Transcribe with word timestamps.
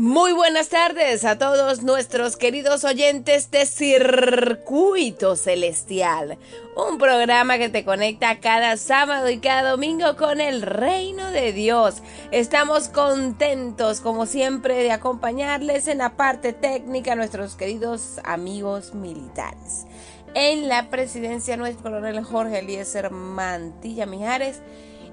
Muy 0.00 0.32
buenas 0.32 0.70
tardes 0.70 1.26
a 1.26 1.36
todos 1.36 1.82
nuestros 1.82 2.38
queridos 2.38 2.84
oyentes 2.84 3.50
de 3.50 3.66
Circuito 3.66 5.36
Celestial, 5.36 6.38
un 6.74 6.96
programa 6.96 7.58
que 7.58 7.68
te 7.68 7.84
conecta 7.84 8.40
cada 8.40 8.78
sábado 8.78 9.28
y 9.28 9.40
cada 9.40 9.72
domingo 9.72 10.16
con 10.16 10.40
el 10.40 10.62
reino 10.62 11.30
de 11.32 11.52
Dios. 11.52 11.96
Estamos 12.30 12.88
contentos, 12.88 14.00
como 14.00 14.24
siempre, 14.24 14.82
de 14.82 14.90
acompañarles 14.90 15.86
en 15.86 15.98
la 15.98 16.16
parte 16.16 16.54
técnica 16.54 17.12
a 17.12 17.16
nuestros 17.16 17.54
queridos 17.54 18.20
amigos 18.24 18.94
militares. 18.94 19.84
En 20.32 20.66
la 20.70 20.88
presidencia, 20.88 21.58
nuestro 21.58 21.82
coronel 21.82 22.24
Jorge 22.24 22.60
Eliezer 22.60 23.10
Mantilla 23.10 24.06
Mijares 24.06 24.62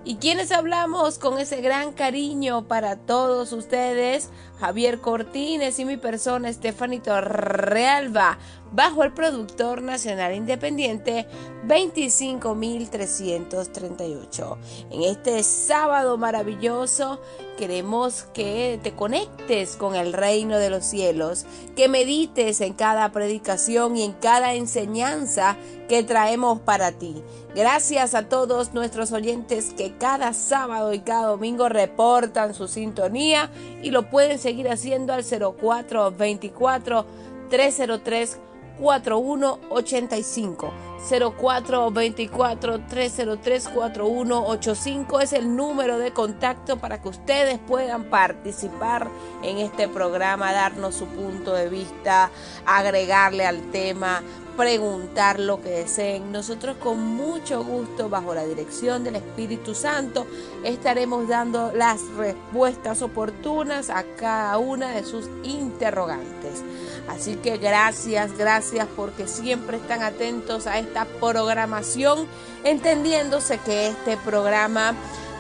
y 0.08 0.16
quienes 0.16 0.54
hablamos 0.54 1.20
con 1.20 1.38
ese 1.38 1.60
gran 1.60 1.92
cariño 1.92 2.66
para 2.70 2.96
todos 2.96 3.52
ustedes, 3.52 4.30
Javier 4.60 5.00
Cortines 5.00 5.80
y 5.80 5.86
mi 5.86 5.98
persona, 5.98 6.50
Estefanito 6.50 7.20
Realba, 7.22 8.38
bajo 8.72 9.04
el 9.04 9.14
productor 9.14 9.82
nacional 9.82 10.36
independiente 10.36 11.26
25338. 11.68 14.58
En 14.92 15.02
este 15.04 15.44
sábado 15.44 16.18
maravilloso 16.18 17.20
queremos 17.58 18.24
que 18.34 18.80
te 18.84 18.94
conectes 18.94 19.76
con 19.76 19.96
el 19.96 20.14
reino 20.14 20.58
de 20.58 20.70
los 20.70 20.86
cielos, 20.86 21.46
que 21.76 21.90
medites 21.90 22.62
en 22.62 22.74
cada 22.74 23.12
predicación 23.12 23.98
y 23.98 24.04
en 24.04 24.14
cada 24.14 24.54
enseñanza 24.54 25.58
que 25.90 26.04
traemos 26.04 26.60
para 26.60 26.92
ti. 26.92 27.24
Gracias 27.56 28.14
a 28.14 28.30
todos 28.30 28.74
nuestros 28.74 29.12
oyentes 29.12 29.74
que 29.76 29.98
cada 29.98 30.34
sábado 30.34 30.94
y 30.94 31.00
cada 31.00 31.26
domingo 31.28 31.70
reportan 31.70 32.54
su 32.54 32.68
sintonía 32.68 33.50
y 33.82 33.90
lo 33.90 34.10
pueden 34.10 34.38
seguir 34.38 34.47
haciendo 34.70 35.14
al 35.14 35.24
0424 35.24 37.06
303 37.50 38.40
4185 38.80 40.74
0424 41.10 42.80
303 42.88 43.70
4185 43.70 45.20
es 45.22 45.34
el 45.34 45.56
número 45.56 45.98
de 46.00 46.12
contacto 46.12 46.78
para 46.78 47.02
que 47.02 47.10
ustedes 47.10 47.60
puedan 47.60 48.06
participar 48.06 49.08
en 49.44 49.60
este 49.60 49.88
programa, 49.88 50.52
darnos 50.52 50.96
su 50.96 51.06
punto 51.06 51.54
de 51.54 51.70
vista, 51.70 52.30
agregarle 52.66 53.46
al 53.46 53.72
tema, 53.72 54.22
preguntar 54.58 55.40
lo 55.40 55.62
que 55.62 55.70
deseen. 55.70 56.32
Nosotros 56.32 56.78
con 56.78 57.00
mucho 57.00 57.64
gusto, 57.64 58.10
bajo 58.10 58.34
la 58.34 58.46
dirección 58.46 59.04
del 59.04 59.16
Espíritu 59.18 59.76
Santo, 59.76 60.26
estaremos 60.64 61.28
dando 61.28 61.72
las 61.74 62.02
respuestas 62.18 63.02
oportunas 63.02 63.90
a 63.90 64.04
cada 64.18 64.58
una 64.58 64.92
de 64.92 65.04
sus 65.04 65.30
interrogantes. 65.44 66.64
Así 67.08 67.36
que 67.36 67.58
gracias, 67.58 68.38
gracias 68.38 68.88
porque 68.96 69.28
siempre 69.28 69.78
están 69.78 70.04
atentos 70.04 70.68
a 70.68 70.78
esta 70.78 71.06
programación, 71.06 72.28
entendiéndose 72.64 73.60
que 73.60 73.88
este 73.88 74.18
programa 74.18 74.94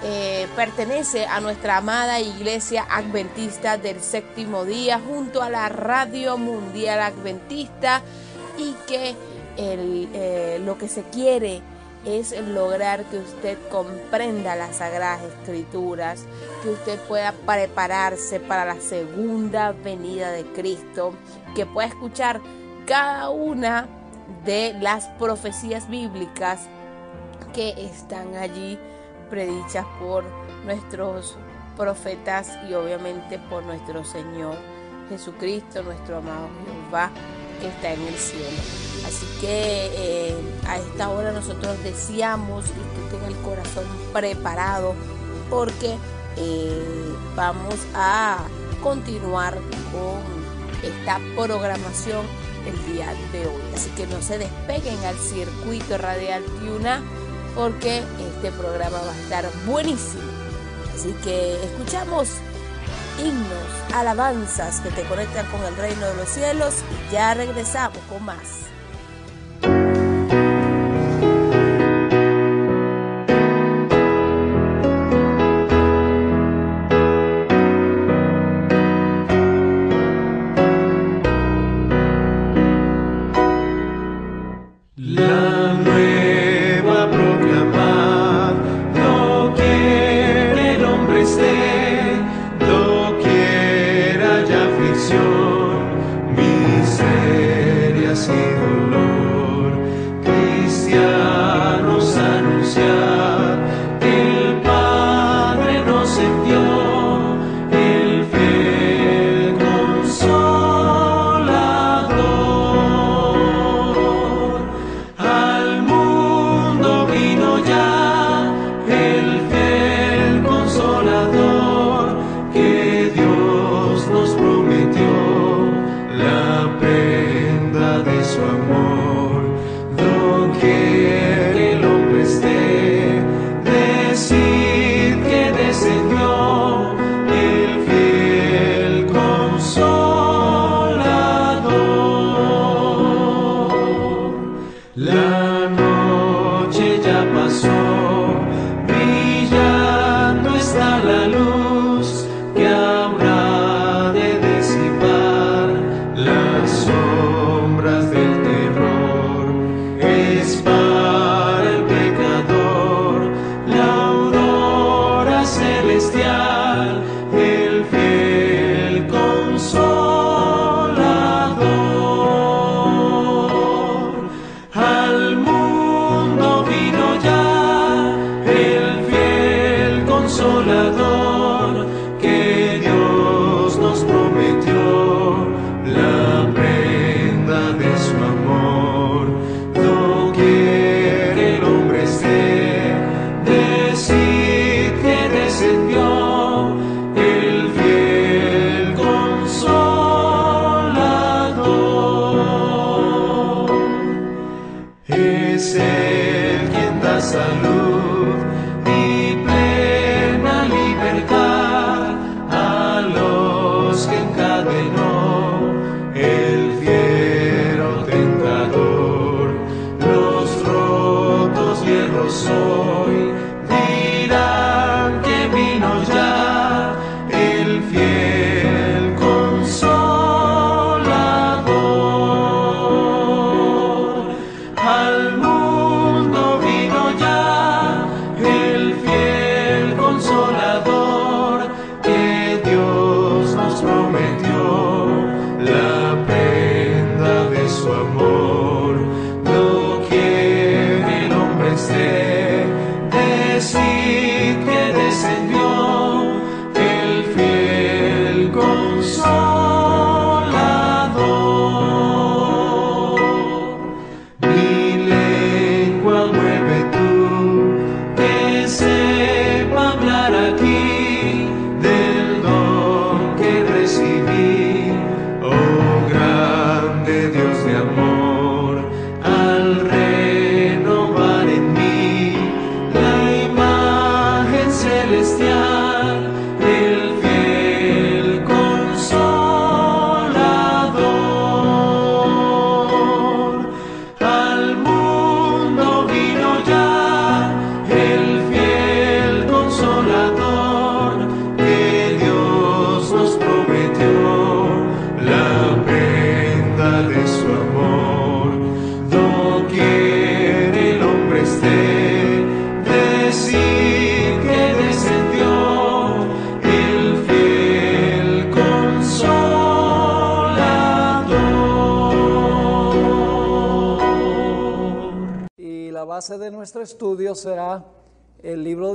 eh, 0.03 0.47
pertenece 0.55 1.25
a 1.25 1.41
nuestra 1.41 1.77
amada 1.77 2.19
Iglesia 2.19 2.85
Adventista 2.89 3.77
del 3.77 4.01
Séptimo 4.01 4.63
Día 4.63 4.99
junto 4.99 5.41
a 5.41 5.49
la 5.49 5.67
Radio 5.69 6.37
Mundial 6.37 7.01
Adventista 7.01 8.01
y 8.57 8.73
que 8.87 9.15
eh, 9.57 10.61
lo 10.63 10.77
que 10.77 10.87
se 10.87 11.03
quiere 11.03 11.61
es 12.05 12.31
lograr 12.47 13.03
que 13.05 13.17
usted 13.17 13.57
comprenda 13.69 14.55
las 14.55 14.77
sagradas 14.77 15.23
escrituras, 15.23 16.25
que 16.63 16.69
usted 16.69 16.99
pueda 17.07 17.31
prepararse 17.31 18.39
para 18.39 18.65
la 18.65 18.79
segunda 18.79 19.71
venida 19.71 20.31
de 20.31 20.45
Cristo, 20.45 21.13
que 21.55 21.65
pueda 21.65 21.87
escuchar 21.87 22.41
cada 22.85 23.29
una 23.29 23.87
de 24.45 24.73
las 24.79 25.07
profecías 25.19 25.89
bíblicas 25.89 26.61
que 27.53 27.73
están 27.77 28.35
allí 28.35 28.79
predichas 29.29 29.85
por 29.99 30.23
nuestros 30.65 31.37
profetas 31.75 32.57
y 32.69 32.73
obviamente 32.73 33.39
por 33.39 33.63
nuestro 33.63 34.03
Señor 34.03 34.55
Jesucristo, 35.09 35.83
nuestro 35.83 36.17
amado 36.17 36.49
Jehová 36.65 37.11
que 37.59 37.67
está 37.67 37.93
en 37.93 38.01
el 38.07 38.15
cielo. 38.15 38.96
Así 39.07 39.25
que 39.39 39.89
eh, 39.95 40.35
a 40.67 40.77
esta 40.77 41.09
hora 41.09 41.31
nosotros 41.31 41.81
deseamos 41.81 42.65
que 42.65 42.71
usted 42.71 43.17
tenga 43.17 43.27
el 43.27 43.37
corazón 43.37 43.85
preparado 44.11 44.95
porque 45.49 45.95
eh, 46.35 47.15
vamos 47.35 47.75
a 47.95 48.39
continuar 48.83 49.55
con 49.93 50.19
esta 50.83 51.19
programación 51.35 52.25
el 52.65 52.93
día 52.93 53.13
de 53.31 53.47
hoy. 53.47 53.61
Así 53.73 53.89
que 53.91 54.05
no 54.07 54.21
se 54.21 54.39
despeguen 54.39 55.01
al 55.05 55.17
circuito 55.17 55.97
radial 55.97 56.43
Tiuna 56.59 57.01
porque 57.55 58.03
este 58.19 58.51
programa 58.51 58.97
va 58.99 59.11
a 59.11 59.19
estar 59.21 59.49
buenísimo. 59.65 60.23
Así 60.93 61.13
que 61.23 61.63
escuchamos 61.63 62.29
himnos, 63.23 63.93
alabanzas 63.95 64.81
que 64.81 64.89
te 64.91 65.03
conectan 65.03 65.45
con 65.47 65.63
el 65.63 65.75
reino 65.77 66.05
de 66.07 66.15
los 66.15 66.27
cielos 66.27 66.73
y 67.09 67.13
ya 67.13 67.33
regresamos 67.33 67.99
con 68.09 68.23
más. 68.25 68.66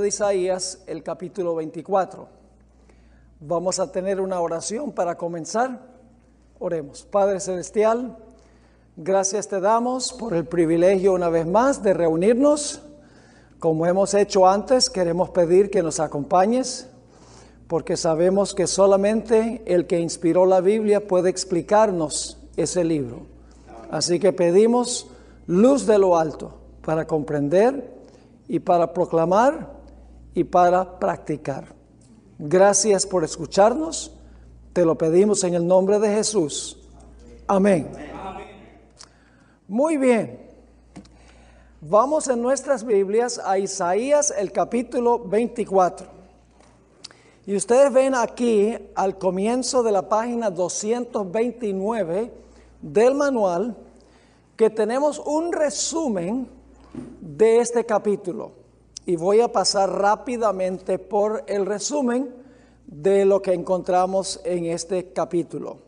Isaías, 0.05 0.83
el 0.87 1.03
capítulo 1.03 1.55
24. 1.55 2.27
Vamos 3.39 3.79
a 3.79 3.91
tener 3.91 4.21
una 4.21 4.39
oración 4.39 4.91
para 4.91 5.15
comenzar. 5.17 5.79
Oremos. 6.59 7.03
Padre 7.03 7.39
Celestial, 7.39 8.17
gracias 8.95 9.47
te 9.47 9.59
damos 9.59 10.13
por 10.13 10.33
el 10.33 10.45
privilegio 10.45 11.13
una 11.13 11.29
vez 11.29 11.45
más 11.45 11.83
de 11.83 11.93
reunirnos. 11.93 12.81
Como 13.59 13.85
hemos 13.85 14.13
hecho 14.13 14.47
antes, 14.47 14.89
queremos 14.89 15.29
pedir 15.29 15.69
que 15.69 15.83
nos 15.83 15.99
acompañes, 15.99 16.87
porque 17.67 17.97
sabemos 17.97 18.53
que 18.53 18.67
solamente 18.67 19.61
el 19.65 19.87
que 19.87 19.99
inspiró 19.99 20.45
la 20.45 20.61
Biblia 20.61 21.07
puede 21.07 21.29
explicarnos 21.29 22.37
ese 22.55 22.83
libro. 22.83 23.21
Así 23.91 24.19
que 24.19 24.33
pedimos 24.33 25.07
luz 25.47 25.85
de 25.85 25.97
lo 25.97 26.17
alto 26.17 26.53
para 26.85 27.05
comprender 27.05 27.93
y 28.47 28.59
para 28.59 28.93
proclamar 28.93 29.82
y 30.35 30.43
para 30.43 30.99
practicar. 30.99 31.65
Gracias 32.39 33.05
por 33.05 33.23
escucharnos. 33.23 34.11
Te 34.73 34.85
lo 34.85 34.97
pedimos 34.97 35.43
en 35.43 35.53
el 35.53 35.65
nombre 35.65 35.99
de 35.99 36.09
Jesús. 36.09 36.77
Amén. 37.47 37.89
Muy 39.67 39.97
bien. 39.97 40.39
Vamos 41.81 42.27
en 42.27 42.41
nuestras 42.41 42.83
Biblias 42.83 43.39
a 43.43 43.59
Isaías 43.59 44.33
el 44.35 44.51
capítulo 44.51 45.19
24. 45.19 46.07
Y 47.45 47.55
ustedes 47.55 47.91
ven 47.91 48.15
aquí 48.15 48.75
al 48.95 49.17
comienzo 49.17 49.83
de 49.83 49.91
la 49.91 50.07
página 50.07 50.49
229 50.49 52.31
del 52.81 53.15
manual 53.15 53.75
que 54.55 54.69
tenemos 54.69 55.19
un 55.19 55.51
resumen 55.51 56.47
de 57.19 57.59
este 57.59 57.85
capítulo 57.85 58.62
y 59.05 59.15
voy 59.15 59.41
a 59.41 59.51
pasar 59.51 59.89
rápidamente 59.89 60.99
por 60.99 61.43
el 61.47 61.65
resumen 61.65 62.33
de 62.85 63.25
lo 63.25 63.41
que 63.41 63.53
encontramos 63.53 64.39
en 64.43 64.65
este 64.65 65.11
capítulo. 65.11 65.79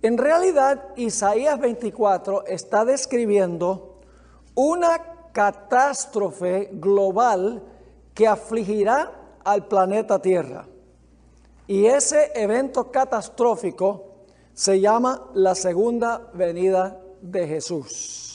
En 0.00 0.16
realidad, 0.16 0.94
Isaías 0.96 1.58
24 1.58 2.46
está 2.46 2.84
describiendo 2.84 4.00
una 4.54 5.30
catástrofe 5.32 6.70
global 6.72 7.62
que 8.14 8.26
afligirá 8.26 9.12
al 9.44 9.66
planeta 9.66 10.20
Tierra. 10.20 10.66
Y 11.66 11.86
ese 11.86 12.32
evento 12.34 12.90
catastrófico 12.90 14.04
se 14.54 14.80
llama 14.80 15.30
la 15.34 15.54
segunda 15.54 16.30
venida 16.32 17.00
de 17.20 17.46
Jesús 17.46 18.28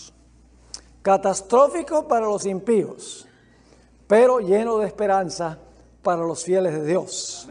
catastrófico 1.03 2.07
para 2.07 2.25
los 2.25 2.45
impíos, 2.45 3.22
pero 4.07 4.39
lleno 4.39 4.77
de 4.77 4.87
esperanza 4.87 5.57
para 6.01 6.23
los 6.23 6.43
fieles 6.43 6.73
de 6.73 6.85
Dios. 6.85 7.47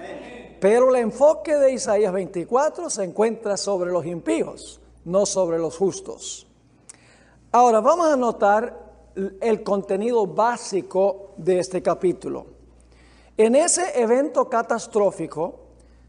Pero 0.60 0.90
el 0.90 1.02
enfoque 1.02 1.56
de 1.56 1.72
Isaías 1.72 2.12
24 2.12 2.88
se 2.88 3.04
encuentra 3.04 3.56
sobre 3.56 3.90
los 3.90 4.06
impíos, 4.06 4.80
no 5.04 5.26
sobre 5.26 5.58
los 5.58 5.76
justos. 5.76 6.46
Ahora 7.50 7.80
vamos 7.80 8.06
a 8.06 8.16
notar 8.16 8.92
el 9.40 9.62
contenido 9.62 10.26
básico 10.26 11.32
de 11.36 11.58
este 11.58 11.82
capítulo. 11.82 12.46
En 13.36 13.56
ese 13.56 14.00
evento 14.00 14.48
catastrófico, 14.48 15.58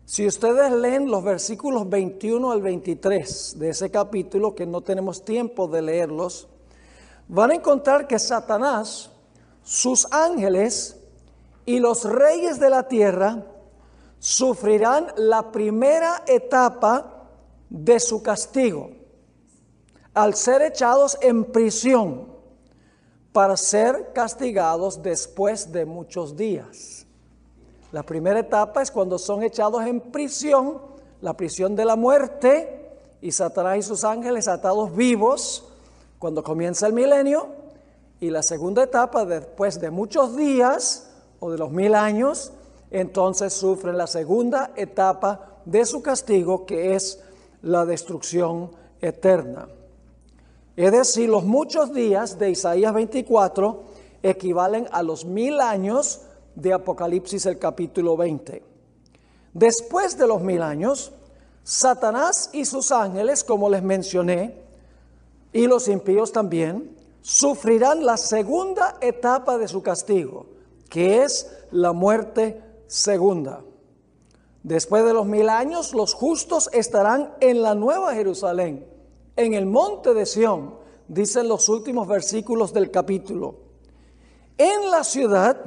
si 0.06 0.28
ustedes 0.28 0.72
leen 0.72 1.10
los 1.10 1.24
versículos 1.24 1.90
21 1.90 2.52
al 2.52 2.62
23 2.62 3.58
de 3.58 3.70
ese 3.70 3.90
capítulo, 3.90 4.54
que 4.54 4.66
no 4.66 4.82
tenemos 4.82 5.24
tiempo 5.24 5.68
de 5.68 5.82
leerlos, 5.82 6.48
van 7.28 7.52
a 7.52 7.56
encontrar 7.56 8.06
que 8.06 8.20
Satanás, 8.20 9.10
sus 9.64 10.08
ángeles 10.12 10.98
y 11.66 11.80
los 11.80 12.04
reyes 12.04 12.60
de 12.60 12.70
la 12.70 12.88
tierra 12.88 13.46
sufrirán 14.20 15.08
la 15.16 15.52
primera 15.52 16.24
etapa 16.28 17.28
de 17.70 18.00
su 18.00 18.22
castigo 18.22 18.92
al 20.14 20.36
ser 20.36 20.62
echados 20.62 21.18
en 21.22 21.46
prisión 21.46 22.28
para 23.32 23.58
ser 23.58 24.12
castigados 24.14 25.02
después 25.02 25.72
de 25.72 25.86
muchos 25.86 26.38
días. 26.38 27.08
La 27.92 28.04
primera 28.04 28.40
etapa 28.40 28.82
es 28.82 28.92
cuando 28.92 29.18
son 29.18 29.44
echados 29.44 29.84
en 29.86 30.00
prisión, 30.00 30.82
la 31.22 31.36
prisión 31.36 31.76
de 31.76 31.86
la 31.86 31.96
muerte, 31.96 32.80
y 33.22 33.32
Satanás 33.32 33.78
y 33.78 33.82
sus 33.82 34.04
ángeles 34.04 34.48
atados 34.48 34.96
vivos 34.96 35.64
cuando 36.20 36.44
comienza 36.44 36.86
el 36.88 36.94
milenio 36.94 37.63
y 38.24 38.30
la 38.30 38.42
segunda 38.42 38.84
etapa, 38.84 39.26
después 39.26 39.82
de 39.82 39.92
muchos 39.92 40.38
días 40.38 41.10
o 41.42 41.52
de 41.52 41.58
los 41.58 41.72
mil 41.72 41.94
años, 41.94 42.54
entonces 42.90 43.52
sufren 43.52 43.98
la 43.98 44.08
segunda 44.08 44.72
etapa 44.78 45.60
de 45.66 45.86
su 45.86 46.02
castigo, 46.02 46.66
que 46.66 46.96
es 46.96 47.20
la 47.64 47.86
destrucción 47.86 48.72
eterna. 49.02 49.68
Es 50.78 50.94
decir, 50.94 51.28
los 51.28 51.44
muchos 51.44 51.94
días 51.94 52.40
de 52.40 52.52
Isaías 52.52 52.94
24 52.94 53.84
equivalen 54.24 54.88
a 54.94 55.04
los 55.04 55.26
mil 55.26 55.60
años 55.60 56.22
de 56.56 56.72
Apocalipsis 56.72 57.46
el 57.46 57.60
capítulo 57.60 58.16
20. 58.16 58.64
Después 59.54 60.18
de 60.18 60.28
los 60.28 60.42
mil 60.42 60.62
años, 60.62 61.12
Satanás 61.66 62.52
y 62.54 62.64
sus 62.64 62.94
ángeles, 62.94 63.44
como 63.44 63.70
les 63.70 63.84
mencioné, 63.84 64.64
y 65.52 65.68
los 65.68 65.90
impíos 65.90 66.32
también 66.32 67.03
sufrirán 67.24 68.06
la 68.06 68.18
segunda 68.18 68.98
etapa 69.02 69.58
de 69.58 69.68
su 69.68 69.82
castigo, 69.82 70.46
que 70.90 71.24
es 71.24 71.52
la 71.72 71.94
muerte 71.94 72.62
segunda. 72.86 73.62
Después 74.62 75.04
de 75.06 75.14
los 75.14 75.26
mil 75.26 75.50
años, 75.50 75.94
los 75.94 76.14
justos 76.14 76.70
estarán 76.74 77.34
en 77.40 77.62
la 77.62 77.76
nueva 77.76 78.14
Jerusalén, 78.14 78.86
en 79.36 79.54
el 79.54 79.66
monte 79.66 80.14
de 80.14 80.26
Sión, 80.26 80.76
dicen 81.08 81.48
los 81.48 81.70
últimos 81.70 82.08
versículos 82.08 82.74
del 82.74 82.92
capítulo. 82.92 83.56
En 84.58 84.92
la 84.92 85.04
ciudad 85.04 85.58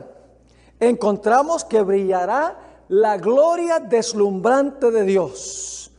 encontramos 0.78 1.64
que 1.64 1.82
brillará 1.82 2.84
la 2.88 3.16
gloria 3.16 3.80
deslumbrante 3.80 4.90
de 4.90 5.02
Dios. 5.04 5.90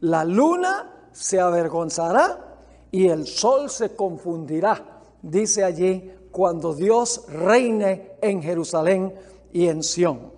La 0.00 0.24
luna 0.24 1.08
se 1.12 1.40
avergonzará 1.40 2.48
y 2.90 3.08
el 3.08 3.26
sol 3.26 3.68
se 3.68 3.94
confundirá, 3.94 4.87
dice 5.22 5.64
allí, 5.64 6.12
cuando 6.30 6.74
Dios 6.74 7.24
reine 7.28 8.12
en 8.20 8.42
Jerusalén 8.42 9.14
y 9.52 9.68
en 9.68 9.82
Sión. 9.82 10.32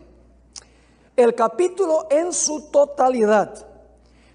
El 1.17 1.35
capítulo 1.35 2.07
en 2.11 2.33
su 2.33 2.71
totalidad 2.71 3.67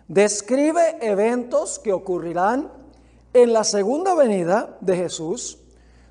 describe 0.08 0.98
eventos 1.02 1.80
que 1.80 1.94
ocurrirán 1.94 2.72
en 3.34 3.54
la 3.54 3.64
segunda 3.64 4.14
venida 4.14 4.78
de 4.82 4.96
Jesús 4.96 5.58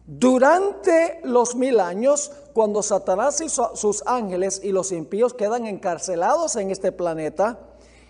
durante 0.06 1.20
los 1.24 1.54
mil 1.54 1.80
años, 1.80 2.30
cuando 2.52 2.82
Satanás 2.82 3.40
y 3.40 3.48
sus 3.48 4.02
ángeles 4.06 4.60
y 4.62 4.70
los 4.70 4.92
impíos 4.92 5.32
quedan 5.32 5.66
encarcelados 5.66 6.56
en 6.56 6.70
este 6.70 6.92
planeta, 6.92 7.58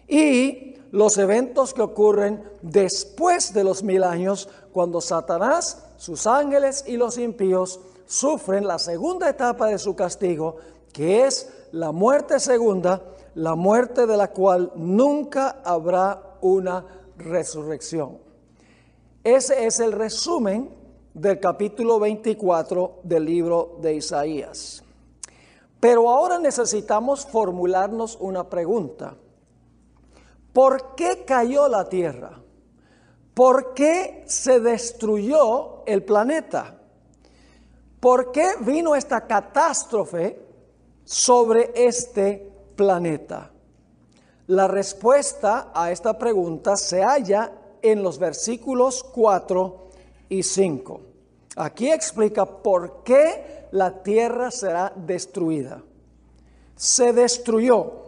y 0.08 0.76
los 0.90 1.18
eventos 1.18 1.74
que 1.74 1.82
ocurren 1.82 2.42
después 2.62 3.52
de 3.52 3.64
los 3.64 3.82
mil 3.82 4.04
años, 4.04 4.48
cuando 4.72 5.00
Satanás, 5.00 5.86
sus 5.96 6.26
ángeles 6.26 6.84
y 6.86 6.96
los 6.96 7.18
impíos 7.18 7.80
sufren 8.06 8.66
la 8.66 8.78
segunda 8.78 9.28
etapa 9.28 9.68
de 9.68 9.78
su 9.78 9.96
castigo, 9.96 10.56
que 10.92 11.26
es 11.26 11.52
la 11.72 11.90
muerte 11.90 12.38
segunda, 12.38 13.02
la 13.34 13.56
muerte 13.56 14.06
de 14.06 14.16
la 14.16 14.30
cual 14.30 14.70
nunca 14.76 15.60
habrá 15.64 16.36
una 16.40 16.84
resurrección. 17.16 18.18
Ese 19.24 19.66
es 19.66 19.80
el 19.80 19.92
resumen 19.92 20.70
del 21.14 21.40
capítulo 21.40 21.98
24 21.98 23.00
del 23.02 23.24
libro 23.24 23.78
de 23.80 23.94
Isaías. 23.94 24.84
Pero 25.80 26.10
ahora 26.10 26.38
necesitamos 26.38 27.26
formularnos 27.26 28.16
una 28.20 28.48
pregunta. 28.48 29.16
¿Por 30.54 30.94
qué 30.94 31.24
cayó 31.26 31.66
la 31.66 31.88
Tierra? 31.88 32.40
¿Por 33.34 33.74
qué 33.74 34.22
se 34.28 34.60
destruyó 34.60 35.84
el 35.84 36.04
planeta? 36.04 36.78
¿Por 37.98 38.30
qué 38.30 38.50
vino 38.60 38.94
esta 38.94 39.26
catástrofe 39.26 40.40
sobre 41.04 41.72
este 41.74 42.52
planeta? 42.76 43.50
La 44.46 44.68
respuesta 44.68 45.72
a 45.74 45.90
esta 45.90 46.16
pregunta 46.16 46.76
se 46.76 47.02
halla 47.02 47.50
en 47.82 48.04
los 48.04 48.20
versículos 48.20 49.02
4 49.02 49.88
y 50.28 50.44
5. 50.44 51.00
Aquí 51.56 51.90
explica 51.90 52.46
por 52.46 53.02
qué 53.02 53.66
la 53.72 54.04
tierra 54.04 54.52
será 54.52 54.92
destruida. 54.94 55.82
Se 56.76 57.12
destruyó, 57.12 58.04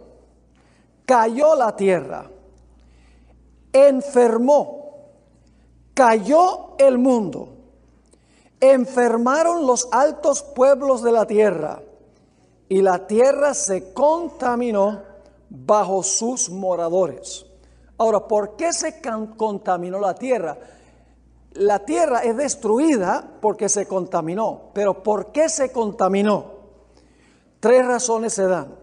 cayó 1.05 1.57
la 1.57 1.75
tierra, 1.75 2.31
enfermó, 3.77 5.11
cayó 5.95 6.77
el 6.79 6.99
mundo, 6.99 7.49
enfermaron 8.61 9.67
los 9.67 9.89
altos 9.93 10.43
pueblos 10.43 11.03
de 11.03 11.13
la 11.13 11.27
tierra 11.27 11.83
y 12.69 12.83
la 12.83 13.07
tierra 13.07 13.55
se 13.55 13.93
contaminó 13.93 15.03
bajo 15.49 16.03
sus 16.03 16.51
moradores. 16.51 17.47
Ahora, 17.99 18.27
¿por 18.27 18.57
qué 18.57 18.73
se 18.73 19.01
contaminó 19.37 19.99
la 20.01 20.15
tierra? 20.15 20.57
la 21.59 21.85
tierra 21.85 22.21
es 22.21 22.37
destruida 22.37 23.29
porque 23.41 23.69
se 23.69 23.87
contaminó. 23.87 24.71
Pero 24.73 25.03
¿por 25.03 25.33
qué 25.33 25.49
se 25.49 25.73
contaminó? 25.73 26.57
Tres 27.61 27.87
razones 27.87 28.35
se 28.35 28.47
dan. 28.47 28.75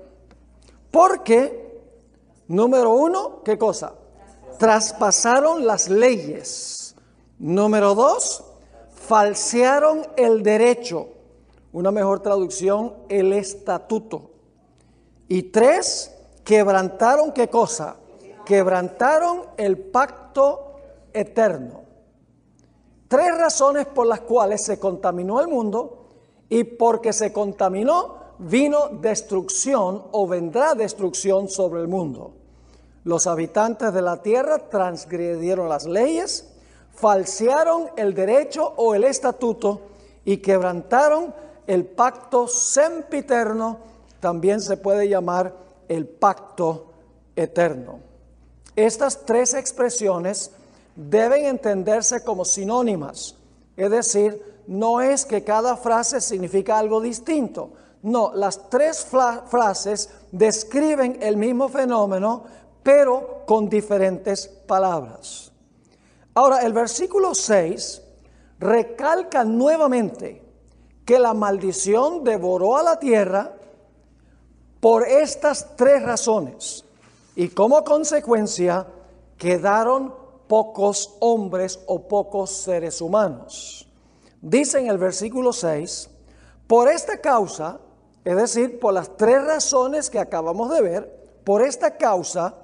Porque, 0.91 1.81
número 2.47 2.91
uno, 2.91 3.41
¿qué 3.43 3.57
cosa? 3.57 3.93
Traspasaron 4.57 5.65
las 5.65 5.89
leyes. 5.89 6.95
Número 7.39 7.95
dos, 7.95 8.43
falsearon 8.93 10.07
el 10.15 10.43
derecho. 10.43 11.09
Una 11.71 11.91
mejor 11.91 12.21
traducción, 12.21 12.93
el 13.09 13.33
estatuto. 13.33 14.31
Y 15.27 15.43
tres, 15.43 16.11
quebrantaron 16.43 17.31
qué 17.31 17.49
cosa? 17.49 17.97
Quebrantaron 18.45 19.41
el 19.57 19.77
pacto 19.77 20.75
eterno. 21.11 21.81
Tres 23.07 23.37
razones 23.37 23.85
por 23.87 24.07
las 24.07 24.21
cuales 24.21 24.63
se 24.63 24.79
contaminó 24.79 25.39
el 25.39 25.47
mundo 25.47 26.07
y 26.49 26.63
porque 26.63 27.13
se 27.13 27.31
contaminó 27.31 28.23
vino 28.39 28.89
destrucción 28.89 30.03
o 30.11 30.27
vendrá 30.27 30.75
destrucción 30.75 31.47
sobre 31.47 31.81
el 31.81 31.87
mundo. 31.87 32.33
Los 33.03 33.27
habitantes 33.27 33.93
de 33.93 34.01
la 34.01 34.21
tierra 34.21 34.69
transgredieron 34.69 35.67
las 35.67 35.85
leyes, 35.85 36.49
falsearon 36.93 37.89
el 37.97 38.13
derecho 38.13 38.73
o 38.77 38.95
el 38.95 39.03
estatuto 39.03 39.81
y 40.23 40.37
quebrantaron 40.37 41.33
el 41.67 41.85
pacto 41.85 42.47
sempiterno, 42.47 43.79
también 44.19 44.61
se 44.61 44.77
puede 44.77 45.09
llamar 45.09 45.53
el 45.87 46.07
pacto 46.07 46.91
eterno. 47.35 47.99
Estas 48.75 49.25
tres 49.25 49.53
expresiones 49.53 50.51
deben 50.95 51.45
entenderse 51.45 52.23
como 52.23 52.45
sinónimas. 52.45 53.35
Es 53.75 53.91
decir, 53.91 54.63
no 54.67 55.01
es 55.01 55.25
que 55.25 55.43
cada 55.43 55.75
frase 55.75 56.21
significa 56.21 56.77
algo 56.77 57.01
distinto. 57.01 57.71
No, 58.01 58.33
las 58.33 58.69
tres 58.69 59.07
frases 59.47 60.09
describen 60.31 61.19
el 61.21 61.37
mismo 61.37 61.69
fenómeno, 61.69 62.43
pero 62.83 63.43
con 63.45 63.69
diferentes 63.69 64.47
palabras. 64.47 65.51
Ahora, 66.33 66.59
el 66.59 66.73
versículo 66.73 67.33
6 67.33 68.01
recalca 68.59 69.43
nuevamente 69.43 70.43
que 71.05 71.19
la 71.19 71.33
maldición 71.33 72.23
devoró 72.23 72.77
a 72.77 72.83
la 72.83 72.99
tierra 72.99 73.53
por 74.79 75.07
estas 75.07 75.75
tres 75.75 76.03
razones 76.03 76.85
y 77.35 77.49
como 77.49 77.83
consecuencia 77.83 78.87
quedaron 79.37 80.13
pocos 80.47 81.15
hombres 81.19 81.79
o 81.87 82.07
pocos 82.07 82.51
seres 82.51 83.01
humanos. 83.01 83.87
Dice 84.41 84.79
en 84.79 84.87
el 84.87 84.97
versículo 84.97 85.53
6, 85.53 86.09
por 86.67 86.89
esta 86.89 87.17
causa, 87.17 87.79
es 88.23 88.35
decir, 88.35 88.79
por 88.79 88.93
las 88.93 89.15
tres 89.17 89.43
razones 89.43 90.09
que 90.09 90.19
acabamos 90.19 90.69
de 90.71 90.81
ver, 90.81 91.41
por 91.43 91.61
esta 91.61 91.97
causa, 91.97 92.55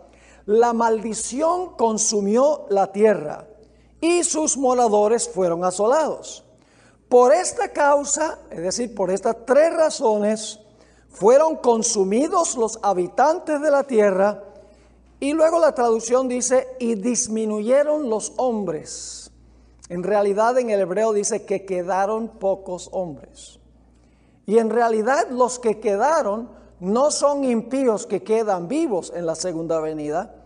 la 0.50 0.74
maldición 0.74 1.76
consumió 1.78 2.66
la 2.70 2.92
tierra 2.92 3.46
y 4.02 4.24
sus 4.24 4.58
moradores 4.58 5.30
fueron 5.30 5.64
asolados. 5.64 6.44
Por 7.08 7.32
esta 7.32 7.72
causa, 7.72 8.40
es 8.50 8.64
decir, 8.64 8.96
por 8.96 9.12
estas 9.12 9.46
tres 9.46 9.72
razones, 9.76 10.60
fueron 11.08 11.58
consumidos 11.58 12.56
los 12.56 12.80
habitantes 12.82 13.62
de 13.62 13.70
la 13.70 13.84
tierra 13.84 14.44
y 15.20 15.34
luego 15.34 15.60
la 15.60 15.76
traducción 15.76 16.28
dice, 16.28 16.68
y 16.80 16.96
disminuyeron 16.96 18.10
los 18.10 18.34
hombres. 18.38 19.30
En 19.88 20.02
realidad 20.02 20.58
en 20.58 20.72
el 20.72 20.80
hebreo 20.80 21.14
dice 21.14 21.46
que 21.46 21.64
quedaron 21.64 22.28
pocos 22.28 22.90
hombres. 22.92 23.60
Y 24.48 24.58
en 24.58 24.72
realidad 24.72 25.30
los 25.30 25.60
que 25.60 25.80
quedaron 25.80 26.50
no 26.80 27.12
son 27.12 27.44
impíos 27.44 28.08
que 28.08 28.24
quedan 28.24 28.68
vivos 28.68 29.14
en 29.16 29.28
la 29.28 29.36
segunda 29.36 29.80
venida. 29.80 30.38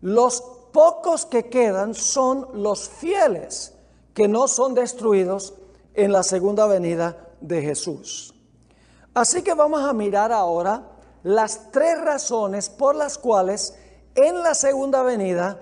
Los 0.00 0.40
pocos 0.72 1.26
que 1.26 1.48
quedan 1.48 1.94
son 1.94 2.48
los 2.52 2.88
fieles 2.88 3.74
que 4.14 4.28
no 4.28 4.48
son 4.48 4.74
destruidos 4.74 5.54
en 5.94 6.12
la 6.12 6.22
segunda 6.22 6.66
venida 6.66 7.28
de 7.40 7.62
Jesús. 7.62 8.34
Así 9.14 9.42
que 9.42 9.54
vamos 9.54 9.82
a 9.82 9.92
mirar 9.92 10.32
ahora 10.32 10.82
las 11.22 11.70
tres 11.72 12.00
razones 12.00 12.68
por 12.68 12.94
las 12.94 13.18
cuales 13.18 13.74
en 14.14 14.42
la 14.42 14.54
segunda 14.54 15.02
venida, 15.02 15.60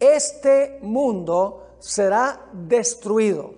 este 0.00 0.78
mundo 0.82 1.66
será 1.78 2.40
destruido. 2.52 3.54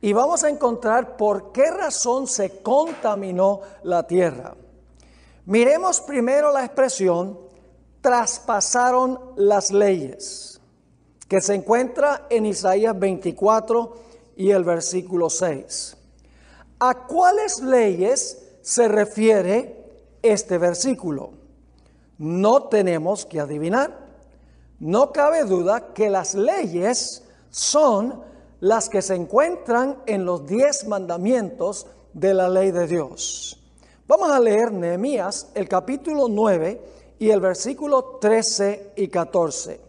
Y 0.00 0.12
vamos 0.12 0.44
a 0.44 0.48
encontrar 0.48 1.16
por 1.16 1.52
qué 1.52 1.70
razón 1.70 2.26
se 2.26 2.62
contaminó 2.62 3.60
la 3.82 4.06
tierra. 4.06 4.54
Miremos 5.46 6.00
primero 6.00 6.52
la 6.52 6.64
expresión 6.64 7.49
traspasaron 8.00 9.20
las 9.36 9.70
leyes, 9.70 10.60
que 11.28 11.40
se 11.40 11.54
encuentra 11.54 12.26
en 12.30 12.46
Isaías 12.46 12.98
24 12.98 13.96
y 14.36 14.50
el 14.50 14.64
versículo 14.64 15.30
6. 15.30 15.96
¿A 16.78 17.06
cuáles 17.06 17.60
leyes 17.60 18.38
se 18.62 18.88
refiere 18.88 19.84
este 20.22 20.58
versículo? 20.58 21.40
no 22.20 22.64
tenemos 22.64 23.24
que 23.24 23.40
adivinar. 23.40 23.98
No 24.78 25.10
cabe 25.10 25.44
duda 25.44 25.94
que 25.94 26.10
las 26.10 26.34
leyes 26.34 27.24
son 27.48 28.22
las 28.60 28.90
que 28.90 29.00
se 29.00 29.14
encuentran 29.14 30.02
en 30.04 30.26
los 30.26 30.46
diez 30.46 30.86
mandamientos 30.86 31.86
de 32.12 32.34
la 32.34 32.50
ley 32.50 32.72
de 32.72 32.86
Dios. 32.86 33.58
Vamos 34.06 34.30
a 34.30 34.38
leer 34.38 34.70
Nehemías, 34.70 35.48
el 35.54 35.66
capítulo 35.66 36.26
9 36.28 36.82
y 37.20 37.30
el 37.30 37.38
versículo 37.38 38.18
13 38.20 38.94
y 38.96 39.06
14. 39.06 39.80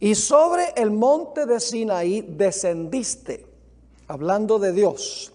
Y 0.00 0.16
sobre 0.16 0.72
el 0.74 0.90
monte 0.90 1.46
de 1.46 1.60
Sinaí 1.60 2.22
descendiste, 2.22 3.46
hablando 4.08 4.58
de 4.58 4.72
Dios, 4.72 5.32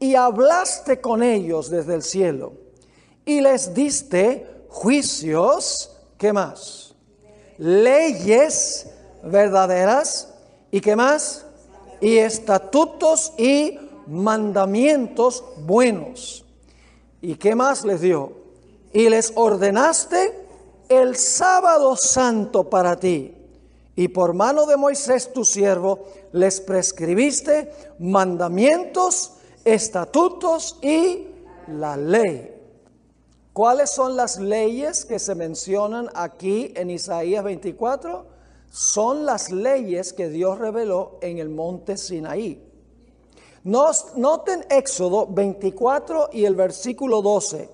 y 0.00 0.16
hablaste 0.16 1.00
con 1.00 1.22
ellos 1.22 1.70
desde 1.70 1.94
el 1.94 2.02
cielo, 2.02 2.54
y 3.24 3.40
les 3.40 3.72
diste 3.72 4.64
juicios, 4.68 5.96
¿qué 6.18 6.32
más? 6.32 6.86
leyes 7.58 8.88
verdaderas 9.22 10.28
y 10.70 10.80
qué 10.80 10.96
más? 10.96 11.46
Y 12.00 12.18
estatutos 12.18 13.32
y 13.38 13.78
mandamientos 14.06 15.44
buenos. 15.58 16.44
¿Y 17.22 17.36
qué 17.36 17.54
más 17.54 17.84
les 17.84 18.00
dio? 18.00 18.32
Y 18.92 19.08
les 19.08 19.32
ordenaste 19.34 20.45
el 20.88 21.16
sábado 21.16 21.96
santo 21.96 22.70
para 22.70 22.96
ti. 22.96 23.34
Y 23.94 24.08
por 24.08 24.34
mano 24.34 24.66
de 24.66 24.76
Moisés 24.76 25.32
tu 25.32 25.44
siervo 25.44 26.04
les 26.32 26.60
prescribiste 26.60 27.72
mandamientos, 27.98 29.32
estatutos 29.64 30.78
y 30.82 31.28
la 31.68 31.96
ley. 31.96 32.52
¿Cuáles 33.54 33.90
son 33.90 34.16
las 34.16 34.38
leyes 34.38 35.06
que 35.06 35.18
se 35.18 35.34
mencionan 35.34 36.10
aquí 36.14 36.74
en 36.76 36.90
Isaías 36.90 37.42
24? 37.42 38.26
Son 38.70 39.24
las 39.24 39.50
leyes 39.50 40.12
que 40.12 40.28
Dios 40.28 40.58
reveló 40.58 41.16
en 41.22 41.38
el 41.38 41.48
monte 41.48 41.96
Sinaí. 41.96 42.62
noten 43.64 44.66
Éxodo 44.68 45.26
24 45.26 46.28
y 46.34 46.44
el 46.44 46.54
versículo 46.54 47.22
12. 47.22 47.70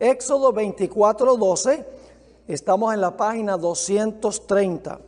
Éxodo 0.00 0.54
24, 0.54 1.36
12. 1.36 1.95
Estamos 2.48 2.94
en 2.94 3.00
la 3.00 3.16
página 3.16 3.56
230. 3.56 5.00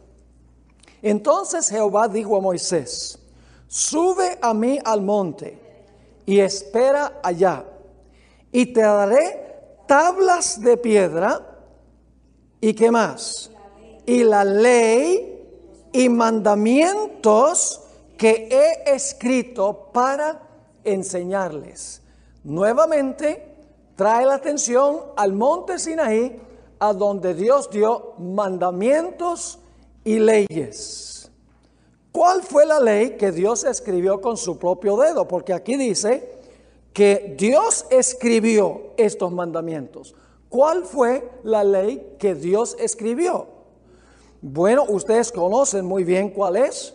Entonces 1.03 1.69
Jehová 1.69 2.09
dijo 2.09 2.37
a 2.37 2.41
Moisés, 2.41 3.19
sube 3.69 4.39
a 4.43 4.53
mí 4.53 4.79
al 4.85 5.03
monte 5.03 5.59
y 6.27 6.41
espera 6.41 7.21
allá, 7.23 7.65
y 8.51 8.67
te 8.67 8.81
daré 8.81 9.49
tablas 9.87 10.61
de 10.61 10.77
piedra 10.77 11.41
y 12.61 12.75
qué 12.75 12.91
más? 12.91 13.51
Y 14.05 14.25
la 14.25 14.45
ley 14.45 15.39
y 15.93 16.09
mandamientos 16.09 17.83
que 18.17 18.49
he 18.51 18.95
escrito 18.95 19.91
para 19.93 20.43
enseñarles. 20.83 22.03
Nuevamente 22.43 23.57
trae 23.95 24.27
la 24.27 24.35
atención 24.35 24.99
al 25.17 25.33
monte 25.33 25.79
Sinaí, 25.79 26.41
a 26.79 26.93
donde 26.93 27.35
Dios 27.35 27.71
dio 27.71 28.15
mandamientos 28.19 29.59
y 30.05 30.19
leyes. 30.19 31.31
¿Cuál 32.13 32.43
fue 32.43 32.67
la 32.67 32.81
ley 32.81 33.17
que 33.17 33.33
Dios 33.33 33.65
escribió 33.65 34.21
con 34.21 34.37
su 34.37 34.59
propio 34.59 34.97
dedo? 34.97 35.29
Porque 35.29 35.53
aquí 35.53 35.77
dice, 35.77 36.39
que 36.99 37.37
Dios 37.39 37.87
escribió 37.91 38.93
estos 38.97 39.31
mandamientos. 39.31 40.17
¿Cuál 40.49 40.85
fue 40.85 41.31
la 41.45 41.63
ley 41.63 42.17
que 42.19 42.35
Dios 42.35 42.77
escribió? 42.81 43.47
Bueno, 44.43 44.85
ustedes 44.89 45.31
conocen 45.31 45.85
muy 45.85 46.03
bien 46.03 46.31
cuál 46.31 46.57
es. 46.57 46.95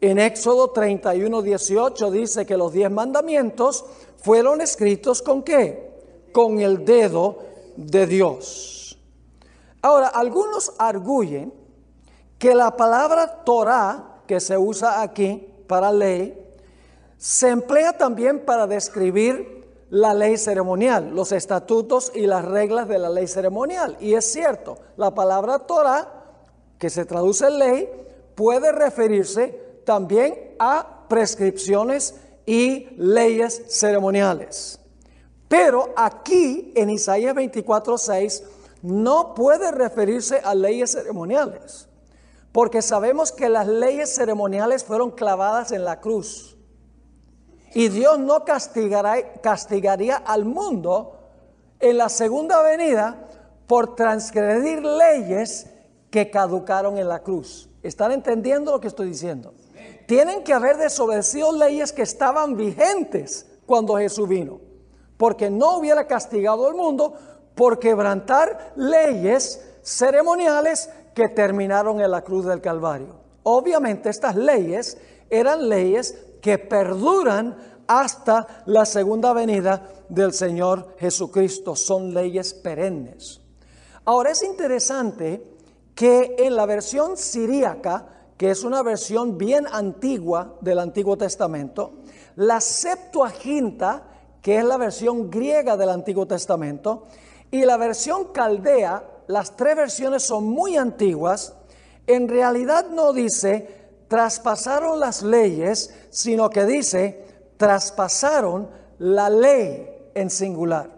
En 0.00 0.18
Éxodo 0.18 0.70
31, 0.70 1.42
18 1.42 2.10
dice 2.10 2.46
que 2.46 2.56
los 2.56 2.72
diez 2.72 2.90
mandamientos 2.90 3.84
fueron 4.16 4.60
escritos 4.60 5.22
con 5.22 5.44
qué? 5.44 5.88
Con 6.32 6.58
el 6.58 6.84
dedo 6.84 7.38
de 7.76 8.08
Dios. 8.08 8.77
Ahora, 9.82 10.08
algunos 10.08 10.72
arguyen 10.78 11.52
que 12.38 12.54
la 12.54 12.76
palabra 12.76 13.44
Torah, 13.44 14.22
que 14.26 14.40
se 14.40 14.56
usa 14.58 15.02
aquí 15.02 15.46
para 15.66 15.92
ley, 15.92 16.38
se 17.16 17.48
emplea 17.48 17.96
también 17.96 18.44
para 18.44 18.66
describir 18.66 19.58
la 19.90 20.14
ley 20.14 20.36
ceremonial, 20.36 21.10
los 21.14 21.32
estatutos 21.32 22.12
y 22.14 22.26
las 22.26 22.44
reglas 22.44 22.88
de 22.88 22.98
la 22.98 23.08
ley 23.08 23.26
ceremonial. 23.26 23.96
Y 24.00 24.14
es 24.14 24.30
cierto, 24.30 24.78
la 24.96 25.14
palabra 25.14 25.60
Torah, 25.60 26.12
que 26.78 26.90
se 26.90 27.04
traduce 27.04 27.46
en 27.46 27.58
ley, 27.58 27.88
puede 28.34 28.70
referirse 28.72 29.80
también 29.84 30.54
a 30.58 31.06
prescripciones 31.08 32.14
y 32.46 32.88
leyes 32.96 33.62
ceremoniales. 33.68 34.78
Pero 35.48 35.92
aquí 35.96 36.72
en 36.76 36.90
Isaías 36.90 37.34
24:6 37.34 38.42
no 38.82 39.34
puede 39.34 39.70
referirse 39.72 40.40
a 40.44 40.54
leyes 40.54 40.92
ceremoniales, 40.92 41.88
porque 42.52 42.82
sabemos 42.82 43.32
que 43.32 43.48
las 43.48 43.66
leyes 43.66 44.14
ceremoniales 44.14 44.84
fueron 44.84 45.10
clavadas 45.10 45.72
en 45.72 45.84
la 45.84 46.00
cruz. 46.00 46.56
Y 47.74 47.88
Dios 47.88 48.18
no 48.18 48.44
castigará, 48.44 49.40
castigaría 49.40 50.16
al 50.16 50.44
mundo 50.44 51.18
en 51.80 51.98
la 51.98 52.08
segunda 52.08 52.62
venida 52.62 53.28
por 53.66 53.94
transgredir 53.94 54.82
leyes 54.82 55.66
que 56.10 56.30
caducaron 56.30 56.98
en 56.98 57.08
la 57.08 57.22
cruz. 57.22 57.68
¿Están 57.82 58.12
entendiendo 58.12 58.72
lo 58.72 58.80
que 58.80 58.88
estoy 58.88 59.08
diciendo? 59.08 59.54
Tienen 60.06 60.42
que 60.42 60.54
haber 60.54 60.78
desobedecido 60.78 61.52
leyes 61.52 61.92
que 61.92 62.02
estaban 62.02 62.56
vigentes 62.56 63.46
cuando 63.66 63.96
Jesús 63.98 64.26
vino, 64.26 64.60
porque 65.18 65.50
no 65.50 65.76
hubiera 65.76 66.06
castigado 66.06 66.66
al 66.66 66.74
mundo 66.74 67.14
por 67.58 67.80
quebrantar 67.80 68.72
leyes 68.76 69.60
ceremoniales 69.82 70.88
que 71.12 71.28
terminaron 71.28 72.00
en 72.00 72.12
la 72.12 72.22
cruz 72.22 72.46
del 72.46 72.60
Calvario. 72.60 73.16
Obviamente 73.42 74.10
estas 74.10 74.36
leyes 74.36 74.96
eran 75.28 75.68
leyes 75.68 76.16
que 76.40 76.56
perduran 76.56 77.56
hasta 77.88 78.62
la 78.66 78.84
segunda 78.84 79.32
venida 79.32 79.90
del 80.08 80.32
Señor 80.32 80.94
Jesucristo. 81.00 81.74
Son 81.74 82.14
leyes 82.14 82.54
perennes. 82.54 83.40
Ahora 84.04 84.30
es 84.30 84.44
interesante 84.44 85.42
que 85.96 86.36
en 86.38 86.54
la 86.54 86.64
versión 86.64 87.16
siríaca, 87.16 88.06
que 88.36 88.52
es 88.52 88.62
una 88.62 88.84
versión 88.84 89.36
bien 89.36 89.66
antigua 89.72 90.54
del 90.60 90.78
Antiguo 90.78 91.18
Testamento, 91.18 91.94
la 92.36 92.60
Septuaginta, 92.60 94.04
que 94.40 94.58
es 94.58 94.64
la 94.64 94.76
versión 94.76 95.28
griega 95.28 95.76
del 95.76 95.88
Antiguo 95.88 96.24
Testamento, 96.24 97.06
y 97.50 97.64
la 97.64 97.76
versión 97.76 98.32
caldea, 98.32 99.04
las 99.26 99.56
tres 99.56 99.76
versiones 99.76 100.22
son 100.22 100.44
muy 100.44 100.76
antiguas, 100.76 101.54
en 102.06 102.28
realidad 102.28 102.86
no 102.90 103.12
dice 103.12 103.78
traspasaron 104.08 104.98
las 104.98 105.22
leyes, 105.22 105.94
sino 106.10 106.50
que 106.50 106.64
dice, 106.64 107.24
traspasaron 107.56 108.70
la 108.98 109.30
ley 109.30 110.10
en 110.14 110.30
singular. 110.30 110.90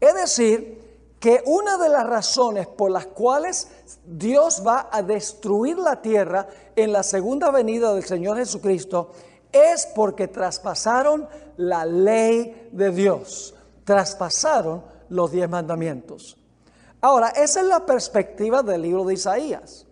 Es 0.00 0.14
decir, 0.14 0.82
que 1.20 1.40
una 1.46 1.76
de 1.78 1.88
las 1.88 2.04
razones 2.04 2.66
por 2.66 2.90
las 2.90 3.06
cuales 3.06 3.68
Dios 4.04 4.64
va 4.66 4.88
a 4.90 5.02
destruir 5.02 5.78
la 5.78 6.02
tierra 6.02 6.48
en 6.74 6.90
la 6.90 7.04
segunda 7.04 7.52
venida 7.52 7.94
del 7.94 8.02
Señor 8.02 8.38
Jesucristo 8.38 9.12
es 9.52 9.86
porque 9.94 10.26
traspasaron 10.26 11.28
la 11.58 11.84
ley 11.84 12.70
de 12.72 12.90
Dios, 12.90 13.54
traspasaron 13.84 14.82
los 15.12 15.30
diez 15.30 15.48
mandamientos. 15.48 16.36
Ahora, 17.00 17.28
esa 17.28 17.60
es 17.60 17.66
la 17.66 17.84
perspectiva 17.84 18.62
del 18.62 18.82
libro 18.82 19.04
de 19.04 19.14
Isaías. 19.14 19.86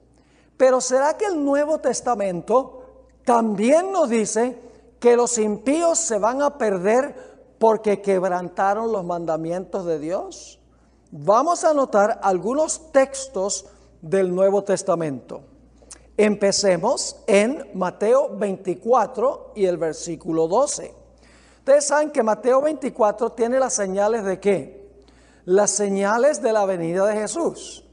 Pero 0.57 0.81
¿será 0.81 1.17
que 1.17 1.27
el 1.27 1.45
Nuevo 1.45 1.79
Testamento 1.79 2.83
también 3.25 3.93
nos 3.93 4.09
dice 4.09 4.59
que 4.99 5.17
los 5.17 5.39
impíos 5.39 5.99
se 5.99 6.19
van 6.19 6.43
a 6.43 6.59
perder 6.59 7.55
porque 7.59 8.01
quebrantaron 8.01 8.93
los 8.93 9.05
mandamientos 9.05 9.87
de 9.87 9.99
Dios? 9.99 10.61
Vamos 11.11 11.65
a 11.65 11.75
notar 11.75 12.21
algunos 12.23 12.93
textos 12.93 13.67
del 14.01 14.35
Nuevo 14.35 14.63
Testamento. 14.63 15.43
Empecemos 16.17 17.17
en 17.27 17.71
Mateo 17.75 18.37
24 18.37 19.53
y 19.57 19.65
el 19.65 19.79
versículo 19.79 20.47
12. 20.47 20.95
Ustedes 21.59 21.87
saben 21.87 22.11
que 22.11 22.23
Mateo 22.23 22.61
24 22.61 23.33
tiene 23.33 23.59
las 23.59 23.75
señales 23.75 24.25
de 24.25 24.39
qué? 24.39 24.80
Las 25.51 25.73
señales 25.73 26.41
de 26.41 26.53
la 26.53 26.65
venida 26.65 27.05
de 27.07 27.15
Jesús. 27.15 27.85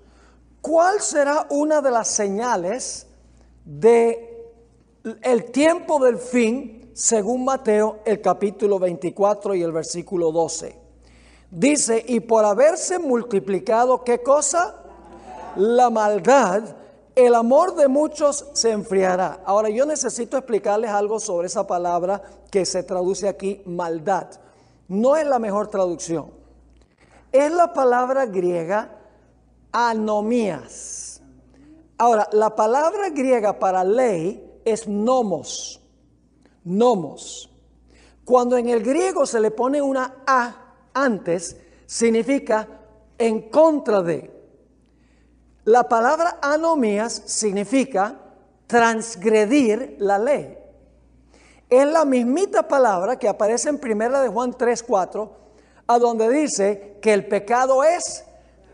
¿Cuál 0.61 1.01
será 1.01 1.47
una 1.49 1.81
de 1.81 1.89
las 1.89 2.07
señales 2.07 3.07
de 3.65 4.53
el 5.23 5.45
tiempo 5.45 5.97
del 5.97 6.19
fin 6.19 6.91
según 6.93 7.45
Mateo 7.45 8.01
el 8.05 8.21
capítulo 8.21 8.77
24 8.77 9.55
y 9.55 9.63
el 9.63 9.71
versículo 9.71 10.31
12? 10.31 10.79
Dice, 11.49 12.05
"Y 12.07 12.19
por 12.19 12.45
haberse 12.45 12.99
multiplicado 12.99 14.03
qué 14.03 14.21
cosa? 14.21 14.75
la 15.55 15.89
maldad, 15.89 16.61
el 17.15 17.33
amor 17.33 17.73
de 17.73 17.87
muchos 17.87 18.45
se 18.53 18.69
enfriará. 18.69 19.41
Ahora 19.43 19.69
yo 19.69 19.87
necesito 19.87 20.37
explicarles 20.37 20.91
algo 20.91 21.19
sobre 21.19 21.47
esa 21.47 21.65
palabra 21.65 22.21
que 22.51 22.63
se 22.67 22.83
traduce 22.83 23.27
aquí, 23.27 23.63
maldad. 23.65 24.27
No 24.87 25.17
es 25.17 25.25
la 25.25 25.39
mejor 25.39 25.69
traducción. 25.69 26.37
Es 27.37 27.51
la 27.51 27.71
palabra 27.71 28.25
griega 28.25 28.89
anomías. 29.71 31.21
Ahora, 31.99 32.27
la 32.31 32.55
palabra 32.55 33.11
griega 33.11 33.59
para 33.59 33.83
ley 33.83 34.59
es 34.65 34.87
nomos. 34.87 35.79
Nomos. 36.63 37.47
Cuando 38.25 38.57
en 38.57 38.69
el 38.69 38.81
griego 38.81 39.27
se 39.27 39.39
le 39.39 39.51
pone 39.51 39.83
una 39.83 40.15
A 40.25 40.55
antes, 40.95 41.57
significa 41.85 42.67
en 43.19 43.51
contra 43.51 44.01
de. 44.01 44.31
La 45.65 45.87
palabra 45.87 46.39
anomías 46.41 47.21
significa 47.27 48.17
transgredir 48.65 49.97
la 49.99 50.17
ley. 50.17 50.57
Es 51.69 51.85
la 51.85 52.03
mismita 52.03 52.67
palabra 52.67 53.19
que 53.19 53.27
aparece 53.27 53.69
en 53.69 53.77
primera 53.77 54.21
de 54.21 54.27
Juan 54.27 54.57
3, 54.57 54.81
4, 54.81 55.46
a 55.87 55.99
donde 55.99 56.29
dice 56.29 56.97
que 57.01 57.13
el 57.13 57.27
pecado 57.27 57.83
es 57.83 58.25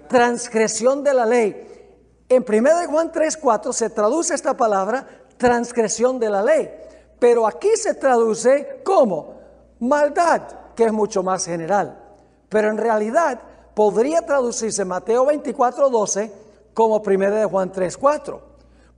transgresión 0.07 1.03
de 1.03 1.13
la 1.13 1.25
ley. 1.25 1.67
En 2.29 2.43
primera 2.43 2.79
de 2.79 2.87
Juan 2.87 3.11
3, 3.11 3.37
4 3.37 3.73
se 3.73 3.89
traduce 3.89 4.33
esta 4.33 4.55
palabra 4.55 5.05
transgresión 5.37 6.19
de 6.19 6.29
la 6.29 6.41
ley, 6.41 6.69
pero 7.19 7.45
aquí 7.45 7.69
se 7.75 7.93
traduce 7.93 8.81
como 8.83 9.35
maldad, 9.79 10.41
que 10.75 10.85
es 10.85 10.93
mucho 10.93 11.21
más 11.21 11.45
general. 11.45 11.99
Pero 12.49 12.69
en 12.69 12.77
realidad 12.77 13.39
podría 13.73 14.21
traducirse 14.21 14.85
Mateo 14.85 15.25
24, 15.25 15.89
12 15.89 16.31
como 16.73 17.01
primera 17.01 17.35
de 17.35 17.45
Juan 17.45 17.71
3:4. 17.71 18.39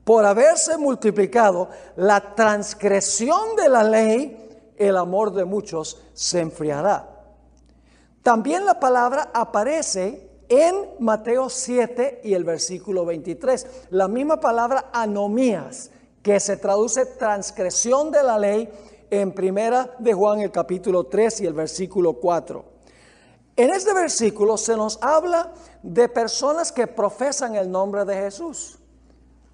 Por 0.04 0.24
haberse 0.24 0.78
multiplicado 0.78 1.70
la 1.96 2.36
transgresión 2.36 3.56
de 3.56 3.70
la 3.70 3.84
ley, 3.84 4.74
el 4.78 4.98
amor 4.98 5.34
de 5.34 5.46
muchos 5.46 6.00
se 6.14 6.42
enfriará. 6.42 7.15
También 8.26 8.66
la 8.66 8.80
palabra 8.80 9.30
aparece 9.36 10.28
en 10.50 10.96
Mateo 10.98 11.48
7 11.48 12.22
y 12.24 12.34
el 12.34 12.44
versículo 12.44 13.06
23. 13.06 13.68
La 13.92 14.08
misma 14.08 14.40
palabra 14.40 14.90
anomías, 14.94 15.92
que 16.24 16.40
se 16.40 16.58
traduce 16.58 17.06
transgresión 17.06 18.10
de 18.10 18.24
la 18.24 18.40
ley 18.40 18.68
en 19.12 19.32
primera 19.32 19.96
de 20.00 20.12
Juan 20.12 20.40
el 20.40 20.50
capítulo 20.50 21.04
3 21.04 21.42
y 21.42 21.46
el 21.46 21.54
versículo 21.54 22.14
4. 22.14 22.66
En 23.58 23.70
este 23.70 23.94
versículo 23.94 24.58
se 24.58 24.76
nos 24.76 24.98
habla 25.04 25.54
de 25.84 26.10
personas 26.10 26.72
que 26.72 26.88
profesan 26.88 27.54
el 27.54 27.70
nombre 27.70 28.06
de 28.06 28.16
Jesús, 28.16 28.80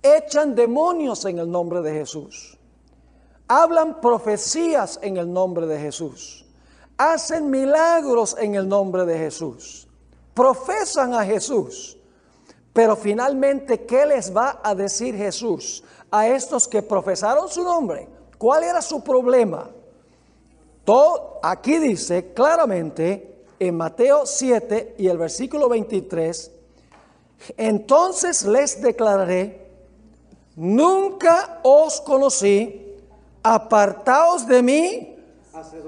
echan 0.01 0.55
demonios 0.55 1.25
en 1.25 1.39
el 1.39 1.51
nombre 1.51 1.81
de 1.81 1.91
Jesús, 1.91 2.57
hablan 3.49 3.99
profecías 3.99 4.97
en 5.01 5.17
el 5.17 5.29
nombre 5.29 5.67
de 5.67 5.77
Jesús, 5.77 6.40
hacen 7.01 7.49
milagros 7.49 8.35
en 8.39 8.55
el 8.55 8.67
nombre 8.67 9.05
de 9.05 9.17
Jesús, 9.17 9.87
profesan 10.33 11.13
a 11.13 11.25
Jesús. 11.25 11.97
Pero 12.73 12.95
finalmente, 12.95 13.85
¿qué 13.85 14.05
les 14.05 14.35
va 14.35 14.61
a 14.63 14.75
decir 14.75 15.15
Jesús 15.15 15.83
a 16.09 16.27
estos 16.27 16.67
que 16.67 16.81
profesaron 16.81 17.49
su 17.49 17.63
nombre? 17.63 18.07
¿Cuál 18.37 18.63
era 18.63 18.81
su 18.81 19.03
problema? 19.03 19.69
Todo, 20.85 21.39
aquí 21.43 21.79
dice 21.79 22.33
claramente, 22.33 23.45
en 23.59 23.75
Mateo 23.75 24.25
7 24.25 24.95
y 24.97 25.07
el 25.07 25.17
versículo 25.17 25.69
23, 25.69 26.51
entonces 27.57 28.43
les 28.43 28.81
declararé, 28.81 29.69
nunca 30.55 31.59
os 31.63 31.99
conocí, 32.01 32.95
apartaos 33.43 34.47
de 34.47 34.63
mí, 34.63 35.10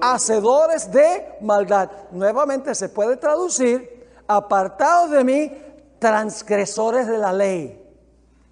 hacedores 0.01 0.91
de 0.91 1.37
maldad. 1.41 1.89
Nuevamente 2.11 2.75
se 2.75 2.89
puede 2.89 3.17
traducir, 3.17 4.07
apartaos 4.27 5.11
de 5.11 5.23
mí, 5.23 5.51
transgresores 5.99 7.07
de 7.07 7.17
la 7.17 7.31
ley, 7.31 7.81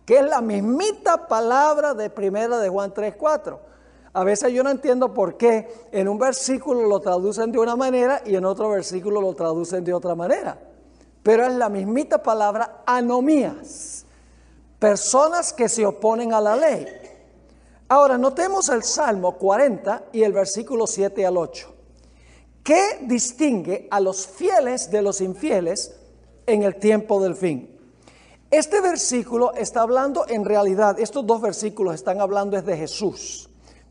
que 0.06 0.17
es 0.17 0.24
la 0.24 0.41
mismita 0.41 1.28
palabra 1.28 1.93
de 1.93 2.10
primera 2.10 2.60
de 2.60 2.69
Juan 2.69 2.93
3, 2.93 3.15
4. 3.17 3.71
A 4.13 4.24
veces 4.24 4.52
yo 4.52 4.63
no 4.63 4.69
entiendo 4.69 5.13
por 5.13 5.38
qué 5.38 5.88
en 5.91 6.08
un 6.08 6.17
versículo 6.17 6.88
lo 6.88 7.00
traducen 7.00 7.52
de 7.52 7.60
una 7.60 7.76
manera 7.76 8.21
y 8.26 8.36
en 8.36 8.43
otro 8.45 8.69
versículo 8.69 9.21
lo 9.21 9.34
traducen 9.34 9.84
de 9.84 9.93
otra 9.93 10.15
manera. 10.15 10.58
Pero 11.24 11.45
es 11.45 11.54
la 11.54 11.69
mismita 11.69 12.21
palabra 12.21 12.84
anomías. 12.86 14.06
Personas 14.80 15.54
que 15.54 15.69
se 15.69 15.86
oponen 15.86 16.34
a 16.34 16.41
la 16.41 16.56
ley. 16.56 16.86
Ahora, 17.92 18.18
notemos 18.18 18.70
el 18.70 18.84
Salmo 18.84 19.38
40 19.38 20.12
y 20.14 20.24
el 20.24 20.32
versículo 20.32 20.88
7 20.88 21.26
al 21.26 21.36
8. 21.36 21.74
¿Qué 22.64 23.00
distingue 23.02 23.90
a 23.92 24.00
los 24.00 24.26
fieles 24.26 24.90
de 24.90 25.02
los 25.02 25.20
infieles 25.20 25.94
en 26.46 26.64
el 26.64 26.78
tiempo 26.78 27.22
del 27.22 27.36
fin? 27.36 27.78
Este 28.50 28.80
versículo 28.80 29.54
está 29.56 29.82
hablando 29.82 30.26
en 30.30 30.46
realidad, 30.46 31.02
estos 31.02 31.28
dos 31.28 31.42
versículos 31.42 31.96
están 31.96 32.22
hablando 32.22 32.56
es 32.56 32.66
de 32.66 32.78
Jesús. 32.78 33.50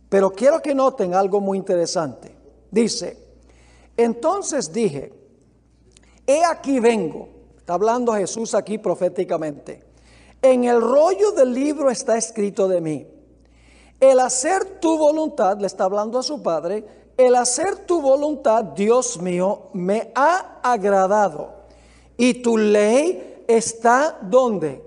Pero 0.09 0.31
quiero 0.31 0.63
que 0.63 0.75
noten 0.75 1.13
algo 1.13 1.43
muy 1.43 1.59
interesante. 1.59 2.35
Dice, 2.71 3.19
entonces 3.99 4.73
dije, 4.73 5.13
he 6.27 6.43
aquí 6.43 6.81
vengo, 6.81 7.29
está 7.59 7.75
hablando 7.75 8.15
Jesús 8.15 8.55
aquí 8.55 8.79
proféticamente, 8.79 9.85
en 10.41 10.65
el 10.65 10.81
rollo 10.81 11.33
del 11.33 11.53
libro 11.53 11.91
está 11.91 12.17
escrito 12.17 12.67
de 12.67 12.81
mí, 12.81 13.07
el 14.01 14.19
hacer 14.19 14.81
tu 14.81 14.97
voluntad, 14.97 15.59
le 15.59 15.67
está 15.67 15.85
hablando 15.85 16.19
a 16.19 16.23
su 16.23 16.43
Padre, 16.43 16.85
el 17.17 17.35
hacer 17.37 17.77
tu 17.85 18.01
voluntad, 18.01 18.65
Dios 18.65 19.21
mío, 19.21 19.69
me 19.75 20.11
ha 20.15 20.61
agradado. 20.63 21.61
Y 22.17 22.35
tu 22.43 22.57
ley 22.57 23.45
está 23.47 24.19
donde? 24.23 24.83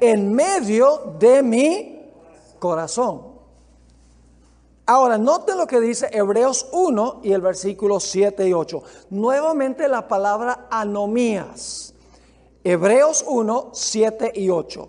En 0.00 0.32
medio 0.32 1.14
de 1.18 1.42
mi 1.42 2.10
corazón. 2.58 3.34
Ahora, 4.86 5.16
noten 5.16 5.56
lo 5.56 5.66
que 5.66 5.80
dice 5.80 6.08
Hebreos 6.12 6.66
1 6.72 7.20
y 7.22 7.32
el 7.32 7.40
versículo 7.40 8.00
7 8.00 8.48
y 8.48 8.52
8. 8.52 8.82
Nuevamente 9.10 9.88
la 9.88 10.08
palabra 10.08 10.66
anomías. 10.70 11.94
Hebreos 12.62 13.24
1, 13.26 13.70
7 13.72 14.32
y 14.34 14.50
8. 14.50 14.88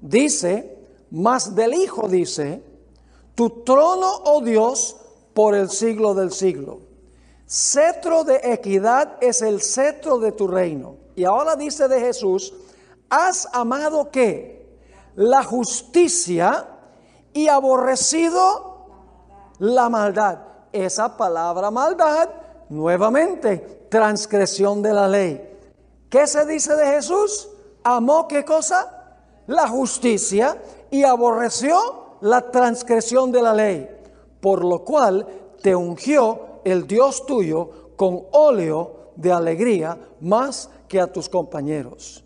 Dice, 0.00 0.78
más 1.10 1.54
del 1.54 1.74
Hijo 1.74 2.08
dice, 2.08 2.62
tu 3.34 3.62
trono, 3.64 4.22
oh 4.24 4.40
Dios, 4.40 4.96
por 5.34 5.54
el 5.54 5.70
siglo 5.70 6.14
del 6.14 6.32
siglo. 6.32 6.80
Cetro 7.46 8.24
de 8.24 8.40
equidad 8.42 9.16
es 9.20 9.42
el 9.42 9.60
cetro 9.60 10.18
de 10.18 10.32
tu 10.32 10.48
reino. 10.48 10.96
Y 11.14 11.24
ahora 11.24 11.56
dice 11.56 11.88
de 11.88 12.00
Jesús, 12.00 12.54
has 13.10 13.48
amado 13.52 14.10
qué? 14.10 14.78
La 15.16 15.44
justicia 15.44 16.66
y 17.32 17.48
aborrecido 17.48 18.88
la 19.58 19.88
maldad. 19.88 20.38
Esa 20.72 21.16
palabra 21.16 21.70
maldad, 21.70 22.28
nuevamente, 22.68 23.86
transgresión 23.90 24.82
de 24.82 24.92
la 24.92 25.08
ley. 25.08 25.58
¿Qué 26.08 26.26
se 26.26 26.44
dice 26.46 26.74
de 26.74 26.86
Jesús? 26.86 27.48
Amó 27.82 28.26
qué 28.26 28.44
cosa? 28.44 29.18
La 29.46 29.68
justicia 29.68 30.60
y 30.90 31.02
aborreció 31.02 32.03
la 32.24 32.50
transgresión 32.50 33.30
de 33.32 33.42
la 33.42 33.52
ley, 33.52 33.86
por 34.40 34.64
lo 34.64 34.82
cual 34.82 35.26
te 35.60 35.76
ungió 35.76 36.60
el 36.64 36.86
Dios 36.86 37.26
tuyo 37.26 37.92
con 37.96 38.22
óleo 38.32 39.10
de 39.14 39.30
alegría 39.30 39.98
más 40.20 40.70
que 40.88 40.98
a 40.98 41.06
tus 41.06 41.28
compañeros. 41.28 42.24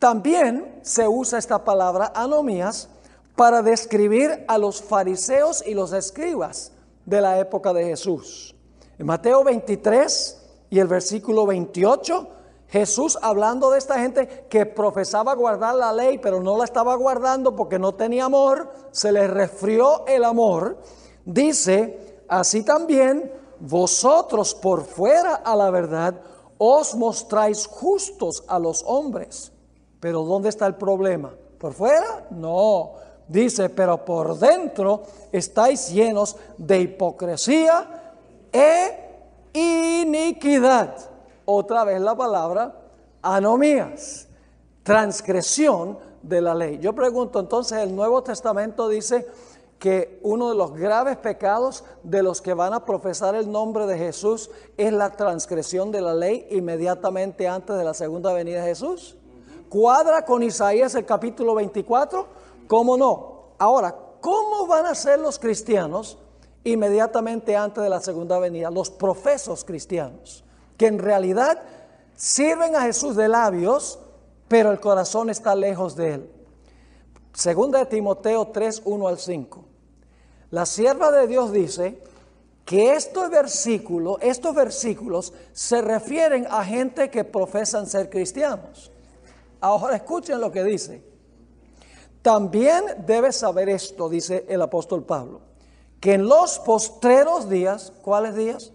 También 0.00 0.80
se 0.82 1.06
usa 1.06 1.38
esta 1.38 1.62
palabra 1.62 2.10
anomías 2.16 2.88
para 3.36 3.62
describir 3.62 4.44
a 4.48 4.58
los 4.58 4.82
fariseos 4.82 5.64
y 5.64 5.74
los 5.74 5.92
escribas 5.92 6.72
de 7.04 7.20
la 7.20 7.38
época 7.38 7.72
de 7.72 7.84
Jesús. 7.84 8.56
En 8.98 9.06
Mateo 9.06 9.44
23 9.44 10.42
y 10.68 10.80
el 10.80 10.88
versículo 10.88 11.46
28, 11.46 12.28
Jesús 12.68 13.18
hablando 13.22 13.70
de 13.70 13.78
esta 13.78 13.98
gente 13.98 14.46
que 14.48 14.66
profesaba 14.66 15.34
guardar 15.34 15.74
la 15.76 15.92
ley, 15.92 16.18
pero 16.18 16.40
no 16.40 16.58
la 16.58 16.64
estaba 16.64 16.94
guardando 16.96 17.54
porque 17.54 17.78
no 17.78 17.94
tenía 17.94 18.24
amor, 18.24 18.72
se 18.90 19.12
le 19.12 19.26
resfrió 19.26 20.06
el 20.06 20.24
amor, 20.24 20.78
dice, 21.24 22.22
así 22.28 22.62
también 22.62 23.32
vosotros 23.60 24.54
por 24.54 24.84
fuera 24.84 25.36
a 25.36 25.54
la 25.54 25.70
verdad 25.70 26.20
os 26.58 26.94
mostráis 26.94 27.66
justos 27.66 28.44
a 28.48 28.58
los 28.58 28.82
hombres. 28.86 29.52
Pero 30.00 30.22
¿dónde 30.22 30.48
está 30.48 30.66
el 30.66 30.74
problema? 30.74 31.34
¿Por 31.58 31.72
fuera? 31.72 32.26
No, 32.30 32.94
Dice, 33.28 33.70
pero 33.70 34.04
por 34.04 34.38
dentro 34.38 35.02
estáis 35.32 35.90
llenos 35.90 36.36
de 36.56 36.80
hipocresía 36.80 38.14
e 38.52 39.50
iniquidad. 39.52 40.96
Otra 41.46 41.84
vez 41.84 42.00
la 42.00 42.14
palabra 42.14 42.74
anomías. 43.22 44.28
transgresión 44.82 45.98
de 46.22 46.40
la 46.40 46.54
ley. 46.54 46.78
Yo 46.78 46.92
pregunto, 46.92 47.40
entonces 47.40 47.78
el 47.78 47.96
Nuevo 47.96 48.22
Testamento 48.22 48.88
dice 48.88 49.26
que 49.78 50.20
uno 50.22 50.48
de 50.48 50.54
los 50.54 50.72
graves 50.74 51.16
pecados 51.16 51.84
de 52.02 52.22
los 52.22 52.40
que 52.40 52.54
van 52.54 52.72
a 52.72 52.84
profesar 52.84 53.34
el 53.34 53.50
nombre 53.50 53.86
de 53.86 53.98
Jesús 53.98 54.50
es 54.76 54.92
la 54.92 55.10
transgresión 55.10 55.90
de 55.90 56.00
la 56.00 56.14
ley 56.14 56.46
inmediatamente 56.50 57.46
antes 57.46 57.76
de 57.76 57.84
la 57.84 57.94
segunda 57.94 58.32
venida 58.32 58.62
de 58.62 58.68
Jesús. 58.68 59.16
¿Cuadra 59.68 60.24
con 60.24 60.42
Isaías 60.42 60.94
el 60.94 61.04
capítulo 61.04 61.54
24? 61.54 62.26
¿Cómo 62.66 62.96
no? 62.96 63.50
Ahora, 63.58 63.94
¿cómo 64.20 64.66
van 64.66 64.86
a 64.86 64.94
ser 64.94 65.18
los 65.18 65.38
cristianos 65.38 66.18
inmediatamente 66.64 67.56
antes 67.56 67.82
de 67.82 67.90
la 67.90 68.00
segunda 68.00 68.38
venida? 68.38 68.70
Los 68.70 68.90
profesos 68.90 69.64
cristianos, 69.64 70.44
que 70.76 70.86
en 70.86 70.98
realidad 70.98 71.62
sirven 72.16 72.76
a 72.76 72.82
Jesús 72.82 73.16
de 73.16 73.28
labios, 73.28 73.98
pero 74.48 74.70
el 74.70 74.80
corazón 74.80 75.30
está 75.30 75.54
lejos 75.54 75.96
de 75.96 76.14
él. 76.14 76.30
Segunda 77.32 77.80
de 77.80 77.86
Timoteo 77.86 78.46
3, 78.48 78.82
1 78.84 79.08
al 79.08 79.18
5. 79.18 79.64
La 80.50 80.64
sierva 80.64 81.10
de 81.10 81.26
Dios 81.26 81.52
dice 81.52 82.02
que 82.64 82.94
estos 82.94 83.30
versículos, 83.30 84.16
estos 84.20 84.54
versículos 84.54 85.32
se 85.52 85.82
refieren 85.82 86.46
a 86.50 86.64
gente 86.64 87.10
que 87.10 87.24
profesan 87.24 87.86
ser 87.86 88.08
cristianos. 88.10 88.90
Ahora 89.60 89.96
escuchen 89.96 90.40
lo 90.40 90.50
que 90.50 90.64
dice. 90.64 91.02
También 92.22 92.82
debes 93.06 93.36
saber 93.36 93.68
esto, 93.68 94.08
dice 94.08 94.44
el 94.48 94.60
apóstol 94.60 95.04
Pablo, 95.04 95.42
que 96.00 96.14
en 96.14 96.26
los 96.26 96.58
postreros 96.58 97.48
días, 97.48 97.92
¿cuáles 98.02 98.34
días? 98.34 98.72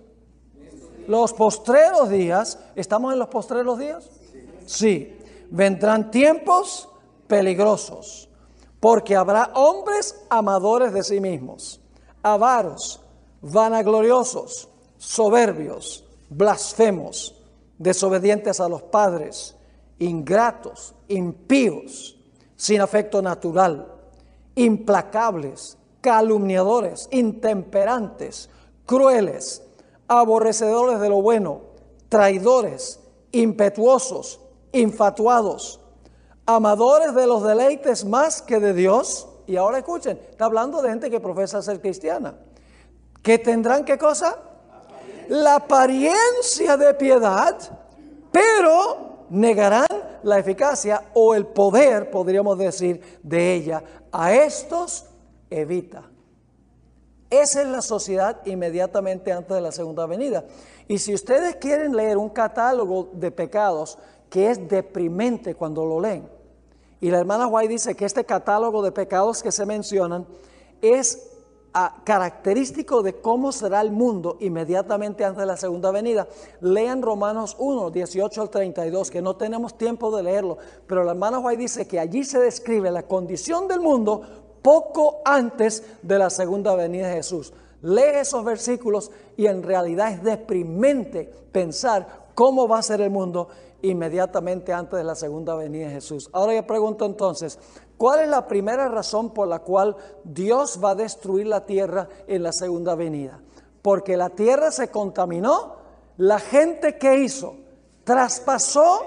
Los 1.08 1.34
postreros 1.34 2.10
días, 2.10 2.60
¿estamos 2.76 3.14
en 3.14 3.20
los 3.20 3.28
postreros 3.28 3.80
días? 3.80 4.10
Sí, 4.66 5.18
vendrán 5.50 6.12
tiempos 6.12 6.90
peligrosos 7.28 8.30
porque 8.82 9.16
habrá 9.16 9.52
hombres 9.54 10.26
amadores 10.30 10.92
de 10.92 11.04
sí 11.04 11.22
mismos, 11.22 11.80
avaros, 12.24 13.00
vanagloriosos, 13.42 14.68
soberbios, 14.98 16.04
blasfemos, 16.30 17.36
desobedientes 17.78 18.60
a 18.60 18.68
los 18.68 18.82
padres, 18.82 19.56
ingratos, 20.00 20.96
impíos, 21.08 22.18
sin 22.56 22.82
afecto 22.82 23.22
natural, 23.22 23.88
implacables, 24.56 25.78
calumniadores, 26.02 27.08
intemperantes, 27.12 28.50
crueles, 28.88 29.62
aborrecedores 30.19 31.00
de 31.00 31.10
lo 31.10 31.21
bueno, 31.21 31.62
traidores, 32.10 33.00
impetuosos, 33.32 34.39
infatuados 34.71 35.82
amadores 36.45 37.13
de 37.13 37.28
los 37.28 37.43
deleites 37.43 38.06
más 38.06 38.41
que 38.41 38.60
de 38.60 38.74
Dios. 38.74 39.28
Y 39.47 39.58
ahora 39.58 39.80
escuchen, 39.80 40.19
está 40.30 40.45
hablando 40.45 40.82
de 40.82 40.89
gente 40.89 41.10
que 41.10 41.19
profesa 41.19 41.62
ser 41.62 41.82
cristiana. 41.82 42.36
¿Que 43.21 43.38
tendrán 43.38 43.86
qué 43.86 43.97
cosa? 43.97 44.38
La 45.30 45.56
apariencia 45.56 46.78
de 46.78 46.93
piedad, 46.93 47.58
pero 48.32 49.26
negarán 49.30 49.88
la 50.24 50.39
eficacia 50.39 51.10
o 51.13 51.36
el 51.36 51.45
poder, 51.45 52.10
podríamos 52.10 52.58
decir, 52.58 53.19
de 53.24 53.54
ella. 53.54 53.84
A 54.12 54.34
estos 54.34 55.06
evita. 55.50 56.11
Esa 57.32 57.62
es 57.62 57.67
la 57.70 57.82
sociedad 57.82 58.46
inmediatamente 58.46 59.32
antes 59.32 59.56
de 59.56 59.62
la 59.62 59.72
segunda 59.72 60.06
venida. 60.06 60.44
Y 60.89 60.98
si 60.98 61.13
ustedes 61.13 61.56
quieren 61.56 61.96
leer 61.96 62.17
un 62.17 62.28
catálogo 62.28 63.10
de 63.13 63.32
pecados 63.32 63.98
que 64.30 64.52
es 64.52 64.67
deprimente 64.67 65.56
cuando 65.56 65.86
lo 65.86 66.02
leen, 66.02 66.28
y 67.00 67.10
la 67.10 67.20
hermana 67.20 67.48
White 67.48 67.70
dice 67.70 67.96
que 67.96 68.04
este 68.04 68.26
catálogo 68.26 68.84
de 68.84 68.91
pecados 68.91 69.41
que 69.41 69.54
se 69.54 69.65
mencionan 69.65 70.28
es 70.82 71.32
ah, 71.74 72.02
característico 72.04 73.02
de 73.02 73.22
cómo 73.22 73.54
será 73.54 73.80
el 73.80 73.94
mundo 73.94 74.36
inmediatamente 74.41 75.24
antes 75.24 75.39
de 75.39 75.46
la 75.46 75.56
segunda 75.56 75.89
venida. 75.91 76.28
Lean 76.60 77.02
Romanos 77.02 77.56
1, 77.58 77.91
18 77.91 78.41
al 78.41 78.50
32, 78.50 79.10
que 79.10 79.22
no 79.22 79.38
tenemos 79.38 79.78
tiempo 79.78 80.13
de 80.15 80.24
leerlo, 80.24 80.58
pero 80.86 81.06
la 81.06 81.12
hermana 81.12 81.39
White 81.39 81.62
dice 81.62 81.88
que 81.88 81.98
allí 81.98 82.26
se 82.26 82.39
describe 82.39 82.91
la 82.91 83.04
condición 83.04 83.70
del 83.70 83.80
mundo 83.80 84.51
poco 84.62 85.21
antes 85.26 85.84
de 86.02 86.17
la 86.17 86.30
segunda 86.30 86.76
venida 86.76 87.08
de 87.08 87.15
Jesús. 87.15 87.54
Lee 87.82 88.19
esos 88.19 88.43
versículos 88.43 89.12
y 89.38 89.47
en 89.47 89.63
realidad 89.63 90.12
es 90.12 90.24
deprimente 90.24 91.26
pensar 91.52 92.28
cómo 92.36 92.67
va 92.67 92.80
a 92.80 92.84
ser 92.84 93.02
el 93.02 93.10
mundo 93.10 93.47
inmediatamente 93.82 94.71
antes 94.74 94.97
de 94.97 95.04
la 95.04 95.15
segunda 95.15 95.56
venida 95.56 95.88
de 95.88 95.93
Jesús. 95.93 96.30
Ahora 96.34 96.54
yo 96.54 96.65
pregunto 96.67 97.06
entonces, 97.06 97.58
¿cuál 97.97 98.21
es 98.21 98.30
la 98.30 98.47
primera 98.47 98.88
razón 98.88 99.32
por 99.32 99.47
la 99.47 99.60
cual 99.60 99.95
Dios 100.24 100.80
va 100.84 100.91
a 100.91 100.95
destruir 100.95 101.47
la 101.47 101.65
tierra 101.65 102.08
en 102.28 102.43
la 102.43 102.54
segunda 102.54 102.95
venida? 102.95 103.39
Porque 103.82 104.15
la 104.15 104.30
tierra 104.30 104.71
se 104.71 104.89
contaminó, 104.89 105.76
la 106.17 106.39
gente 106.39 106.97
que 106.97 107.17
hizo 107.17 107.56
traspasó 108.04 109.02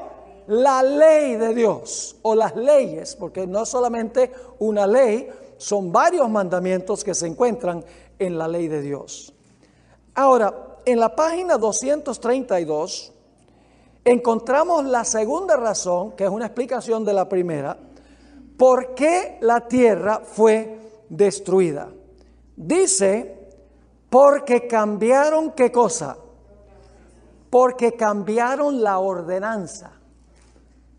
la 0.47 0.83
ley 0.83 1.37
de 1.37 1.55
Dios 1.55 2.17
o 2.23 2.35
las 2.35 2.57
leyes, 2.57 3.17
porque 3.17 3.47
no 3.47 3.63
es 3.63 3.69
solamente 3.69 4.33
una 4.59 4.87
ley, 4.87 5.29
son 5.59 5.93
varios 5.93 6.29
mandamientos 6.29 7.05
que 7.05 7.15
se 7.15 7.27
encuentran 7.27 7.85
en 8.19 8.39
la 8.39 8.49
ley 8.49 8.69
de 8.69 8.81
Dios. 8.81 9.35
Ahora, 10.15 10.79
en 10.85 11.01
la 11.01 11.15
página 11.17 11.57
232, 11.57 13.13
encontramos 14.05 14.85
la 14.85 15.05
segunda 15.05 15.57
razón, 15.57 16.13
que 16.13 16.25
es 16.25 16.31
una 16.31 16.47
explicación 16.47 17.05
de 17.05 17.13
la 17.13 17.29
primera, 17.29 17.77
por 18.57 18.95
qué 18.95 19.39
la 19.41 19.67
tierra 19.67 20.21
fue 20.25 20.79
destruida. 21.09 21.89
Dice, 22.57 23.51
porque 24.11 24.67
cambiaron 24.67 25.53
qué 25.53 25.73
cosa? 25.73 26.17
Porque 27.51 27.95
cambiaron 27.95 28.83
la 28.83 28.99
ordenanza. 28.99 29.93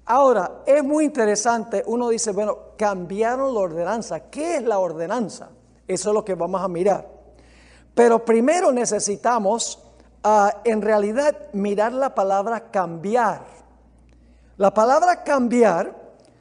Ahora, 0.06 0.64
es 0.66 0.84
muy 0.84 1.06
interesante, 1.06 1.84
uno 1.88 2.10
dice, 2.10 2.32
bueno, 2.32 2.58
cambiaron 2.78 3.54
la 3.54 3.60
ordenanza. 3.60 4.20
¿Qué 4.30 4.58
es 4.58 4.64
la 4.64 4.80
ordenanza? 4.80 5.50
Eso 5.88 6.10
es 6.10 6.14
lo 6.14 6.26
que 6.26 6.36
vamos 6.36 6.62
a 6.62 6.68
mirar. 6.68 7.08
Pero 7.94 8.24
primero 8.26 8.72
necesitamos 8.72 9.80
en 10.64 10.82
realidad 10.82 11.36
mirar 11.54 11.94
la 11.94 12.16
palabra 12.16 12.72
cambiar. 12.72 13.42
La 14.58 14.74
palabra 14.74 15.24
cambiar 15.24 15.96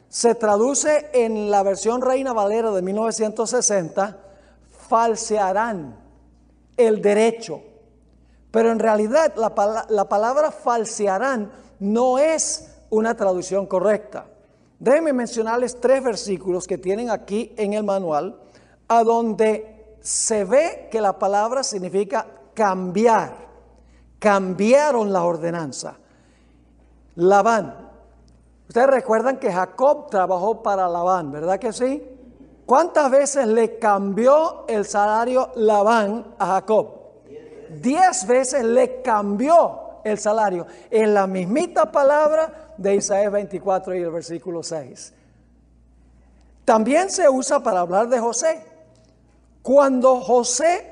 se 0.08 0.34
traduce 0.34 1.10
en 1.12 1.50
la 1.50 1.62
versión 1.62 2.00
Reina 2.00 2.32
Valera 2.32 2.70
de 2.70 2.82
1960, 2.82 4.16
falsearán 4.88 5.96
el 6.76 7.02
derecho. 7.02 7.60
Pero 8.50 8.70
en 8.70 8.78
realidad 8.78 9.34
la, 9.36 9.86
la 9.88 10.08
palabra 10.08 10.50
falsearán 10.50 11.50
no 11.80 12.18
es 12.18 12.70
una 12.90 13.16
traducción 13.16 13.66
correcta. 13.66 14.26
Déjenme 14.78 15.12
mencionarles 15.12 15.80
tres 15.80 16.02
versículos 16.02 16.66
que 16.66 16.78
tienen 16.78 17.10
aquí 17.10 17.52
en 17.56 17.72
el 17.72 17.84
manual, 17.84 18.40
a 18.88 19.02
donde 19.02 19.96
se 20.00 20.44
ve 20.44 20.88
que 20.90 21.00
la 21.00 21.18
palabra 21.18 21.62
significa 21.62 22.26
cambiar 22.54 23.44
cambiaron 24.24 25.12
la 25.12 25.22
ordenanza. 25.22 25.98
Labán. 27.16 27.90
Ustedes 28.66 28.86
recuerdan 28.86 29.36
que 29.36 29.52
Jacob 29.52 30.08
trabajó 30.08 30.62
para 30.62 30.88
Labán, 30.88 31.30
¿verdad 31.30 31.58
que 31.58 31.74
sí? 31.74 32.02
¿Cuántas 32.64 33.10
veces 33.10 33.46
le 33.46 33.78
cambió 33.78 34.64
el 34.66 34.86
salario 34.86 35.50
Labán 35.56 36.34
a 36.38 36.46
Jacob? 36.46 36.88
Diez 37.82 38.26
veces 38.26 38.64
le 38.64 39.02
cambió 39.02 40.00
el 40.04 40.18
salario. 40.18 40.66
En 40.90 41.12
la 41.12 41.26
mismita 41.26 41.92
palabra 41.92 42.63
de 42.76 42.96
Isaías 42.96 43.32
24 43.32 43.94
y 43.94 44.02
el 44.02 44.10
versículo 44.10 44.62
6. 44.62 45.12
También 46.64 47.10
se 47.10 47.28
usa 47.28 47.60
para 47.60 47.80
hablar 47.80 48.08
de 48.08 48.18
José. 48.18 48.64
Cuando 49.62 50.20
José 50.20 50.90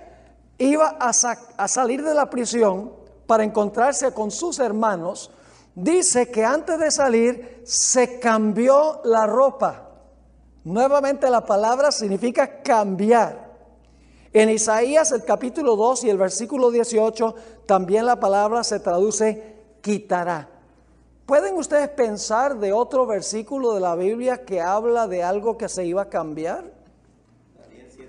iba 0.59 0.97
a, 0.99 1.13
salir 1.69 2.03
de 2.05 2.15
la 2.15 2.29
prisión, 2.29 2.93
para 3.27 3.45
encontrarse 3.45 4.13
con 4.13 4.31
sus 4.31 4.59
hermanos, 4.59 5.31
dice 5.75 6.31
que 6.31 6.45
antes 6.45 6.79
de 6.79 6.91
salir 6.91 7.63
se 7.65 8.19
cambió 8.19 9.01
la 9.05 9.27
ropa. 9.27 9.89
Nuevamente 10.65 11.31
la 11.31 11.45
palabra 11.45 11.91
significa 11.91 12.63
cambiar. 12.63 13.51
En 14.35 14.51
Isaías 14.51 15.13
el 15.13 15.25
capítulo 15.25 15.77
2 15.77 16.05
y 16.05 16.11
el 16.11 16.19
versículo 16.19 16.71
18 16.71 17.35
también 17.67 18.07
la 18.07 18.21
palabra 18.21 18.65
se 18.65 18.81
traduce 18.81 19.57
quitará. 19.81 20.52
¿Pueden 21.27 21.57
ustedes 21.57 21.89
pensar 21.91 22.59
de 22.59 22.73
otro 22.73 23.07
versículo 23.07 23.75
de 23.75 23.81
la 23.81 23.95
Biblia 23.95 24.45
que 24.45 24.61
habla 24.61 25.07
de 25.07 25.23
algo 25.23 25.57
que 25.57 25.69
se 25.69 25.85
iba 25.85 26.03
a 26.03 26.09
cambiar? 26.09 26.65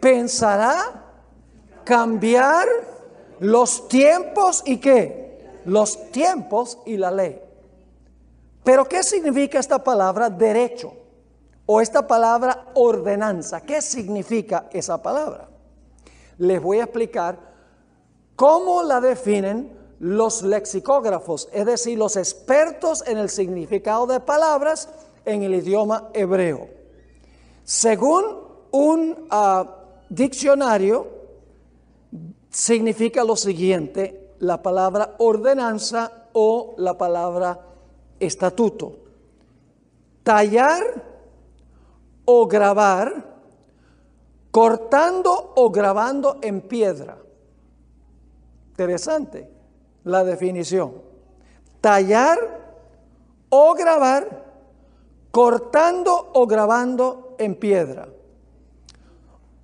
¿Pensará? 0.01 1.05
¿Cambiar? 1.83 2.67
Los 3.39 3.87
tiempos 3.87 4.63
y 4.65 4.77
qué? 4.77 5.59
Los 5.65 6.11
tiempos 6.11 6.79
y 6.85 6.97
la 6.97 7.11
ley. 7.11 7.41
Pero 8.63 8.85
¿qué 8.85 9.03
significa 9.03 9.59
esta 9.59 9.83
palabra 9.83 10.29
derecho? 10.29 10.93
O 11.65 11.81
esta 11.81 12.05
palabra 12.07 12.71
ordenanza. 12.73 13.61
¿Qué 13.61 13.81
significa 13.81 14.69
esa 14.71 15.01
palabra? 15.01 15.49
Les 16.37 16.61
voy 16.61 16.79
a 16.79 16.83
explicar 16.83 17.37
cómo 18.35 18.83
la 18.83 18.99
definen 18.99 19.82
los 20.03 20.41
lexicógrafos, 20.43 21.47
es 21.53 21.65
decir, 21.65 21.97
los 21.97 22.17
expertos 22.17 23.07
en 23.07 23.17
el 23.17 23.29
significado 23.29 24.05
de 24.05 24.19
palabras 24.19 24.89
en 25.23 25.43
el 25.43 25.55
idioma 25.55 26.09
hebreo. 26.13 26.67
Según 27.63 28.25
un 28.71 29.27
ah, 29.29 29.77
diccionario, 30.09 31.07
significa 32.49 33.23
lo 33.23 33.37
siguiente, 33.37 34.35
la 34.39 34.61
palabra 34.61 35.15
ordenanza 35.19 36.27
o 36.33 36.75
la 36.77 36.97
palabra 36.97 37.61
estatuto. 38.19 38.97
Tallar 40.21 40.83
o 42.25 42.45
grabar, 42.45 43.37
cortando 44.51 45.53
o 45.55 45.69
grabando 45.69 46.39
en 46.41 46.59
piedra. 46.59 47.17
Interesante 48.71 49.52
la 50.03 50.23
definición. 50.23 51.01
Tallar 51.81 52.37
o 53.49 53.73
grabar, 53.73 54.45
cortando 55.31 56.31
o 56.33 56.47
grabando 56.47 57.35
en 57.37 57.55
piedra. 57.55 58.07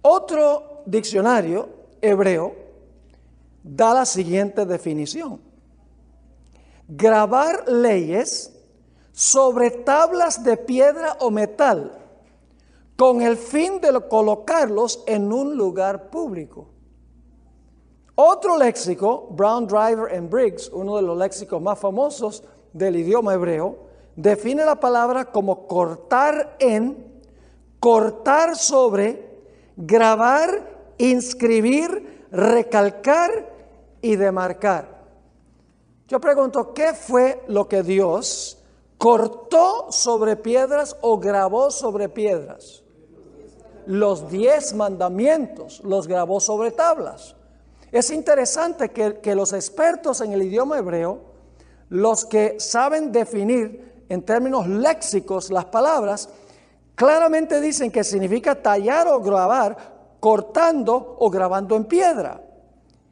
Otro 0.02 0.84
diccionario 0.86 1.70
hebreo 2.02 2.56
da 3.64 3.94
la 3.94 4.06
siguiente 4.06 4.66
definición. 4.66 5.42
Grabar 6.88 7.68
leyes 7.68 8.52
sobre 9.12 9.70
tablas 9.70 10.44
de 10.44 10.58
piedra 10.58 11.18
o 11.20 11.30
metal 11.30 11.92
con 12.96 13.22
el 13.22 13.38
fin 13.38 13.80
de 13.80 14.00
colocarlos 14.10 15.04
en 15.06 15.32
un 15.32 15.56
lugar 15.56 16.10
público. 16.10 16.69
Otro 18.22 18.58
léxico, 18.58 19.28
Brown 19.30 19.66
Driver 19.66 20.14
and 20.14 20.30
Briggs, 20.30 20.70
uno 20.74 20.98
de 20.98 21.04
los 21.04 21.18
léxicos 21.18 21.62
más 21.62 21.80
famosos 21.80 22.44
del 22.74 22.98
idioma 22.98 23.34
hebreo, 23.34 23.78
define 24.18 24.66
la 24.66 24.76
palabra 24.76 25.32
como 25.32 25.68
cortar 25.68 26.58
en, 26.60 27.22
cortar 27.80 28.58
sobre, 28.58 29.40
grabar, 29.78 30.50
inscribir, 30.98 32.28
recalcar 32.30 33.54
y 34.02 34.18
demarcar. 34.18 35.00
Yo 36.10 36.20
pregunto, 36.20 36.74
¿qué 36.74 36.94
fue 36.94 37.42
lo 37.48 37.70
que 37.70 37.84
Dios 37.84 38.62
cortó 38.98 39.94
sobre 39.94 40.36
piedras 40.36 40.98
o 41.00 41.20
grabó 41.20 41.72
sobre 41.72 42.10
piedras? 42.10 42.84
Los 43.86 44.30
diez 44.30 44.74
mandamientos 44.74 45.80
los 45.86 46.06
grabó 46.06 46.42
sobre 46.42 46.72
tablas. 46.72 47.38
Es 47.92 48.12
interesante 48.12 48.90
que, 48.90 49.36
los 49.36 49.54
expertos 49.54 50.22
en 50.22 50.34
el 50.34 50.44
idioma 50.44 50.78
hebreo, 50.78 51.22
los 51.90 52.26
que 52.26 52.60
saben 52.60 53.12
definir 53.12 54.04
en 54.10 54.22
términos 54.24 54.68
léxicos 54.68 55.50
las 55.50 55.66
palabras, 55.66 56.30
claramente 56.96 57.60
dicen 57.60 57.92
que 57.92 58.04
significa 58.04 58.62
tallar 58.62 59.08
o 59.08 59.20
grabar 59.22 60.18
cortando 60.20 61.16
o 61.20 61.30
grabando 61.30 61.76
en 61.76 61.86
piedra. 61.86 62.42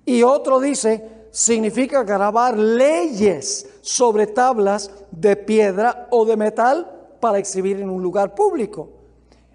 Y 0.05 0.21
otro 0.23 0.59
dice, 0.59 1.27
significa 1.31 2.03
grabar 2.03 2.57
leyes 2.57 3.67
sobre 3.81 4.27
tablas 4.27 4.91
de 5.11 5.35
piedra 5.35 6.07
o 6.11 6.25
de 6.25 6.37
metal 6.37 7.15
para 7.19 7.39
exhibir 7.39 7.79
en 7.79 7.89
un 7.89 8.01
lugar 8.01 8.35
público. 8.35 8.96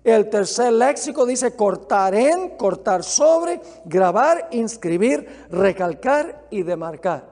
El 0.04 0.28
tercer 0.30 0.72
léxico 0.72 1.24
dice 1.24 1.54
cortar 1.54 2.14
en, 2.14 2.56
cortar 2.56 3.04
sobre, 3.04 3.60
grabar, 3.84 4.48
inscribir, 4.50 5.46
recalcar 5.50 6.46
y 6.50 6.64
demarcar. 6.64 7.30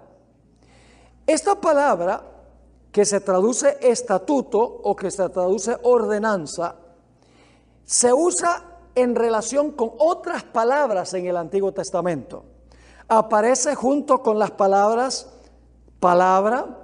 Esta 1.26 1.60
palabra 1.60 2.22
que 2.92 3.04
se 3.04 3.20
traduce 3.20 3.78
estatuto 3.80 4.58
o 4.60 4.94
que 4.94 5.10
se 5.10 5.28
traduce 5.28 5.76
ordenanza, 5.82 6.76
se 7.84 8.12
usa 8.12 8.64
en 8.94 9.14
relación 9.14 9.72
con 9.72 9.92
otras 9.98 10.44
palabras 10.44 11.14
en 11.14 11.26
el 11.26 11.36
Antiguo 11.36 11.72
Testamento. 11.72 12.44
Aparece 13.08 13.74
junto 13.74 14.22
con 14.22 14.38
las 14.38 14.52
palabras 14.52 15.28
palabra, 15.98 16.78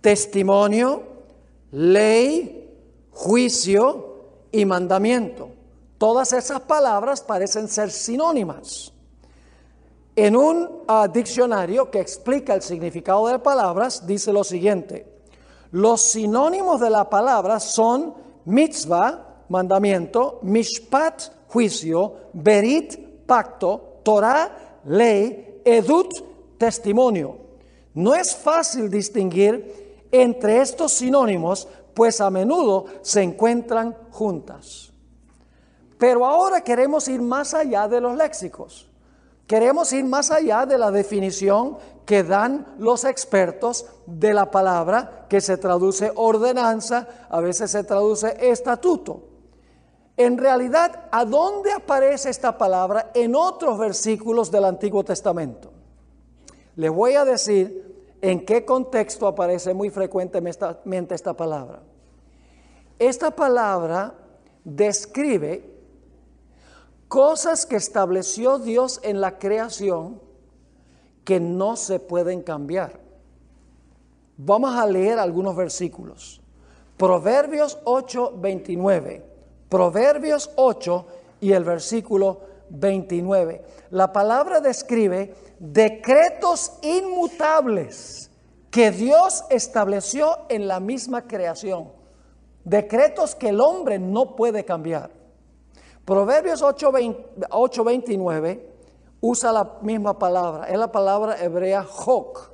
testimonio, 0.00 1.02
ley, 1.70 2.74
juicio, 3.10 4.07
y 4.52 4.64
mandamiento. 4.64 5.50
Todas 5.98 6.32
esas 6.32 6.60
palabras 6.60 7.20
parecen 7.20 7.68
ser 7.68 7.90
sinónimas. 7.90 8.92
En 10.14 10.36
un 10.36 10.82
ah, 10.88 11.08
diccionario 11.12 11.90
que 11.90 12.00
explica 12.00 12.54
el 12.54 12.62
significado 12.62 13.28
de 13.28 13.38
palabras, 13.38 14.06
dice 14.06 14.32
lo 14.32 14.44
siguiente. 14.44 15.06
Los 15.70 16.00
sinónimos 16.00 16.80
de 16.80 16.90
la 16.90 17.08
palabra 17.08 17.60
son 17.60 18.14
mitzvah, 18.44 19.44
mandamiento, 19.48 20.40
mishpat, 20.42 21.22
juicio, 21.48 22.14
berit, 22.32 23.26
pacto, 23.26 24.00
Torah, 24.02 24.80
ley, 24.84 25.60
edut, 25.64 26.58
testimonio. 26.58 27.36
No 27.94 28.14
es 28.14 28.34
fácil 28.34 28.90
distinguir 28.90 30.06
entre 30.10 30.60
estos 30.60 30.92
sinónimos 30.92 31.68
pues 31.98 32.20
a 32.20 32.30
menudo 32.30 32.84
se 33.02 33.22
encuentran 33.22 33.96
juntas. 34.12 34.92
Pero 35.98 36.24
ahora 36.24 36.60
queremos 36.60 37.08
ir 37.08 37.20
más 37.20 37.54
allá 37.54 37.88
de 37.88 38.00
los 38.00 38.16
léxicos. 38.16 38.88
Queremos 39.48 39.92
ir 39.92 40.04
más 40.04 40.30
allá 40.30 40.64
de 40.64 40.78
la 40.78 40.92
definición 40.92 41.76
que 42.06 42.22
dan 42.22 42.72
los 42.78 43.04
expertos 43.04 43.86
de 44.06 44.32
la 44.32 44.48
palabra 44.48 45.26
que 45.28 45.40
se 45.40 45.56
traduce 45.56 46.12
ordenanza, 46.14 47.08
a 47.28 47.40
veces 47.40 47.72
se 47.72 47.82
traduce 47.82 48.48
estatuto. 48.48 49.24
En 50.16 50.38
realidad, 50.38 51.08
¿a 51.10 51.24
dónde 51.24 51.72
aparece 51.72 52.30
esta 52.30 52.56
palabra 52.56 53.10
en 53.12 53.34
otros 53.34 53.76
versículos 53.76 54.52
del 54.52 54.66
Antiguo 54.66 55.02
Testamento? 55.02 55.72
Les 56.76 56.92
voy 56.92 57.14
a 57.14 57.24
decir 57.24 57.88
¿En 58.20 58.44
qué 58.44 58.64
contexto 58.64 59.26
aparece 59.26 59.72
muy 59.74 59.90
frecuentemente 59.90 61.14
esta 61.14 61.34
palabra? 61.34 61.82
Esta 62.98 63.30
palabra 63.30 64.14
describe 64.64 65.64
cosas 67.06 67.64
que 67.64 67.76
estableció 67.76 68.58
Dios 68.58 69.00
en 69.02 69.20
la 69.20 69.38
creación 69.38 70.20
que 71.24 71.40
no 71.40 71.76
se 71.76 72.00
pueden 72.00 72.42
cambiar. 72.42 73.00
Vamos 74.36 74.74
a 74.74 74.86
leer 74.86 75.18
algunos 75.18 75.54
versículos. 75.56 76.40
Proverbios 76.96 77.78
8, 77.84 78.34
29. 78.36 79.24
Proverbios 79.68 80.50
8 80.56 81.06
y 81.40 81.52
el 81.52 81.64
versículo 81.64 82.40
29. 82.70 83.64
La 83.90 84.12
palabra 84.12 84.60
describe 84.60 85.34
decretos 85.58 86.72
inmutables 86.82 88.30
que 88.70 88.90
Dios 88.90 89.44
estableció 89.50 90.38
en 90.48 90.68
la 90.68 90.80
misma 90.80 91.26
creación. 91.26 91.97
Decretos 92.68 93.34
que 93.34 93.48
el 93.48 93.60
hombre 93.62 93.98
no 93.98 94.36
puede 94.36 94.62
cambiar. 94.64 95.10
Proverbios 96.04 96.62
8:29 96.62 98.60
usa 99.22 99.52
la 99.52 99.78
misma 99.80 100.18
palabra, 100.18 100.66
es 100.68 100.78
la 100.78 100.92
palabra 100.92 101.42
hebrea 101.42 101.82
hok. 101.82 102.50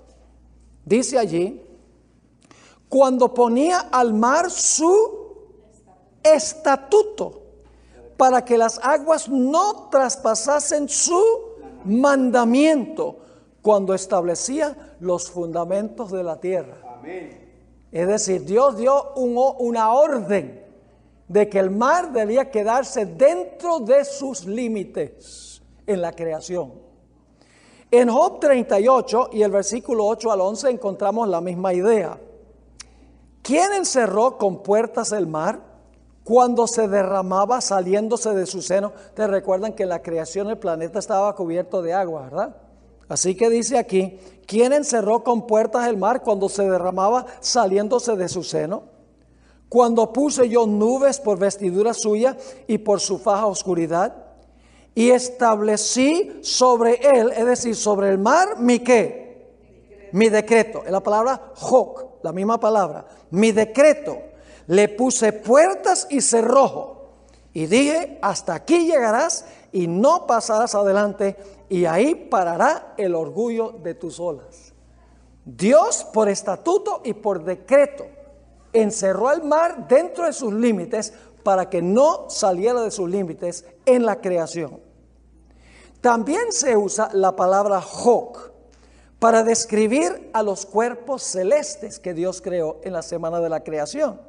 Dice 0.84 1.18
allí, 1.18 1.60
cuando 2.88 3.34
ponía 3.34 3.80
al 3.90 4.14
mar 4.14 4.50
su 4.52 5.34
estatuto 6.22 7.42
para 8.16 8.44
que 8.44 8.56
las 8.56 8.78
aguas 8.84 9.28
no 9.28 9.88
traspasasen 9.90 10.88
su 10.88 11.20
mandamiento 11.84 13.16
cuando 13.62 13.94
establecía 13.94 14.94
los 15.00 15.28
fundamentos 15.28 16.12
de 16.12 16.22
la 16.22 16.38
tierra. 16.38 16.76
Es 17.94 18.08
decir, 18.08 18.44
Dios 18.44 18.76
dio 18.76 19.12
una 19.14 19.92
orden 19.92 20.60
de 21.28 21.48
que 21.48 21.60
el 21.60 21.70
mar 21.70 22.12
debía 22.12 22.50
quedarse 22.50 23.06
dentro 23.06 23.78
de 23.78 24.04
sus 24.04 24.46
límites 24.46 25.62
en 25.86 26.02
la 26.02 26.10
creación. 26.10 26.72
En 27.92 28.08
Job 28.08 28.40
38 28.40 29.30
y 29.34 29.42
el 29.42 29.52
versículo 29.52 30.06
8 30.08 30.32
al 30.32 30.40
11 30.40 30.70
encontramos 30.70 31.28
la 31.28 31.40
misma 31.40 31.72
idea. 31.72 32.18
¿Quién 33.42 33.72
encerró 33.74 34.38
con 34.38 34.64
puertas 34.64 35.12
el 35.12 35.28
mar? 35.28 35.72
cuando 36.24 36.66
se 36.66 36.88
derramaba 36.88 37.60
saliéndose 37.60 38.32
de 38.34 38.46
su 38.46 38.62
seno. 38.62 38.94
Te 39.12 39.26
recuerdan 39.26 39.74
que 39.74 39.82
en 39.82 39.90
la 39.90 40.00
creación 40.00 40.48
el 40.48 40.56
planeta 40.56 40.98
estaba 40.98 41.34
cubierto 41.36 41.82
de 41.82 41.92
agua, 41.92 42.22
¿verdad? 42.22 42.56
Así 43.08 43.34
que 43.34 43.50
dice 43.50 43.78
aquí, 43.78 44.18
¿quién 44.46 44.72
encerró 44.72 45.22
con 45.22 45.46
puertas 45.46 45.88
el 45.88 45.96
mar 45.96 46.22
cuando 46.22 46.48
se 46.48 46.62
derramaba 46.62 47.26
saliéndose 47.40 48.16
de 48.16 48.28
su 48.28 48.42
seno? 48.42 48.84
Cuando 49.68 50.12
puse 50.12 50.48
yo 50.48 50.66
nubes 50.66 51.20
por 51.20 51.38
vestidura 51.38 51.94
suya 51.94 52.36
y 52.66 52.78
por 52.78 53.00
su 53.00 53.18
faja 53.18 53.46
oscuridad, 53.46 54.24
y 54.94 55.10
establecí 55.10 56.38
sobre 56.42 56.94
él, 57.02 57.32
es 57.36 57.44
decir, 57.44 57.74
sobre 57.74 58.10
el 58.10 58.18
mar, 58.18 58.60
mi 58.60 58.78
qué? 58.78 59.24
Mi 60.12 60.28
decreto. 60.28 60.84
Es 60.84 60.92
la 60.92 61.00
palabra 61.00 61.52
hok, 61.60 62.22
la 62.22 62.32
misma 62.32 62.60
palabra. 62.60 63.04
Mi 63.30 63.50
decreto. 63.50 64.16
Le 64.68 64.88
puse 64.88 65.32
puertas 65.32 66.06
y 66.10 66.20
cerrojo. 66.20 67.10
Y 67.52 67.66
dije, 67.66 68.18
hasta 68.22 68.54
aquí 68.54 68.86
llegarás 68.86 69.44
y 69.74 69.88
no 69.88 70.24
pasarás 70.24 70.76
adelante 70.76 71.36
y 71.68 71.84
ahí 71.84 72.14
parará 72.14 72.94
el 72.96 73.12
orgullo 73.12 73.72
de 73.72 73.94
tus 73.96 74.20
olas. 74.20 74.72
Dios 75.44 76.06
por 76.12 76.28
estatuto 76.28 77.00
y 77.04 77.12
por 77.12 77.42
decreto 77.42 78.06
encerró 78.72 79.28
al 79.28 79.42
mar 79.42 79.88
dentro 79.88 80.26
de 80.26 80.32
sus 80.32 80.52
límites 80.52 81.12
para 81.42 81.68
que 81.68 81.82
no 81.82 82.30
saliera 82.30 82.82
de 82.82 82.92
sus 82.92 83.10
límites 83.10 83.64
en 83.84 84.06
la 84.06 84.20
creación. 84.20 84.78
También 86.00 86.52
se 86.52 86.76
usa 86.76 87.08
la 87.12 87.34
palabra 87.34 87.80
Hok 87.80 88.52
para 89.18 89.42
describir 89.42 90.30
a 90.32 90.44
los 90.44 90.66
cuerpos 90.66 91.24
celestes 91.24 91.98
que 91.98 92.14
Dios 92.14 92.40
creó 92.40 92.78
en 92.84 92.92
la 92.92 93.02
semana 93.02 93.40
de 93.40 93.48
la 93.48 93.64
creación. 93.64 94.20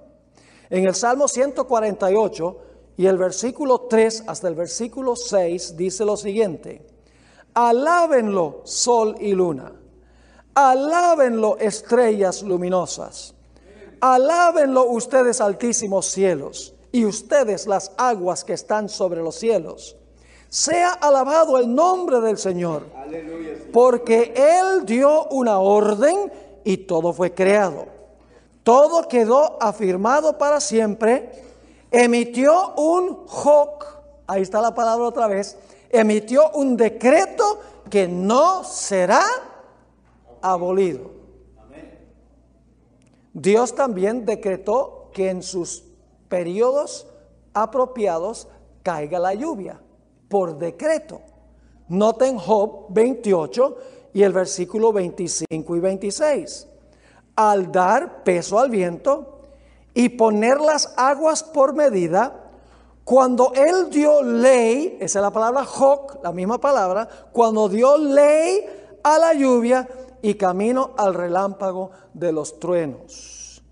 En 0.71 0.87
el 0.87 0.95
Salmo 0.95 1.27
148 1.27 2.57
y 2.97 3.05
el 3.05 3.17
versículo 3.17 3.81
3 3.89 4.23
hasta 4.27 4.47
el 4.47 4.55
versículo 4.55 5.15
6 5.15 5.75
dice 5.75 6.05
lo 6.05 6.17
siguiente, 6.17 6.85
alábenlo 7.53 8.61
sol 8.63 9.15
y 9.19 9.33
luna, 9.33 9.73
alábenlo 10.53 11.57
estrellas 11.57 12.41
luminosas, 12.43 13.33
alábenlo 13.99 14.85
ustedes 14.89 15.41
altísimos 15.41 16.05
cielos 16.05 16.73
y 16.91 17.05
ustedes 17.05 17.67
las 17.67 17.91
aguas 17.97 18.43
que 18.43 18.53
están 18.53 18.87
sobre 18.87 19.21
los 19.21 19.35
cielos 19.35 19.97
sea 20.55 20.93
alabado 20.93 21.57
el 21.57 21.75
nombre 21.75 22.21
del 22.21 22.37
Señor. 22.37 22.83
Porque 23.73 24.33
Él 24.35 24.85
dio 24.85 25.25
una 25.25 25.59
orden 25.59 26.31
y 26.63 26.77
todo 26.77 27.11
fue 27.11 27.33
creado. 27.33 27.87
Todo 28.63 29.07
quedó 29.09 29.61
afirmado 29.61 30.37
para 30.37 30.61
siempre. 30.61 31.29
Emitió 31.97 32.73
un 32.75 33.25
hoc, 33.25 33.85
ahí 34.27 34.41
está 34.41 34.59
la 34.59 34.75
palabra 34.75 35.05
otra 35.05 35.27
vez, 35.27 35.57
emitió 35.89 36.51
un 36.51 36.75
decreto 36.75 37.61
que 37.89 38.05
no 38.05 38.65
será 38.65 39.23
abolido. 40.41 41.09
Dios 43.31 43.73
también 43.75 44.25
decretó 44.25 45.09
que 45.13 45.29
en 45.29 45.41
sus 45.41 45.85
periodos 46.27 47.07
apropiados 47.53 48.49
caiga 48.83 49.17
la 49.17 49.33
lluvia 49.33 49.79
por 50.27 50.57
decreto. 50.57 51.21
Noten 51.87 52.37
Job 52.37 52.87
28 52.89 53.77
y 54.13 54.21
el 54.21 54.33
versículo 54.33 54.91
25 54.91 55.77
y 55.77 55.79
26. 55.79 56.67
Al 57.37 57.71
dar 57.71 58.25
peso 58.25 58.59
al 58.59 58.69
viento 58.69 59.34
y 59.95 60.09
poner 60.09 60.59
las 60.59 60.93
aguas 60.97 61.41
por 61.41 61.73
medida, 61.73 62.51
cuando 63.05 63.53
él 63.55 63.89
dio 63.89 64.21
ley, 64.21 64.97
esa 64.99 65.19
es 65.19 65.23
la 65.23 65.31
palabra 65.31 65.63
Job, 65.63 66.19
la 66.21 66.31
misma 66.31 66.59
palabra, 66.59 67.07
cuando 67.31 67.69
dio 67.69 67.97
ley 67.97 68.65
a 69.01 69.17
la 69.17 69.33
lluvia 69.33 69.87
y 70.21 70.33
camino 70.35 70.91
al 70.97 71.13
relámpago 71.13 71.91
de 72.13 72.31
los 72.33 72.59
truenos. 72.59 73.63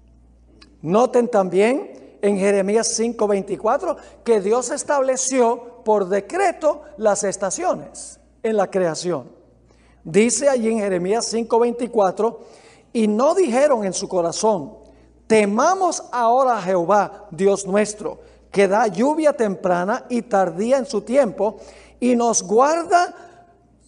Noten 0.81 1.27
también 1.27 2.17
en 2.21 2.37
Jeremías 2.37 2.87
5:24 2.97 3.97
que 4.23 4.39
Dios 4.39 4.69
estableció 4.69 5.83
por 5.83 6.07
decreto 6.07 6.83
las 6.97 7.25
estaciones 7.25 8.19
en 8.43 8.55
la 8.55 8.71
creación. 8.71 9.29
Dice 10.05 10.47
allí 10.47 10.69
en 10.69 10.79
Jeremías 10.79 11.33
5:24, 11.33 12.39
y 12.93 13.07
no 13.07 13.35
dijeron 13.35 13.83
en 13.83 13.93
su 13.93 14.07
corazón, 14.07 14.82
temamos 15.27 16.03
ahora 16.11 16.57
a 16.57 16.61
Jehová, 16.61 17.27
Dios 17.31 17.65
nuestro, 17.65 18.19
que 18.51 18.67
da 18.67 18.87
lluvia 18.87 19.33
temprana 19.33 20.05
y 20.09 20.21
tardía 20.21 20.77
en 20.77 20.85
su 20.85 21.01
tiempo, 21.01 21.57
y 21.99 22.15
nos 22.15 22.43
guarda, 22.43 23.13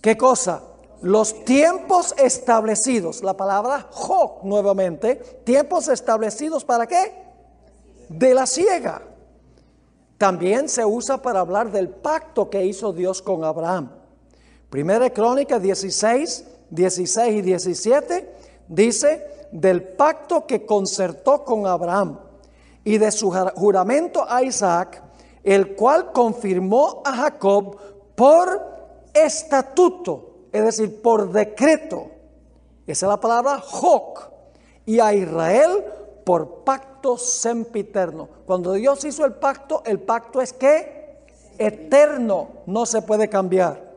¿qué 0.01 0.17
cosa? 0.17 0.63
Los 1.01 1.45
tiempos 1.45 2.15
establecidos, 2.17 3.21
la 3.21 3.35
palabra 3.35 3.87
Joc 3.91 4.43
nuevamente, 4.43 5.15
tiempos 5.43 5.87
establecidos 5.87 6.63
para 6.63 6.87
qué? 6.87 7.13
De 8.09 8.33
la 8.33 8.47
ciega. 8.47 9.01
También 10.17 10.69
se 10.69 10.85
usa 10.85 11.21
para 11.21 11.41
hablar 11.41 11.71
del 11.71 11.89
pacto 11.89 12.49
que 12.49 12.65
hizo 12.65 12.93
Dios 12.93 13.21
con 13.21 13.43
Abraham. 13.43 13.91
Primera 14.69 15.09
Crónica 15.09 15.59
16, 15.59 16.45
16 16.69 17.35
y 17.35 17.41
17 17.41 18.33
dice 18.67 19.34
del 19.51 19.83
pacto 19.83 20.45
que 20.45 20.65
concertó 20.65 21.43
con 21.43 21.67
Abraham 21.67 22.19
y 22.83 22.97
de 22.97 23.11
su 23.11 23.31
juramento 23.55 24.25
a 24.27 24.43
Isaac, 24.43 25.01
el 25.43 25.75
cual 25.75 26.11
confirmó 26.11 27.01
a 27.05 27.13
Jacob 27.13 27.77
por 28.15 28.75
estatuto, 29.13 30.47
es 30.51 30.63
decir, 30.63 31.01
por 31.01 31.31
decreto. 31.31 32.11
Esa 32.87 33.05
es 33.05 33.09
la 33.09 33.19
palabra 33.19 33.59
Joc. 33.59 34.31
Y 34.85 34.99
a 34.99 35.13
Israel 35.13 35.83
por 36.23 36.63
pacto 36.63 37.17
sempiterno. 37.17 38.29
Cuando 38.45 38.73
Dios 38.73 39.03
hizo 39.03 39.25
el 39.25 39.33
pacto, 39.33 39.81
el 39.85 39.99
pacto 39.99 40.41
es 40.41 40.53
que 40.53 41.25
eterno, 41.57 42.49
no 42.65 42.85
se 42.85 43.01
puede 43.01 43.29
cambiar. 43.29 43.93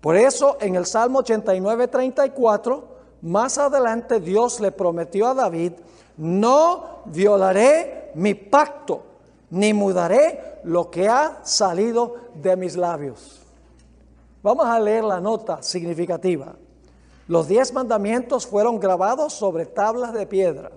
Por 0.00 0.16
eso 0.16 0.56
en 0.60 0.76
el 0.76 0.86
Salmo 0.86 1.18
89, 1.18 1.88
34, 1.88 2.89
más 3.22 3.58
adelante 3.58 4.20
Dios 4.20 4.60
le 4.60 4.72
prometió 4.72 5.28
a 5.28 5.34
David, 5.34 5.72
no 6.16 7.02
violaré 7.06 8.10
mi 8.14 8.34
pacto, 8.34 9.02
ni 9.50 9.72
mudaré 9.72 10.60
lo 10.64 10.90
que 10.90 11.08
ha 11.08 11.40
salido 11.44 12.16
de 12.34 12.56
mis 12.56 12.76
labios. 12.76 13.40
Vamos 14.42 14.66
a 14.66 14.80
leer 14.80 15.04
la 15.04 15.20
nota 15.20 15.62
significativa. 15.62 16.56
Los 17.28 17.48
diez 17.48 17.72
mandamientos 17.72 18.46
fueron 18.46 18.80
grabados 18.80 19.32
sobre 19.32 19.66
tablas 19.66 20.12
de 20.12 20.26
piedra 20.26 20.70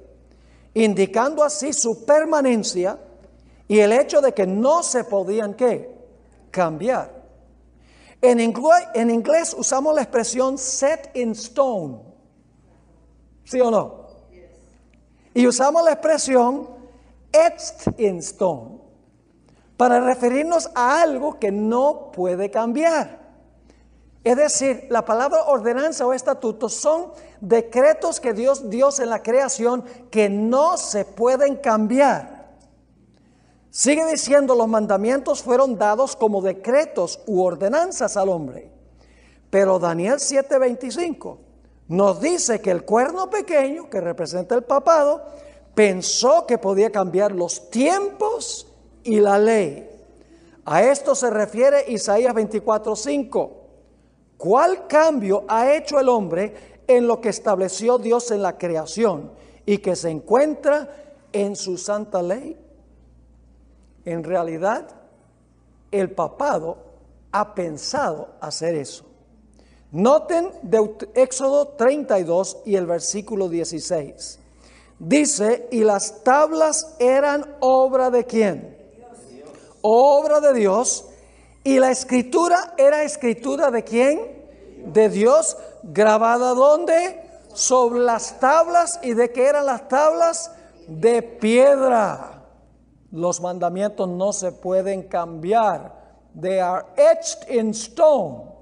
indicando 0.74 1.44
así 1.44 1.72
su 1.72 2.06
permanencia 2.06 2.98
y 3.68 3.80
el 3.80 3.94
hecho 3.94 4.22
de 4.22 4.34
que 4.34 4.48
no 4.48 4.84
se 4.84 5.04
podían 5.04 5.54
¿qué? 5.54 5.94
cambiar. 6.52 7.24
En 8.22 8.40
en 8.40 9.10
inglés 9.10 9.56
usamos 9.58 9.96
la 9.96 10.02
expresión 10.02 10.58
set 10.58 11.12
in 11.16 11.32
stone. 11.32 12.13
¿Sí 13.44 13.60
o 13.62 13.70
no? 13.70 14.04
Y 15.34 15.48
usamos 15.48 15.84
la 15.84 15.94
expresión 15.94 16.70
etched 17.32 18.00
in 18.00 18.20
stone 18.20 18.80
para 19.76 20.00
referirnos 20.00 20.70
a 20.76 21.02
algo 21.02 21.40
que 21.40 21.52
no 21.52 22.12
puede 22.12 22.52
cambiar. 22.52 23.24
Es 24.24 24.38
decir, 24.38 24.88
la 24.90 25.04
palabra 25.04 25.44
ordenanza 25.48 26.08
o 26.08 26.14
estatuto 26.14 26.70
son 26.70 27.12
decretos 27.42 28.20
que 28.20 28.34
Dios 28.34 28.70
dio 28.70 28.90
en 29.00 29.10
la 29.10 29.22
creación 29.22 29.84
que 30.10 30.30
no 30.30 30.78
se 30.78 31.04
pueden 31.04 31.58
cambiar. 31.58 32.54
Sigue 33.70 34.06
diciendo, 34.06 34.56
los 34.56 34.68
mandamientos 34.68 35.42
fueron 35.42 35.78
dados 35.78 36.16
como 36.16 36.42
decretos 36.42 37.20
u 37.26 37.42
ordenanzas 37.42 38.16
al 38.16 38.30
hombre. 38.30 38.72
Pero 39.50 39.80
Daniel 39.80 40.20
7:25 40.20 41.38
nos 41.88 42.22
dice 42.22 42.62
que 42.62 42.72
el 42.72 42.84
cuerno 42.84 43.30
pequeño, 43.30 43.90
que 43.90 44.02
representa 44.02 44.56
el 44.56 44.64
papado, 44.64 45.22
pensó 45.76 46.46
que 46.46 46.58
podía 46.58 46.92
cambiar 46.92 47.34
los 47.34 47.70
tiempos 47.70 48.68
y 49.04 49.20
la 49.20 49.38
ley. 49.38 49.90
A 50.66 50.84
esto 50.84 51.14
se 51.14 51.30
refiere 51.30 51.86
Isaías 51.90 52.34
24:5. 52.34 53.52
¿Cuál 54.38 54.88
cambio 54.88 55.44
ha 55.48 55.74
hecho 55.74 56.00
el 56.00 56.10
hombre 56.10 56.82
en 56.88 57.08
lo 57.08 57.22
que 57.22 57.30
estableció 57.30 57.98
Dios 57.98 58.32
en 58.32 58.42
la 58.42 58.58
creación 58.58 59.32
y 59.66 59.78
que 59.80 59.96
se 59.96 60.10
encuentra 60.10 60.90
en 61.32 61.56
su 61.56 61.78
santa 61.78 62.22
ley? 62.22 62.58
En 64.06 64.24
realidad, 64.24 64.88
el 65.92 66.12
papado 66.12 66.78
ha 67.32 67.56
pensado 67.56 68.30
hacer 68.42 68.76
eso. 68.76 69.06
Noten 69.94 70.52
de 70.62 70.96
Éxodo 71.16 71.70
32 71.70 72.64
y 72.66 72.76
el 72.76 72.86
versículo 72.86 73.48
16. 73.48 74.40
Dice, 75.00 75.70
y 75.72 75.86
las 75.86 76.24
tablas 76.26 76.96
eran 77.00 77.56
obra 77.62 78.10
de 78.10 78.26
quién? 78.26 78.78
Obra 79.82 80.42
de 80.42 80.54
Dios 80.54 81.06
y 81.64 81.80
la 81.80 81.92
escritura 81.92 82.74
era 82.78 83.04
escritura 83.04 83.72
de 83.72 83.86
quién? 83.86 84.44
De 84.88 85.08
Dios, 85.08 85.56
grabada 85.84 86.54
donde? 86.54 87.22
Sobre 87.54 88.02
las 88.02 88.40
tablas. 88.42 89.00
¿Y 89.02 89.14
de 89.14 89.32
qué 89.32 89.46
eran 89.46 89.66
las 89.66 89.88
tablas? 89.88 90.52
de 90.88 91.22
piedra. 91.22 92.42
Los 93.12 93.40
mandamientos 93.42 94.08
no 94.10 94.34
se 94.34 94.52
pueden 94.52 95.04
cambiar. 95.04 96.02
They 96.40 96.60
are 96.60 96.86
etched 96.98 97.50
in 97.50 97.72
stone. 97.72 98.53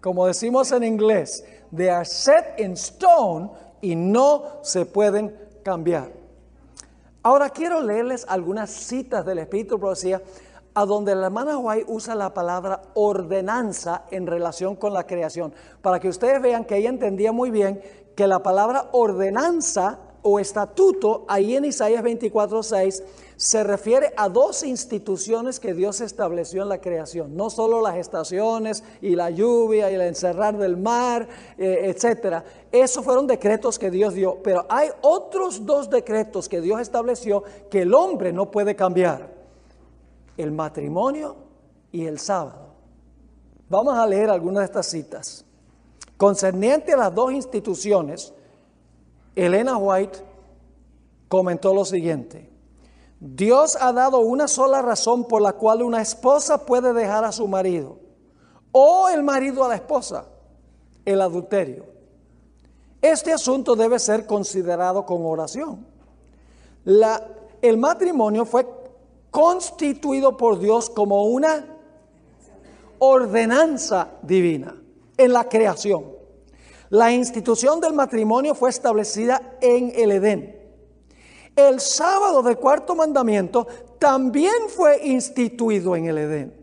Como 0.00 0.26
decimos 0.26 0.70
en 0.72 0.84
inglés, 0.84 1.44
they 1.74 1.88
are 1.88 2.04
set 2.04 2.58
in 2.58 2.72
stone 2.72 3.50
y 3.80 3.96
no 3.96 4.60
se 4.62 4.86
pueden 4.86 5.34
cambiar. 5.62 6.12
Ahora 7.22 7.50
quiero 7.50 7.80
leerles 7.80 8.24
algunas 8.28 8.70
citas 8.70 9.26
del 9.26 9.40
Espíritu 9.40 9.74
de 9.74 9.80
Profecía 9.80 10.22
a 10.74 10.84
donde 10.84 11.14
la 11.14 11.26
hermana 11.26 11.58
White 11.58 11.86
usa 11.88 12.14
la 12.14 12.32
palabra 12.32 12.82
ordenanza 12.94 14.04
en 14.10 14.26
relación 14.26 14.76
con 14.76 14.92
la 14.92 15.06
creación, 15.06 15.52
para 15.82 15.98
que 15.98 16.08
ustedes 16.08 16.40
vean 16.40 16.64
que 16.64 16.76
ella 16.76 16.88
entendía 16.88 17.32
muy 17.32 17.50
bien 17.50 17.82
que 18.14 18.28
la 18.28 18.42
palabra 18.42 18.88
ordenanza 18.92 19.98
o 20.22 20.38
estatuto 20.38 21.24
ahí 21.28 21.56
en 21.56 21.64
Isaías 21.64 22.02
24:6 22.02 23.02
se 23.36 23.62
refiere 23.62 24.12
a 24.16 24.28
dos 24.28 24.64
instituciones 24.64 25.60
que 25.60 25.72
Dios 25.72 26.00
estableció 26.00 26.62
en 26.62 26.68
la 26.68 26.80
creación, 26.80 27.36
no 27.36 27.50
solo 27.50 27.80
las 27.80 27.96
estaciones 27.96 28.82
y 29.00 29.14
la 29.14 29.30
lluvia 29.30 29.90
y 29.90 29.94
el 29.94 30.00
encerrar 30.00 30.58
del 30.58 30.76
mar, 30.76 31.28
eh, 31.56 31.82
etcétera. 31.84 32.44
Esos 32.72 33.04
fueron 33.04 33.28
decretos 33.28 33.78
que 33.78 33.92
Dios 33.92 34.14
dio, 34.14 34.38
pero 34.42 34.66
hay 34.68 34.88
otros 35.02 35.64
dos 35.64 35.88
decretos 35.88 36.48
que 36.48 36.60
Dios 36.60 36.80
estableció 36.80 37.44
que 37.70 37.82
el 37.82 37.94
hombre 37.94 38.32
no 38.32 38.50
puede 38.50 38.74
cambiar: 38.74 39.32
el 40.36 40.50
matrimonio 40.50 41.36
y 41.92 42.06
el 42.06 42.18
sábado. 42.18 42.68
Vamos 43.68 43.96
a 43.96 44.06
leer 44.06 44.30
algunas 44.30 44.62
de 44.62 44.64
estas 44.64 44.86
citas. 44.86 45.44
Concerniente 46.16 46.94
a 46.94 46.96
las 46.96 47.14
dos 47.14 47.32
instituciones, 47.32 48.32
Elena 49.38 49.76
White 49.76 50.18
comentó 51.28 51.72
lo 51.72 51.84
siguiente. 51.84 52.50
Dios 53.20 53.78
ha 53.80 53.92
dado 53.92 54.18
una 54.18 54.48
sola 54.48 54.82
razón 54.82 55.26
por 55.26 55.40
la 55.40 55.52
cual 55.52 55.82
una 55.82 56.02
esposa 56.02 56.66
puede 56.66 56.92
dejar 56.92 57.24
a 57.24 57.30
su 57.30 57.46
marido 57.46 58.00
o 58.72 59.08
el 59.08 59.22
marido 59.22 59.64
a 59.64 59.68
la 59.68 59.76
esposa, 59.76 60.26
el 61.04 61.20
adulterio. 61.20 61.84
Este 63.00 63.32
asunto 63.32 63.76
debe 63.76 64.00
ser 64.00 64.26
considerado 64.26 65.06
con 65.06 65.24
oración. 65.24 65.86
El 67.62 67.76
matrimonio 67.76 68.44
fue 68.44 68.66
constituido 69.30 70.36
por 70.36 70.58
Dios 70.58 70.90
como 70.90 71.26
una 71.26 71.64
ordenanza 72.98 74.08
divina 74.22 74.74
en 75.16 75.32
la 75.32 75.48
creación. 75.48 76.17
La 76.90 77.12
institución 77.12 77.80
del 77.80 77.92
matrimonio 77.92 78.54
fue 78.54 78.70
establecida 78.70 79.58
en 79.60 79.92
el 79.94 80.12
Edén. 80.12 80.58
El 81.54 81.80
sábado 81.80 82.42
del 82.42 82.56
cuarto 82.56 82.94
mandamiento 82.94 83.66
también 83.98 84.68
fue 84.68 85.06
instituido 85.06 85.96
en 85.96 86.06
el 86.06 86.18
Edén. 86.18 86.54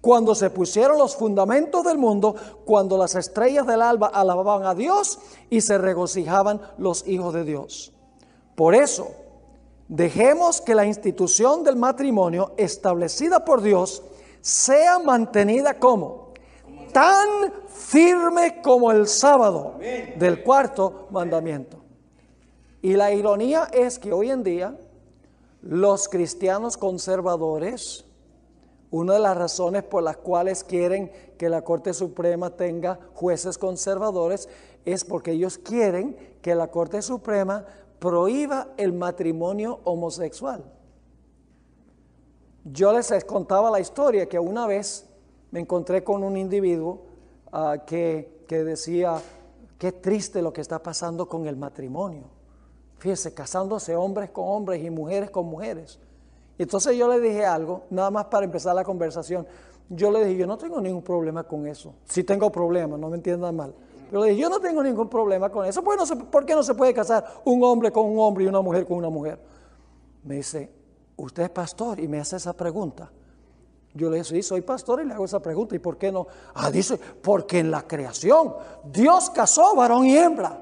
Cuando 0.00 0.34
se 0.34 0.50
pusieron 0.50 0.98
los 0.98 1.16
fundamentos 1.16 1.82
del 1.82 1.98
mundo, 1.98 2.36
cuando 2.64 2.96
las 2.96 3.16
estrellas 3.16 3.66
del 3.66 3.82
alba 3.82 4.08
alababan 4.08 4.64
a 4.64 4.74
Dios 4.74 5.18
y 5.50 5.60
se 5.60 5.76
regocijaban 5.76 6.60
los 6.78 7.06
hijos 7.08 7.34
de 7.34 7.44
Dios. 7.44 7.92
Por 8.54 8.74
eso, 8.76 9.10
dejemos 9.88 10.60
que 10.60 10.74
la 10.74 10.86
institución 10.86 11.64
del 11.64 11.76
matrimonio 11.76 12.52
establecida 12.56 13.44
por 13.44 13.60
Dios 13.60 14.02
sea 14.40 15.00
mantenida 15.00 15.78
como 15.80 16.27
tan 16.92 17.52
firme 17.68 18.60
como 18.62 18.90
el 18.92 19.06
sábado 19.06 19.78
del 20.16 20.42
cuarto 20.42 21.08
mandamiento. 21.10 21.78
Y 22.82 22.94
la 22.94 23.12
ironía 23.12 23.68
es 23.72 23.98
que 23.98 24.12
hoy 24.12 24.30
en 24.30 24.42
día 24.42 24.78
los 25.62 26.08
cristianos 26.08 26.76
conservadores, 26.76 28.04
una 28.90 29.14
de 29.14 29.20
las 29.20 29.36
razones 29.36 29.82
por 29.82 30.02
las 30.02 30.16
cuales 30.16 30.64
quieren 30.64 31.10
que 31.36 31.48
la 31.48 31.62
Corte 31.62 31.92
Suprema 31.92 32.50
tenga 32.50 32.98
jueces 33.14 33.58
conservadores 33.58 34.48
es 34.84 35.04
porque 35.04 35.32
ellos 35.32 35.58
quieren 35.58 36.16
que 36.40 36.54
la 36.54 36.68
Corte 36.68 37.02
Suprema 37.02 37.64
prohíba 37.98 38.68
el 38.76 38.92
matrimonio 38.92 39.80
homosexual. 39.84 40.64
Yo 42.64 42.92
les 42.92 43.24
contaba 43.24 43.70
la 43.70 43.80
historia 43.80 44.28
que 44.28 44.38
una 44.38 44.66
vez 44.66 45.06
me 45.50 45.60
encontré 45.60 46.04
con 46.04 46.22
un 46.22 46.36
individuo 46.36 47.02
ah, 47.52 47.78
que, 47.86 48.44
que 48.46 48.64
decía, 48.64 49.20
qué 49.78 49.92
triste 49.92 50.42
lo 50.42 50.52
que 50.52 50.60
está 50.60 50.82
pasando 50.82 51.28
con 51.28 51.46
el 51.46 51.56
matrimonio. 51.56 52.24
Fíjese, 52.98 53.32
casándose 53.32 53.94
hombres 53.94 54.30
con 54.30 54.44
hombres 54.48 54.82
y 54.82 54.90
mujeres 54.90 55.30
con 55.30 55.46
mujeres. 55.46 55.98
Y 56.58 56.64
entonces 56.64 56.96
yo 56.96 57.08
le 57.08 57.20
dije 57.20 57.46
algo, 57.46 57.84
nada 57.90 58.10
más 58.10 58.24
para 58.26 58.44
empezar 58.44 58.74
la 58.74 58.82
conversación. 58.82 59.46
Yo 59.88 60.10
le 60.10 60.24
dije, 60.24 60.40
yo 60.40 60.46
no 60.46 60.58
tengo 60.58 60.80
ningún 60.80 61.02
problema 61.02 61.44
con 61.44 61.66
eso. 61.66 61.94
Si 62.04 62.24
tengo 62.24 62.50
problemas, 62.50 62.98
no 62.98 63.08
me 63.08 63.16
entiendan 63.16 63.54
mal. 63.54 63.72
Pero 64.10 64.24
le 64.24 64.30
dije, 64.30 64.42
yo 64.42 64.48
no 64.50 64.58
tengo 64.58 64.82
ningún 64.82 65.08
problema 65.08 65.50
con 65.50 65.64
eso. 65.64 65.82
¿Por 65.82 65.96
¿Por 66.30 66.44
qué 66.44 66.54
no 66.54 66.62
se 66.62 66.74
puede 66.74 66.92
casar 66.92 67.24
un 67.44 67.62
hombre 67.62 67.92
con 67.92 68.06
un 68.06 68.18
hombre 68.18 68.44
y 68.44 68.46
una 68.48 68.60
mujer 68.60 68.86
con 68.86 68.96
una 68.96 69.08
mujer? 69.08 69.38
Me 70.24 70.36
dice, 70.36 70.70
usted 71.16 71.44
es 71.44 71.50
pastor 71.50 72.00
y 72.00 72.08
me 72.08 72.18
hace 72.18 72.36
esa 72.36 72.52
pregunta. 72.52 73.10
Yo 73.98 74.08
le 74.08 74.18
dije, 74.18 74.36
sí, 74.36 74.42
soy 74.44 74.60
pastor 74.60 75.00
y 75.02 75.04
le 75.06 75.12
hago 75.12 75.24
esa 75.24 75.40
pregunta. 75.40 75.74
¿Y 75.74 75.80
por 75.80 75.98
qué 75.98 76.12
no? 76.12 76.28
Ah, 76.54 76.70
dice, 76.70 76.96
porque 76.96 77.58
en 77.58 77.68
la 77.68 77.82
creación 77.82 78.54
Dios 78.84 79.28
casó 79.30 79.74
varón 79.74 80.06
y 80.06 80.16
hembra. 80.16 80.60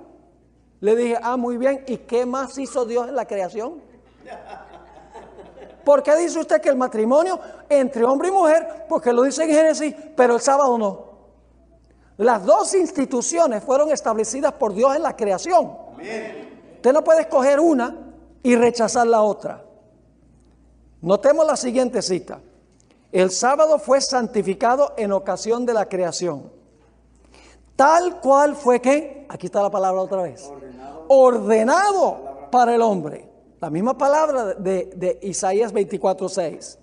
Le 0.80 0.96
dije, 0.96 1.18
ah, 1.22 1.36
muy 1.36 1.58
bien, 1.58 1.84
¿y 1.86 1.98
qué 1.98 2.24
más 2.24 2.56
hizo 2.56 2.86
Dios 2.86 3.08
en 3.08 3.14
la 3.14 3.26
creación? 3.26 3.82
¿Por 5.84 6.02
qué 6.02 6.16
dice 6.16 6.40
usted 6.40 6.62
que 6.62 6.70
el 6.70 6.76
matrimonio 6.76 7.38
entre 7.68 8.04
hombre 8.04 8.28
y 8.28 8.32
mujer? 8.32 8.86
Porque 8.88 9.12
lo 9.12 9.22
dice 9.22 9.44
en 9.44 9.50
Génesis, 9.50 9.94
pero 10.16 10.36
el 10.36 10.40
sábado 10.40 10.78
no. 10.78 11.04
Las 12.16 12.42
dos 12.46 12.74
instituciones 12.74 13.62
fueron 13.62 13.90
establecidas 13.90 14.54
por 14.54 14.72
Dios 14.72 14.96
en 14.96 15.02
la 15.02 15.14
creación. 15.14 15.76
Usted 16.76 16.92
no 16.92 17.04
puede 17.04 17.20
escoger 17.20 17.60
una 17.60 17.94
y 18.42 18.56
rechazar 18.56 19.06
la 19.06 19.20
otra. 19.20 19.62
Notemos 21.02 21.46
la 21.46 21.56
siguiente 21.56 22.00
cita. 22.00 22.40
El 23.12 23.30
sábado 23.30 23.78
fue 23.78 24.00
santificado 24.00 24.92
en 24.96 25.12
ocasión 25.12 25.64
de 25.64 25.74
la 25.74 25.88
creación. 25.88 26.50
Tal 27.76 28.20
cual 28.20 28.56
fue 28.56 28.80
que, 28.80 29.26
aquí 29.28 29.46
está 29.46 29.62
la 29.62 29.70
palabra 29.70 30.00
otra 30.00 30.22
vez, 30.22 30.50
ordenado, 31.08 32.48
para 32.50 32.74
el 32.74 32.82
hombre. 32.82 33.28
La 33.60 33.70
misma 33.70 33.96
palabra 33.96 34.54
de, 34.54 34.90
de 34.96 35.18
Isaías 35.22 35.72
24:6. 35.72 36.78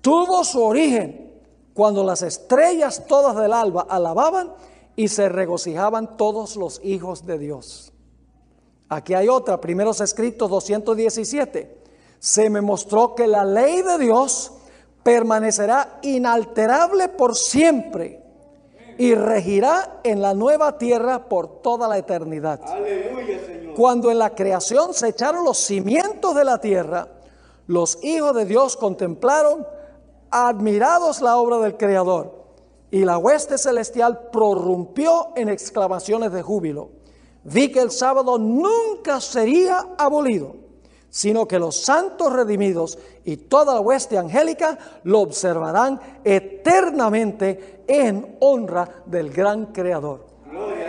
Tuvo 0.00 0.44
su 0.44 0.62
origen 0.62 1.30
cuando 1.74 2.04
las 2.04 2.22
estrellas 2.22 3.04
todas 3.06 3.36
del 3.36 3.52
alba 3.52 3.86
alababan 3.88 4.52
y 4.96 5.08
se 5.08 5.28
regocijaban 5.28 6.16
todos 6.16 6.56
los 6.56 6.80
hijos 6.84 7.26
de 7.26 7.38
Dios. 7.38 7.92
Aquí 8.88 9.14
hay 9.14 9.28
otra, 9.28 9.60
primeros 9.60 10.00
escritos 10.00 10.50
217. 10.50 11.78
Se 12.18 12.50
me 12.50 12.60
mostró 12.60 13.14
que 13.14 13.26
la 13.26 13.44
ley 13.44 13.82
de 13.82 13.98
Dios 13.98 14.52
permanecerá 15.02 15.98
inalterable 16.02 17.08
por 17.08 17.36
siempre 17.36 18.22
y 18.98 19.14
regirá 19.14 20.00
en 20.04 20.20
la 20.20 20.34
nueva 20.34 20.76
tierra 20.76 21.28
por 21.28 21.62
toda 21.62 21.88
la 21.88 21.96
eternidad. 21.96 22.60
Cuando 23.74 24.10
en 24.10 24.18
la 24.18 24.34
creación 24.34 24.92
se 24.92 25.08
echaron 25.08 25.44
los 25.44 25.58
cimientos 25.58 26.34
de 26.34 26.44
la 26.44 26.58
tierra, 26.58 27.08
los 27.66 28.02
hijos 28.04 28.34
de 28.34 28.44
Dios 28.44 28.76
contemplaron 28.76 29.66
admirados 30.30 31.22
la 31.22 31.38
obra 31.38 31.58
del 31.58 31.76
Creador 31.76 32.44
y 32.90 33.04
la 33.04 33.16
hueste 33.16 33.56
celestial 33.56 34.28
prorrumpió 34.30 35.28
en 35.36 35.48
exclamaciones 35.48 36.32
de 36.32 36.42
júbilo. 36.42 36.90
Vi 37.44 37.72
que 37.72 37.80
el 37.80 37.90
sábado 37.90 38.38
nunca 38.38 39.20
sería 39.20 39.86
abolido 39.96 40.59
sino 41.10 41.46
que 41.46 41.58
los 41.58 41.76
santos 41.82 42.32
redimidos 42.32 42.98
y 43.24 43.36
toda 43.36 43.74
la 43.74 43.80
hueste 43.80 44.16
angélica 44.16 44.78
lo 45.02 45.20
observarán 45.20 46.00
eternamente 46.24 47.84
en 47.86 48.36
honra 48.40 49.02
del 49.06 49.30
gran 49.30 49.66
Creador. 49.66 50.26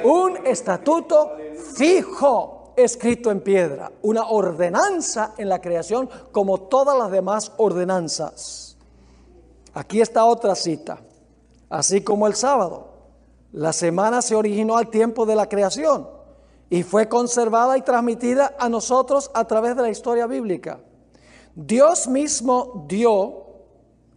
Un 0.03 0.45
estatuto 0.45 1.31
fijo 1.75 2.73
escrito 2.75 3.31
en 3.31 3.41
piedra, 3.41 3.91
una 4.03 4.29
ordenanza 4.29 5.33
en 5.37 5.49
la 5.49 5.59
creación 5.59 6.09
como 6.31 6.61
todas 6.61 6.97
las 6.97 7.11
demás 7.11 7.51
ordenanzas. 7.57 8.77
Aquí 9.73 10.01
está 10.01 10.25
otra 10.25 10.55
cita, 10.55 10.99
así 11.69 12.01
como 12.01 12.27
el 12.27 12.35
sábado. 12.35 12.89
La 13.53 13.73
semana 13.73 14.21
se 14.21 14.35
originó 14.35 14.77
al 14.77 14.89
tiempo 14.89 15.25
de 15.25 15.35
la 15.35 15.49
creación 15.49 16.20
y 16.71 16.83
fue 16.83 17.09
conservada 17.09 17.77
y 17.77 17.81
transmitida 17.81 18.55
a 18.57 18.69
nosotros 18.69 19.29
a 19.33 19.45
través 19.45 19.75
de 19.75 19.81
la 19.81 19.89
historia 19.89 20.25
bíblica. 20.25 20.79
Dios 21.53 22.07
mismo 22.07 22.85
dio, 22.87 23.45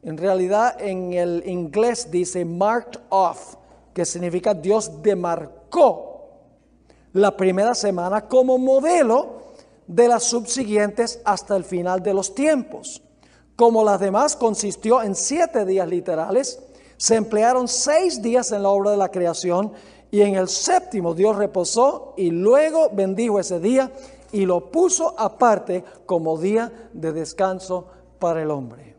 en 0.05 0.16
realidad 0.16 0.80
en 0.80 1.12
el 1.14 1.42
inglés 1.46 2.12
dice 2.12 2.44
marked 2.44 3.00
off, 3.09 3.57
que 3.92 4.05
significa 4.05 4.55
Dios 4.55 5.02
demarcó 5.02 6.30
la 7.12 7.36
primera 7.36 7.74
semana 7.74 8.28
como 8.28 8.57
modelo 8.57 9.42
de 9.88 10.07
las 10.07 10.22
subsiguientes 10.22 11.20
hasta 11.24 11.57
el 11.57 11.64
final 11.64 12.05
de 12.05 12.14
los 12.14 12.36
tiempos. 12.36 13.02
Como 13.57 13.82
las 13.82 13.98
demás 13.98 14.36
consistió 14.36 15.02
en 15.02 15.16
siete 15.16 15.64
días 15.64 15.88
literales, 15.88 16.61
se 16.98 17.16
emplearon 17.16 17.66
seis 17.66 18.22
días 18.22 18.52
en 18.52 18.62
la 18.62 18.68
obra 18.68 18.92
de 18.92 18.96
la 18.96 19.11
creación 19.11 19.72
y 20.14 20.22
en 20.22 20.36
el 20.36 20.48
séptimo 20.48 21.12
Dios 21.12 21.34
reposó 21.34 22.14
y 22.16 22.30
luego 22.30 22.88
bendijo 22.92 23.40
ese 23.40 23.58
día 23.58 23.90
y 24.30 24.46
lo 24.46 24.70
puso 24.70 25.12
aparte 25.18 25.82
como 26.06 26.38
día 26.38 26.70
de 26.92 27.12
descanso 27.12 27.88
para 28.20 28.40
el 28.40 28.52
hombre. 28.52 28.94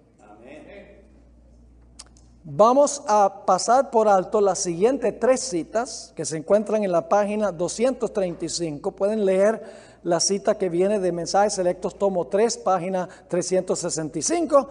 Vamos 2.44 3.02
a 3.08 3.46
pasar 3.46 3.92
por 3.92 4.10
alto 4.10 4.42
las 4.42 4.60
siguientes 4.60 5.18
tres 5.18 5.40
citas 5.40 6.12
que 6.18 6.26
se 6.26 6.36
encuentran 6.36 6.84
en 6.84 6.92
la 6.92 7.08
página 7.08 7.54
235. 7.54 8.92
Pueden 8.92 9.24
leer 9.24 9.64
la 10.04 10.20
cita 10.20 10.58
que 10.58 10.68
viene 10.68 11.00
de 11.00 11.14
Mensajes 11.14 11.54
Selectos, 11.54 11.98
tomo 11.98 12.28
3, 12.28 12.58
página 12.58 13.08
365. 13.30 14.68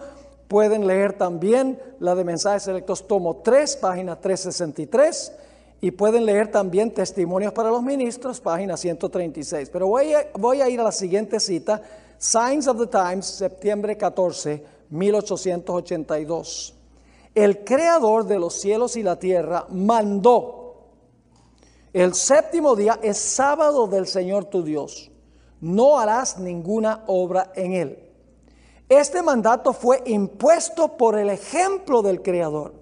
Pueden 0.47 0.85
leer 0.85 1.13
también 1.13 1.81
la 1.97 2.13
de 2.13 2.23
Mensajes 2.23 2.61
Selectos, 2.61 3.07
tomo 3.07 3.37
3, 3.37 3.77
página 3.77 4.21
363. 4.21 5.31
Y 5.81 5.91
pueden 5.91 6.25
leer 6.25 6.51
también 6.51 6.91
Testimonios 6.91 7.53
para 7.53 7.69
los 7.69 7.83
Ministros, 7.83 8.39
página 8.39 8.77
136. 8.77 9.69
Pero 9.69 9.87
voy 9.87 10.13
a, 10.61 10.69
ir 10.69 10.79
a 10.79 10.83
la 10.83 10.91
siguiente 10.91 11.39
cita, 11.39 11.81
Signs 12.17 12.67
of 12.67 12.79
the 12.79 12.87
Times, 12.87 13.25
septiembre 13.25 13.97
14, 13.97 14.63
1882. 14.89 16.73
El 17.35 17.63
creador 17.63 18.25
de 18.25 18.39
los 18.39 18.53
cielos 18.53 18.95
y 18.95 19.03
la 19.03 19.19
tierra 19.19 19.65
mandó. 19.69 20.65
El 21.91 22.13
séptimo 22.13 22.75
día 22.75 22.99
es 23.03 23.17
sábado 23.17 23.87
del 23.87 24.07
Señor 24.07 24.45
tu 24.45 24.63
Dios. 24.63 25.11
No 25.61 25.99
harás 25.99 26.39
ninguna 26.39 27.03
obra 27.07 27.51
en 27.55 27.73
él. 27.73 28.05
Este 28.87 29.23
mandato 29.23 29.73
fue 29.73 30.03
impuesto 30.05 30.95
por 30.95 31.17
el 31.17 31.29
ejemplo 31.29 32.03
del 32.03 32.21
Creador, 32.21 32.73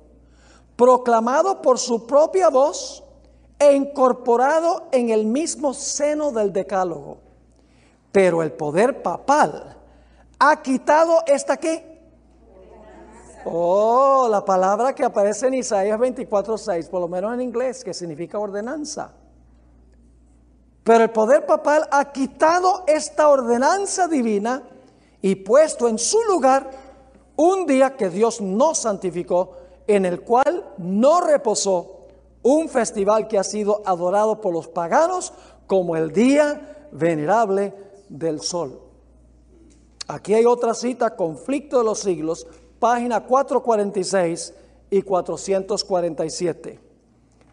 proclamado 0.84 1.62
por 1.62 1.80
su 1.80 2.06
propia 2.06 2.50
voz 2.50 3.06
e 3.58 3.74
incorporado 3.74 4.90
en 4.92 5.12
el 5.12 5.26
mismo 5.26 5.74
seno 5.74 6.34
del 6.34 6.52
decálogo. 6.52 7.20
Pero 8.12 8.44
el 8.44 8.52
poder 8.52 9.02
papal 9.02 9.78
ha 10.40 10.62
quitado 10.62 11.24
esta 11.26 11.56
qué? 11.56 12.02
Oh, 13.46 14.28
la 14.30 14.44
palabra 14.44 14.94
que 14.94 15.06
aparece 15.06 15.48
en 15.48 15.54
Isaías 15.54 15.98
24:6, 15.98 16.90
por 16.90 17.00
lo 17.00 17.08
menos 17.08 17.34
en 17.34 17.40
inglés, 17.40 17.82
que 17.82 17.94
significa 17.94 18.38
ordenanza. 18.38 19.14
Pero 20.84 21.06
el 21.06 21.12
poder 21.12 21.46
papal 21.46 21.88
ha 21.92 22.12
quitado 22.12 22.84
esta 22.88 23.30
ordenanza 23.30 24.10
divina 24.10 24.64
y 25.22 25.36
puesto 25.36 25.88
en 25.88 25.98
su 25.98 26.22
lugar 26.24 26.70
un 27.38 27.66
día 27.68 27.96
que 27.96 28.10
Dios 28.10 28.42
no 28.42 28.76
santificó, 28.76 29.63
en 29.88 30.06
el 30.06 30.22
cual 30.22 30.66
no 30.78 31.22
reposó, 31.22 32.04
un 32.44 32.68
festival 32.68 33.28
que 33.28 33.40
ha 33.40 33.44
sido 33.44 33.82
adorado 33.86 34.42
por 34.42 34.54
los 34.54 34.68
paganos 34.68 35.34
como 35.66 35.96
el 35.96 36.12
día 36.12 36.88
venerable 36.92 37.74
del 38.10 38.42
sol. 38.42 38.80
Aquí 40.08 40.34
hay 40.34 40.46
otra 40.46 40.74
cita, 40.74 41.16
conflicto 41.16 41.78
de 41.78 41.86
los 41.86 42.00
siglos, 42.00 42.46
página 42.80 43.22
446 43.22 44.54
y 44.90 45.02
447. 45.02 46.80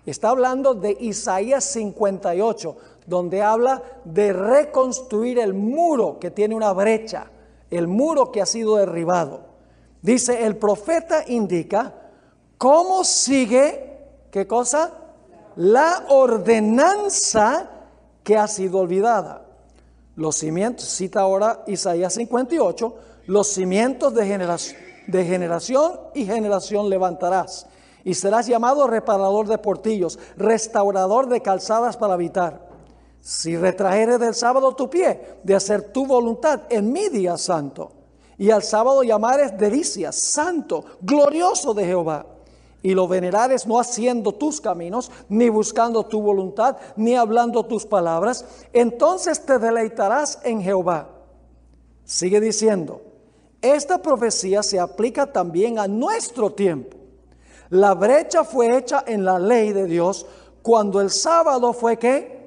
Está 0.05 0.31
hablando 0.31 0.74
de 0.74 0.97
Isaías 0.99 1.64
58, 1.64 2.76
donde 3.07 3.43
habla 3.43 3.83
de 4.05 4.33
reconstruir 4.33 5.39
el 5.39 5.55
muro 5.55 6.18
que 6.18 6.33
tiene 6.33 6.57
una 6.57 6.72
brecha, 6.72 7.31
el 7.70 7.87
muro 7.87 8.33
que 8.33 8.43
ha 8.43 8.47
sido 8.47 8.76
derribado. 8.76 9.43
Dice, 10.03 10.47
el 10.47 10.57
profeta 10.57 11.24
indica 11.28 11.95
cómo 12.61 13.04
sigue, 13.04 14.28
¿qué 14.30 14.46
cosa? 14.46 14.92
La 15.56 16.04
ordenanza 16.11 17.70
que 18.22 18.36
ha 18.36 18.46
sido 18.46 18.80
olvidada. 18.80 19.46
Los 20.14 20.36
cimientos, 20.36 20.84
cita 20.84 21.22
ahora 21.22 21.64
Isaías 21.66 22.12
58, 22.12 22.94
los 23.28 23.46
cimientos 23.46 24.12
de 24.12 24.26
generación 24.26 24.76
de 25.06 25.24
generación 25.24 25.92
y 26.14 26.26
generación 26.26 26.90
levantarás. 26.90 27.66
Y 28.04 28.12
serás 28.12 28.46
llamado 28.46 28.86
reparador 28.86 29.48
de 29.48 29.56
portillos, 29.56 30.18
restaurador 30.36 31.28
de 31.28 31.40
calzadas 31.40 31.96
para 31.96 32.14
habitar. 32.14 32.68
Si 33.22 33.56
retrajeres 33.56 34.20
del 34.20 34.34
sábado 34.34 34.74
tu 34.74 34.90
pie, 34.90 35.38
de 35.42 35.54
hacer 35.54 35.92
tu 35.92 36.06
voluntad 36.06 36.61
en 36.68 36.92
mi 36.92 37.08
día 37.08 37.38
santo. 37.38 37.92
Y 38.36 38.50
al 38.50 38.62
sábado 38.62 39.02
llamares 39.02 39.56
delicias, 39.56 40.14
santo, 40.16 40.84
glorioso 41.00 41.72
de 41.72 41.86
Jehová. 41.86 42.26
Y 42.83 42.95
lo 42.95 43.07
venerares 43.07 43.66
no 43.66 43.78
haciendo 43.78 44.33
tus 44.33 44.61
caminos, 44.61 45.11
ni 45.28 45.49
buscando 45.49 46.07
tu 46.07 46.22
voluntad, 46.22 46.76
ni 46.97 47.14
hablando 47.14 47.64
tus 47.64 47.85
palabras. 47.85 48.45
Entonces 48.72 49.45
te 49.45 49.59
deleitarás 49.59 50.39
en 50.45 50.62
Jehová. 50.62 51.09
Sigue 52.05 52.41
diciendo, 52.41 53.03
esta 53.61 54.01
profecía 54.01 54.62
se 54.62 54.81
aplica 54.81 55.31
también 55.31 55.78
a 55.78 55.87
nuestro 55.87 56.53
tiempo. 56.53 56.97
La 57.68 57.95
brecha 57.95 58.43
fue 58.43 58.76
hecha 58.76 59.05
en 59.07 59.24
la 59.24 59.39
ley 59.39 59.72
de 59.72 59.85
Dios 59.85 60.26
cuando 60.62 61.01
el 61.01 61.11
sábado 61.11 61.72
fue 61.72 61.99
que 61.99 62.41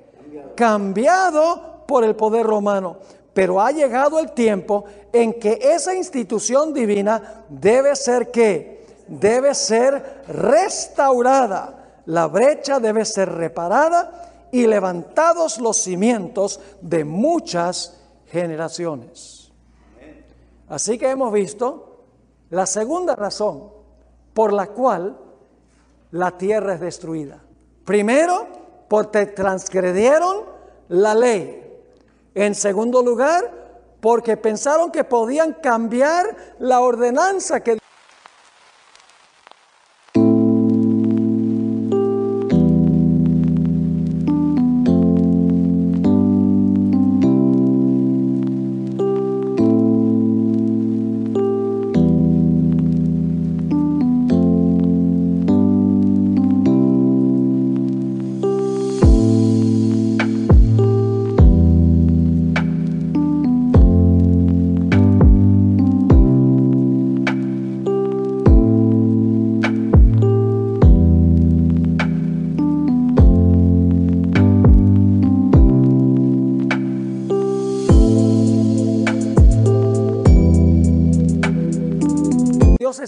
cambiado 0.55 1.85
por 1.87 2.03
el 2.03 2.15
poder 2.15 2.45
romano. 2.45 2.97
Pero 3.33 3.59
ha 3.59 3.71
llegado 3.71 4.19
el 4.19 4.31
tiempo 4.31 4.85
en 5.11 5.33
que 5.33 5.59
esa 5.61 5.95
institución 5.95 6.73
divina 6.73 7.45
debe 7.49 7.95
ser 7.95 8.29
que 8.31 8.82
debe 9.19 9.53
ser 9.55 10.23
restaurada. 10.27 12.01
La 12.05 12.27
brecha 12.27 12.79
debe 12.79 13.05
ser 13.05 13.29
reparada 13.29 14.47
y 14.51 14.67
levantados 14.67 15.59
los 15.59 15.77
cimientos 15.77 16.59
de 16.81 17.03
muchas 17.03 17.97
generaciones. 18.27 19.51
Así 20.67 20.97
que 20.97 21.09
hemos 21.09 21.31
visto 21.31 22.03
la 22.49 22.65
segunda 22.65 23.15
razón 23.15 23.71
por 24.33 24.53
la 24.53 24.67
cual 24.67 25.17
la 26.11 26.37
tierra 26.37 26.75
es 26.75 26.79
destruida. 26.79 27.39
Primero, 27.85 28.47
porque 28.87 29.25
transgredieron 29.25 30.43
la 30.89 31.15
ley. 31.15 31.59
En 32.35 32.55
segundo 32.55 33.01
lugar, 33.01 33.51
porque 33.99 34.37
pensaron 34.37 34.91
que 34.91 35.03
podían 35.03 35.53
cambiar 35.53 36.35
la 36.59 36.81
ordenanza 36.81 37.61
que 37.61 37.79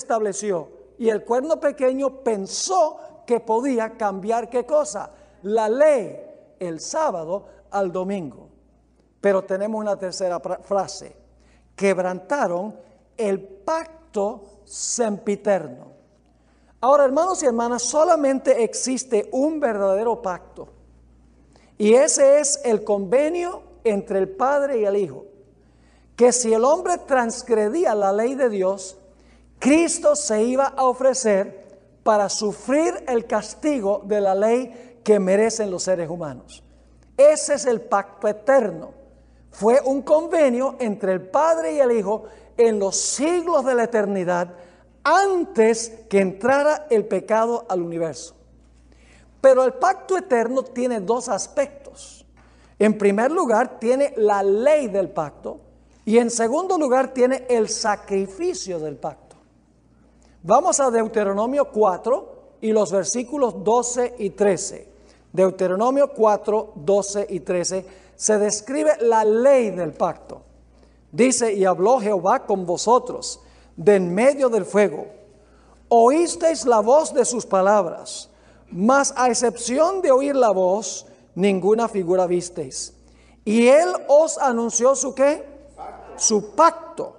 estableció. 0.05 0.69
Y 0.99 1.09
el 1.09 1.25
cuerno 1.25 1.59
pequeño 1.59 2.23
pensó 2.23 2.99
que 3.25 3.39
podía 3.39 3.97
cambiar 3.97 4.49
qué 4.49 4.65
cosa? 4.65 5.11
La 5.41 5.67
ley, 5.67 6.21
el 6.59 6.79
sábado 6.79 7.47
al 7.71 7.91
domingo. 7.91 8.49
Pero 9.19 9.43
tenemos 9.43 9.81
una 9.81 9.97
tercera 9.97 10.39
frase. 10.39 11.15
Quebrantaron 11.75 12.75
el 13.17 13.41
pacto 13.41 14.61
sempiterno. 14.63 15.93
Ahora, 16.79 17.05
hermanos 17.05 17.41
y 17.41 17.47
hermanas, 17.47 17.81
solamente 17.81 18.63
existe 18.63 19.27
un 19.31 19.59
verdadero 19.59 20.21
pacto. 20.21 20.67
Y 21.77 21.93
ese 21.93 22.39
es 22.39 22.61
el 22.63 22.83
convenio 22.83 23.63
entre 23.83 24.19
el 24.19 24.29
Padre 24.29 24.81
y 24.81 24.85
el 24.85 24.95
Hijo. 24.95 25.25
Que 26.15 26.31
si 26.31 26.53
el 26.53 26.63
hombre 26.63 26.99
transgredía 26.99 27.95
la 27.95 28.13
ley 28.13 28.35
de 28.35 28.49
Dios, 28.49 28.97
Cristo 29.59 30.15
se 30.15 30.43
iba 30.43 30.65
a 30.65 30.85
ofrecer 30.85 31.65
para 32.03 32.29
sufrir 32.29 33.03
el 33.07 33.25
castigo 33.25 34.01
de 34.05 34.21
la 34.21 34.35
ley 34.35 34.99
que 35.03 35.19
merecen 35.19 35.71
los 35.71 35.83
seres 35.83 36.09
humanos. 36.09 36.63
Ese 37.17 37.55
es 37.55 37.65
el 37.65 37.81
pacto 37.81 38.27
eterno. 38.27 38.93
fue 39.51 39.79
un 39.85 40.01
convenio 40.01 40.75
entre 40.79 41.13
el 41.13 41.21
Padre 41.21 41.75
y 41.75 41.79
el 41.79 41.93
Hijo 41.93 42.25
en 42.57 42.77
los 42.77 42.97
siglos 42.97 43.63
de 43.63 43.73
la 43.73 43.85
eternidad 43.85 44.49
antes 45.03 45.93
que 46.09 46.19
entrara 46.19 46.87
el 46.89 47.05
pecado 47.05 47.65
al 47.69 47.81
universo. 47.81 48.35
Pero 49.39 49.63
el 49.63 49.73
pacto 49.73 50.17
eterno 50.17 50.63
tiene 50.63 50.99
dos 50.99 51.29
aspectos. 51.29 52.25
En 52.77 52.97
primer 52.97 53.31
lugar, 53.31 53.79
tiene 53.79 54.13
la 54.17 54.43
ley 54.43 54.87
del 54.87 55.09
pacto 55.09 55.59
y 56.05 56.19
en 56.19 56.29
segundo 56.29 56.77
lugar, 56.77 57.13
tiene 57.13 57.45
el 57.49 57.67
sacrificio 57.69 58.79
del 58.79 58.97
pacto. 58.97 59.24
Vamos 60.47 60.79
a 60.79 60.91
Deuteronomio 60.91 61.71
4 61.71 62.59
y 62.61 62.71
los 62.71 62.91
versículos 62.91 63.63
12 63.63 64.13
y 64.19 64.29
13. 64.29 64.87
Deuteronomio 65.33 66.13
4, 66.13 66.73
12 66.75 67.25
y 67.31 67.39
13 67.39 67.85
se 68.15 68.37
describe 68.37 68.91
la 68.99 69.25
ley 69.25 69.71
del 69.71 69.93
pacto. 69.93 70.43
Dice, 71.11 71.51
y 71.51 71.65
habló 71.65 71.99
Jehová 71.99 72.45
con 72.45 72.63
vosotros 72.67 73.41
de 73.75 73.95
en 73.95 74.13
medio 74.13 74.49
del 74.49 74.65
fuego. 74.65 75.07
Oísteis 75.87 76.67
la 76.67 76.79
voz 76.79 77.11
de 77.11 77.25
sus 77.25 77.47
palabras, 77.47 78.29
mas 78.69 79.15
a 79.17 79.29
excepción 79.29 80.03
de 80.03 80.11
oír 80.11 80.35
la 80.35 80.51
voz, 80.51 81.07
ninguna 81.33 81.87
figura 81.87 82.27
visteis. 82.27 82.93
Y 83.45 83.65
él 83.65 83.89
os 84.07 84.37
anunció 84.37 84.95
su 84.95 85.15
qué? 85.15 85.43
Su 86.17 86.51
pacto, 86.51 87.14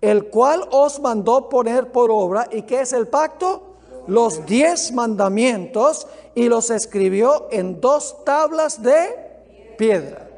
el 0.00 0.28
cual 0.28 0.66
os 0.70 1.00
mandó 1.00 1.48
poner 1.48 1.90
por 1.90 2.10
obra. 2.10 2.48
¿Y 2.50 2.62
qué 2.62 2.82
es 2.82 2.92
el 2.92 3.08
pacto? 3.08 3.74
Los 4.06 4.46
diez 4.46 4.92
mandamientos 4.92 6.06
y 6.34 6.48
los 6.48 6.70
escribió 6.70 7.48
en 7.50 7.80
dos 7.80 8.24
tablas 8.24 8.82
de 8.82 9.74
piedra. 9.76 10.28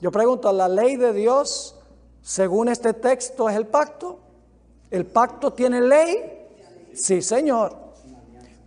Yo 0.00 0.10
pregunto, 0.10 0.52
¿la 0.52 0.68
ley 0.68 0.96
de 0.96 1.12
Dios, 1.12 1.76
según 2.22 2.68
este 2.68 2.94
texto, 2.94 3.48
es 3.48 3.56
el 3.56 3.66
pacto? 3.66 4.18
¿El 4.90 5.06
pacto 5.06 5.52
tiene 5.52 5.80
ley? 5.80 6.48
Sí, 6.94 7.22
Señor. 7.22 7.76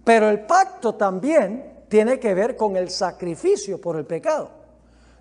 Pero 0.04 0.30
el 0.30 0.42
pacto 0.42 0.96
también 0.96 1.84
tiene 1.88 2.20
que 2.20 2.34
ver 2.34 2.56
con 2.56 2.78
el 2.78 2.90
sacrificio 2.90 3.80
por 3.82 3.98
el 3.98 4.06
pecado. 4.06 4.50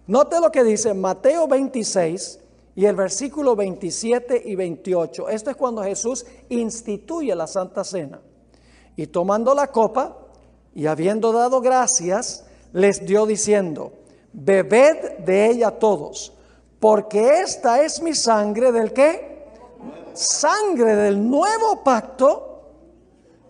Note 0.06 0.40
lo 0.40 0.50
que 0.50 0.64
dice 0.64 0.94
Mateo 0.94 1.46
26 1.46 2.40
y 2.78 2.86
el 2.86 2.94
versículo 2.94 3.56
27 3.56 4.40
y 4.44 4.54
28. 4.54 5.30
Esto 5.30 5.50
es 5.50 5.56
cuando 5.56 5.82
Jesús 5.82 6.24
instituye 6.48 7.34
la 7.34 7.48
Santa 7.48 7.82
Cena. 7.82 8.20
Y 8.94 9.08
tomando 9.08 9.52
la 9.52 9.72
copa 9.72 10.16
y 10.76 10.86
habiendo 10.86 11.32
dado 11.32 11.60
gracias, 11.60 12.46
les 12.72 13.04
dio 13.04 13.26
diciendo, 13.26 13.94
bebed 14.32 15.18
de 15.24 15.46
ella 15.46 15.72
todos, 15.72 16.32
porque 16.78 17.40
esta 17.40 17.82
es 17.82 18.00
mi 18.00 18.14
sangre 18.14 18.70
del 18.70 18.92
qué? 18.92 19.48
Sangre 20.12 20.94
del 20.94 21.28
nuevo 21.28 21.82
pacto 21.82 22.62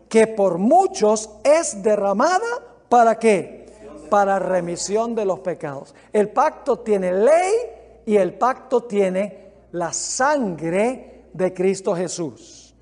que 0.08 0.26
por 0.26 0.56
muchos 0.56 1.28
es 1.44 1.82
derramada 1.82 2.64
para 2.88 3.18
qué? 3.18 3.66
Para 4.08 4.38
remisión 4.38 5.14
de 5.14 5.26
los 5.26 5.40
pecados. 5.40 5.94
El 6.14 6.30
pacto 6.30 6.78
tiene 6.78 7.12
ley 7.12 7.77
y 8.08 8.16
el 8.16 8.32
pacto 8.38 8.84
tiene 8.84 9.52
la 9.72 9.92
sangre 9.92 11.26
de 11.34 11.52
Cristo 11.52 11.94
Jesús. 11.94 12.74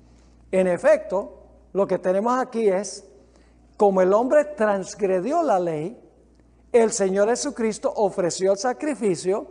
En 0.49 0.67
efecto, 0.67 1.43
lo 1.73 1.85
que 1.85 1.99
tenemos 1.99 2.39
aquí 2.39 2.69
es, 2.69 3.03
como 3.75 4.01
el 4.01 4.13
hombre 4.13 4.45
transgredió 4.45 5.43
la 5.43 5.59
ley, 5.59 6.01
el 6.71 6.93
Señor 6.93 7.27
Jesucristo 7.27 7.91
ofreció 7.93 8.53
el 8.53 8.57
sacrificio 8.57 9.47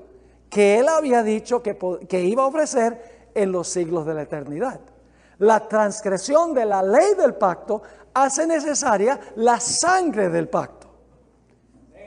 que 0.48 0.78
Él 0.78 0.88
había 0.88 1.22
dicho 1.22 1.62
que, 1.62 1.76
que 2.08 2.22
iba 2.22 2.44
a 2.44 2.46
ofrecer 2.46 3.28
en 3.34 3.52
los 3.52 3.68
siglos 3.68 4.06
de 4.06 4.14
la 4.14 4.22
eternidad. 4.22 4.80
La 5.40 5.68
transgresión 5.68 6.54
de 6.54 6.64
la 6.64 6.82
ley 6.82 7.12
del 7.18 7.34
pacto 7.34 7.82
hace 8.14 8.46
necesaria 8.46 9.20
la 9.34 9.60
sangre 9.60 10.30
del 10.30 10.48
pacto. 10.48 10.85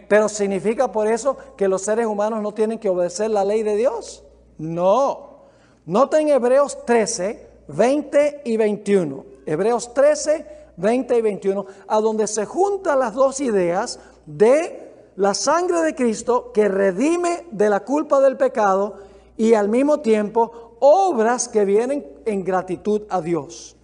Pero 0.10 0.28
significa 0.28 0.92
por 0.92 1.08
eso 1.08 1.38
que 1.56 1.70
los 1.70 1.84
seres 1.84 2.08
humanos 2.08 2.42
no 2.42 2.52
tienen 2.52 2.80
que 2.80 2.90
obedecer 2.90 3.30
la 3.30 3.46
ley 3.46 3.64
de 3.64 3.78
Dios. 3.78 4.24
No. 4.58 5.46
Noten 5.86 6.28
Hebreos 6.28 6.84
13, 6.86 7.48
20 7.68 8.42
y 8.44 8.58
21. 8.58 9.26
Hebreos 9.46 9.94
13, 9.94 10.46
20 10.78 11.18
y 11.18 11.22
21, 11.22 11.66
a 11.88 12.02
donde 12.02 12.26
se 12.26 12.46
juntan 12.46 13.00
las 13.00 13.14
dos 13.14 13.40
ideas 13.40 14.00
de 14.26 14.92
la 15.16 15.34
sangre 15.36 15.82
de 15.82 15.94
Cristo 15.94 16.52
que 16.54 16.68
redime 16.68 17.46
de 17.52 17.70
la 17.70 17.82
culpa 17.82 18.20
del 18.20 18.36
pecado 18.36 18.96
y 19.38 19.54
al 19.54 19.70
mismo 19.70 20.00
tiempo 20.00 20.76
obras 20.80 21.48
que 21.48 21.66
vienen 21.66 22.06
en 22.26 22.44
gratitud 22.44 23.04
a 23.10 23.22
Dios. 23.22 23.76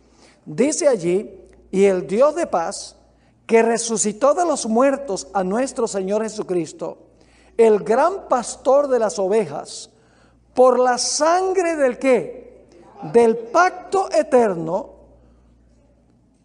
Dice 0.43 0.87
allí, 0.87 1.41
y 1.69 1.85
el 1.85 2.07
Dios 2.07 2.35
de 2.35 2.47
paz, 2.47 2.94
que 3.45 3.61
resucitó 3.61 4.33
de 4.33 4.45
los 4.45 4.65
muertos 4.65 5.27
a 5.33 5.43
nuestro 5.43 5.87
Señor 5.87 6.23
Jesucristo, 6.23 6.97
el 7.57 7.79
gran 7.79 8.27
pastor 8.27 8.87
de 8.87 8.99
las 8.99 9.19
ovejas, 9.19 9.89
por 10.53 10.79
la 10.79 10.97
sangre 10.97 11.75
del 11.75 11.99
que? 11.99 12.65
Del 13.13 13.37
pacto 13.37 14.09
eterno. 14.11 14.89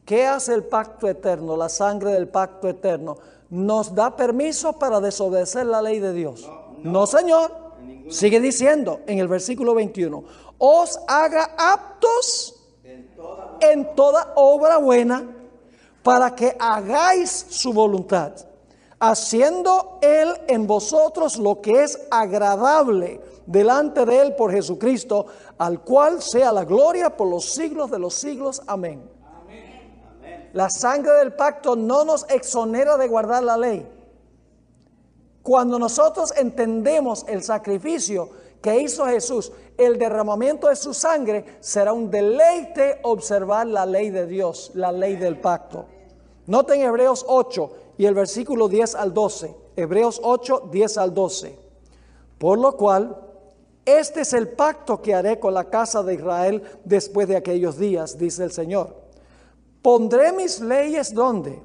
¿Qué 0.04 0.26
hace 0.26 0.52
el 0.52 0.64
pacto 0.64 1.08
eterno? 1.08 1.56
La 1.56 1.68
sangre 1.68 2.12
del 2.12 2.28
pacto 2.28 2.68
eterno 2.68 3.16
nos 3.48 3.94
da 3.94 4.16
permiso 4.16 4.72
para 4.74 5.00
desobedecer 5.00 5.66
la 5.66 5.80
ley 5.80 6.00
de 6.00 6.12
Dios. 6.12 6.50
No, 6.82 7.06
Señor. 7.06 7.70
Sigue 8.08 8.40
diciendo 8.40 9.00
en 9.06 9.20
el 9.20 9.28
versículo 9.28 9.72
21, 9.74 10.24
os 10.58 10.98
haga 11.06 11.54
aptos 11.56 12.60
en 13.60 13.94
toda 13.94 14.32
obra 14.34 14.78
buena 14.78 15.24
para 16.02 16.34
que 16.34 16.56
hagáis 16.58 17.46
su 17.48 17.72
voluntad, 17.72 18.32
haciendo 18.98 19.98
Él 20.00 20.32
en 20.48 20.66
vosotros 20.66 21.36
lo 21.36 21.60
que 21.60 21.82
es 21.82 22.00
agradable 22.10 23.20
delante 23.46 24.04
de 24.04 24.20
Él 24.20 24.34
por 24.36 24.52
Jesucristo, 24.52 25.26
al 25.58 25.80
cual 25.80 26.22
sea 26.22 26.52
la 26.52 26.64
gloria 26.64 27.16
por 27.16 27.28
los 27.28 27.46
siglos 27.46 27.90
de 27.90 27.98
los 27.98 28.14
siglos. 28.14 28.62
Amén. 28.66 29.08
La 30.52 30.68
sangre 30.68 31.12
del 31.14 31.34
pacto 31.34 31.76
no 31.76 32.04
nos 32.04 32.28
exonera 32.28 32.96
de 32.96 33.06
guardar 33.06 33.42
la 33.44 33.56
ley. 33.56 33.86
Cuando 35.42 35.78
nosotros 35.78 36.32
entendemos 36.36 37.24
el 37.28 37.42
sacrificio 37.42 38.30
que 38.60 38.80
hizo 38.80 39.06
Jesús, 39.06 39.52
el 39.76 39.98
derramamiento 39.98 40.68
de 40.68 40.76
su 40.76 40.92
sangre, 40.92 41.44
será 41.60 41.92
un 41.92 42.10
deleite 42.10 42.98
observar 43.02 43.66
la 43.66 43.86
ley 43.86 44.10
de 44.10 44.26
Dios, 44.26 44.72
la 44.74 44.92
ley 44.92 45.16
del 45.16 45.38
pacto. 45.38 45.86
Noten 46.46 46.80
Hebreos 46.80 47.24
8 47.26 47.72
y 47.98 48.06
el 48.06 48.14
versículo 48.14 48.68
10 48.68 48.94
al 48.96 49.14
12. 49.14 49.54
Hebreos 49.76 50.20
8, 50.22 50.68
10 50.70 50.98
al 50.98 51.14
12. 51.14 51.58
Por 52.38 52.58
lo 52.58 52.76
cual, 52.76 53.16
este 53.84 54.22
es 54.22 54.32
el 54.32 54.48
pacto 54.48 55.00
que 55.00 55.14
haré 55.14 55.38
con 55.38 55.54
la 55.54 55.64
casa 55.64 56.02
de 56.02 56.14
Israel 56.14 56.62
después 56.84 57.28
de 57.28 57.36
aquellos 57.36 57.78
días, 57.78 58.18
dice 58.18 58.44
el 58.44 58.52
Señor 58.52 59.00
Pondré 59.82 60.32
mis 60.32 60.60
leyes 60.60 61.14
¿dónde? 61.14 61.62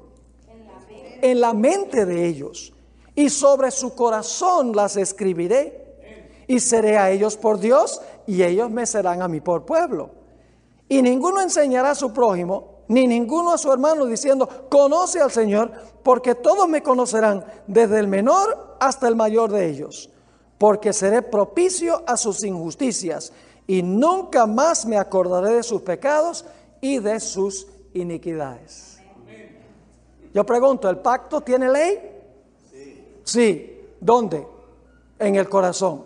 En 1.22 1.40
la, 1.40 1.54
mente 1.54 2.04
de 2.04 2.26
ellos. 2.26 2.72
Y 3.14 3.30
sobre 3.30 3.70
su 3.70 3.94
corazón 3.94 4.74
las 4.76 4.96
escribiré. 4.96 5.85
Y 6.46 6.60
seré 6.60 6.96
a 6.98 7.10
ellos 7.10 7.36
por 7.36 7.58
Dios 7.58 8.00
y 8.26 8.42
ellos 8.42 8.70
me 8.70 8.86
serán 8.86 9.22
a 9.22 9.28
mí 9.28 9.40
por 9.40 9.64
pueblo. 9.64 10.10
Y 10.88 11.02
ninguno 11.02 11.40
enseñará 11.40 11.90
a 11.90 11.94
su 11.94 12.12
prójimo, 12.12 12.76
ni 12.88 13.06
ninguno 13.06 13.52
a 13.52 13.58
su 13.58 13.72
hermano 13.72 14.06
diciendo, 14.06 14.48
conoce 14.70 15.20
al 15.20 15.32
Señor, 15.32 15.72
porque 16.02 16.34
todos 16.36 16.68
me 16.68 16.82
conocerán, 16.82 17.44
desde 17.66 17.98
el 17.98 18.06
menor 18.06 18.76
hasta 18.78 19.08
el 19.08 19.16
mayor 19.16 19.50
de 19.50 19.68
ellos, 19.68 20.10
porque 20.58 20.92
seré 20.92 21.22
propicio 21.22 22.04
a 22.06 22.16
sus 22.16 22.44
injusticias, 22.44 23.32
y 23.66 23.82
nunca 23.82 24.46
más 24.46 24.86
me 24.86 24.96
acordaré 24.96 25.54
de 25.54 25.62
sus 25.64 25.82
pecados 25.82 26.44
y 26.80 27.00
de 27.00 27.18
sus 27.18 27.66
iniquidades. 27.94 29.00
Yo 30.32 30.44
pregunto, 30.44 30.88
¿el 30.88 30.98
pacto 30.98 31.40
tiene 31.40 31.68
ley? 31.68 31.98
Sí. 33.24 33.72
¿Dónde? 34.00 34.46
En 35.18 35.34
el 35.34 35.48
corazón. 35.48 36.04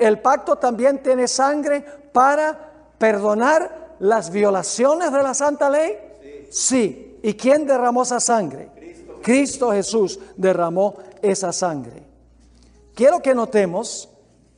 ¿El 0.00 0.18
pacto 0.20 0.56
también 0.56 1.02
tiene 1.02 1.28
sangre 1.28 1.84
para 2.12 2.72
perdonar 2.98 3.96
las 4.00 4.30
violaciones 4.30 5.12
de 5.12 5.22
la 5.22 5.34
santa 5.34 5.70
ley? 5.70 5.96
Sí. 6.50 7.18
¿Y 7.22 7.34
quién 7.34 7.66
derramó 7.66 8.02
esa 8.02 8.18
sangre? 8.18 8.70
Cristo. 8.74 9.20
Cristo 9.22 9.70
Jesús 9.72 10.18
derramó 10.36 10.96
esa 11.22 11.52
sangre. 11.52 12.02
Quiero 12.94 13.20
que 13.20 13.34
notemos 13.34 14.08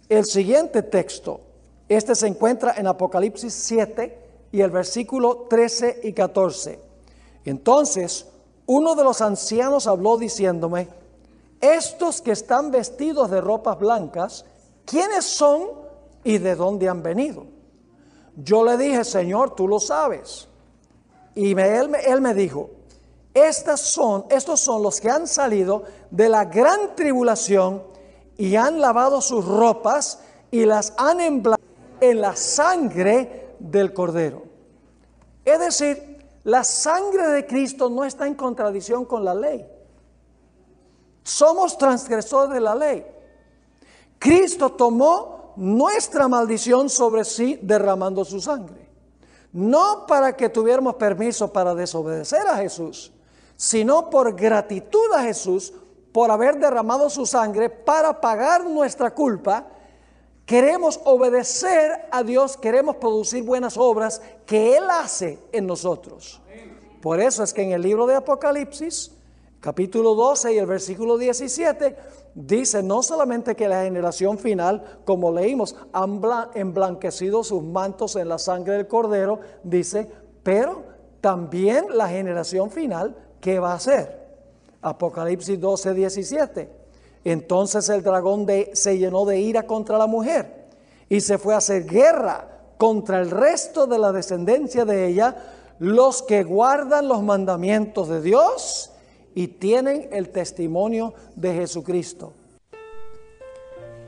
el 0.08 0.24
siguiente 0.24 0.82
texto. 0.82 1.40
Este 1.88 2.14
se 2.14 2.28
encuentra 2.28 2.74
en 2.76 2.86
Apocalipsis 2.86 3.52
7, 3.52 4.22
y 4.52 4.60
el 4.60 4.70
versículo 4.70 5.46
13 5.48 6.00
y 6.04 6.12
14. 6.12 6.78
Entonces, 7.44 8.26
uno 8.66 8.94
de 8.94 9.02
los 9.02 9.20
ancianos 9.20 9.86
habló 9.86 10.18
diciéndome, 10.18 10.88
estos 11.60 12.20
que 12.20 12.32
están 12.32 12.70
vestidos 12.70 13.30
de 13.30 13.40
ropas 13.40 13.78
blancas, 13.78 14.44
¿quiénes 14.84 15.24
son 15.24 15.68
y 16.24 16.38
de 16.38 16.54
dónde 16.54 16.88
han 16.88 17.02
venido? 17.02 17.46
Yo 18.36 18.64
le 18.64 18.76
dije, 18.76 19.04
Señor, 19.04 19.54
tú 19.54 19.68
lo 19.68 19.78
sabes. 19.78 20.48
Y 21.34 21.58
él, 21.58 22.20
me 22.20 22.34
dijo, 22.34 22.70
estas 23.34 23.80
son, 23.80 24.26
estos 24.30 24.60
son 24.60 24.82
los 24.82 25.00
que 25.00 25.10
han 25.10 25.26
salido 25.26 25.84
de 26.10 26.28
la 26.28 26.44
gran 26.44 26.94
tribulación 26.94 27.82
y 28.36 28.56
han 28.56 28.80
lavado 28.80 29.20
sus 29.20 29.44
ropas 29.44 30.20
y 30.50 30.64
las 30.64 30.92
han 30.96 31.20
emblazado 31.20 31.62
en 32.00 32.20
la 32.20 32.36
sangre 32.36 33.54
del 33.58 33.94
cordero. 33.94 34.42
Es 35.44 35.58
decir, 35.58 36.26
la 36.44 36.64
sangre 36.64 37.28
de 37.28 37.46
Cristo 37.46 37.88
no 37.88 38.04
está 38.04 38.26
en 38.26 38.34
contradicción 38.34 39.04
con 39.04 39.24
la 39.24 39.34
ley. 39.34 39.66
Somos 41.22 41.78
transgresores 41.78 42.52
de 42.52 42.60
la 42.60 42.74
ley. 42.74 43.06
Cristo 44.22 44.70
tomó 44.70 45.52
nuestra 45.56 46.28
maldición 46.28 46.88
sobre 46.88 47.24
sí 47.24 47.58
derramando 47.60 48.24
su 48.24 48.40
sangre. 48.40 48.88
No 49.52 50.06
para 50.06 50.36
que 50.36 50.48
tuviéramos 50.48 50.94
permiso 50.94 51.52
para 51.52 51.74
desobedecer 51.74 52.46
a 52.46 52.56
Jesús, 52.56 53.12
sino 53.56 54.08
por 54.08 54.36
gratitud 54.36 55.12
a 55.16 55.22
Jesús 55.24 55.74
por 56.12 56.30
haber 56.30 56.56
derramado 56.56 57.10
su 57.10 57.26
sangre 57.26 57.68
para 57.68 58.20
pagar 58.20 58.64
nuestra 58.64 59.12
culpa. 59.12 59.66
Queremos 60.46 61.00
obedecer 61.04 62.06
a 62.12 62.22
Dios, 62.22 62.56
queremos 62.56 62.96
producir 62.96 63.42
buenas 63.42 63.76
obras 63.76 64.22
que 64.46 64.76
Él 64.76 64.84
hace 64.88 65.40
en 65.50 65.66
nosotros. 65.66 66.40
Por 67.00 67.20
eso 67.20 67.42
es 67.42 67.52
que 67.52 67.62
en 67.62 67.72
el 67.72 67.82
libro 67.82 68.06
de 68.06 68.14
Apocalipsis, 68.14 69.10
capítulo 69.62 70.16
12 70.16 70.54
y 70.54 70.58
el 70.58 70.66
versículo 70.66 71.16
17, 71.16 71.96
dice 72.34 72.82
no 72.82 73.00
solamente 73.00 73.54
que 73.54 73.68
la 73.68 73.84
generación 73.84 74.36
final, 74.36 75.00
como 75.04 75.30
leímos, 75.30 75.76
han 75.92 76.20
emblanquecido 76.54 77.44
sus 77.44 77.62
mantos 77.62 78.16
en 78.16 78.28
la 78.28 78.38
sangre 78.38 78.74
del 78.74 78.88
cordero, 78.88 79.38
dice, 79.62 80.10
pero 80.42 80.82
también 81.20 81.86
la 81.96 82.08
generación 82.08 82.72
final, 82.72 83.16
¿qué 83.40 83.60
va 83.60 83.70
a 83.70 83.76
hacer? 83.76 84.36
Apocalipsis 84.82 85.60
12, 85.60 85.94
17. 85.94 86.68
Entonces 87.22 87.88
el 87.88 88.02
dragón 88.02 88.48
se 88.72 88.98
llenó 88.98 89.24
de 89.24 89.38
ira 89.38 89.62
contra 89.62 89.96
la 89.96 90.08
mujer 90.08 90.70
y 91.08 91.20
se 91.20 91.38
fue 91.38 91.54
a 91.54 91.58
hacer 91.58 91.84
guerra 91.84 92.48
contra 92.78 93.20
el 93.20 93.30
resto 93.30 93.86
de 93.86 94.00
la 94.00 94.10
descendencia 94.10 94.84
de 94.84 95.06
ella, 95.06 95.36
los 95.78 96.20
que 96.20 96.42
guardan 96.42 97.06
los 97.06 97.22
mandamientos 97.22 98.08
de 98.08 98.20
Dios 98.20 98.91
y 99.34 99.48
tienen 99.48 100.08
el 100.12 100.30
testimonio 100.30 101.14
de 101.36 101.54
Jesucristo. 101.54 102.32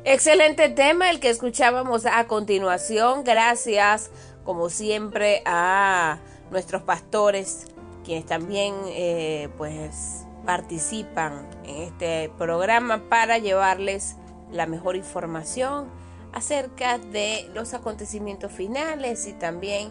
Excelente 0.04 0.68
tema 0.68 1.08
el 1.08 1.18
que 1.18 1.30
escuchábamos 1.30 2.04
a 2.04 2.26
continuación. 2.26 3.24
Gracias, 3.24 4.10
como 4.44 4.68
siempre, 4.68 5.42
a 5.46 6.18
nuestros 6.50 6.82
pastores, 6.82 7.66
quienes 8.04 8.26
también 8.26 8.74
eh, 8.88 9.48
pues 9.56 10.26
participan 10.44 11.48
en 11.64 11.84
este 11.84 12.30
programa 12.36 13.08
para 13.08 13.38
llevarles 13.38 14.16
la 14.50 14.66
mejor 14.66 14.94
información 14.96 15.88
acerca 16.32 16.98
de 16.98 17.48
los 17.54 17.72
acontecimientos 17.72 18.52
finales 18.52 19.26
y 19.26 19.32
también 19.32 19.90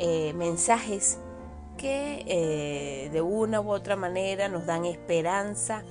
eh, 0.00 0.32
mensajes 0.34 1.18
que 1.76 2.24
eh, 2.26 3.10
de 3.10 3.20
una 3.20 3.60
u 3.60 3.70
otra 3.70 3.96
manera 3.96 4.48
nos 4.48 4.66
dan 4.66 4.84
esperanza 4.84 5.82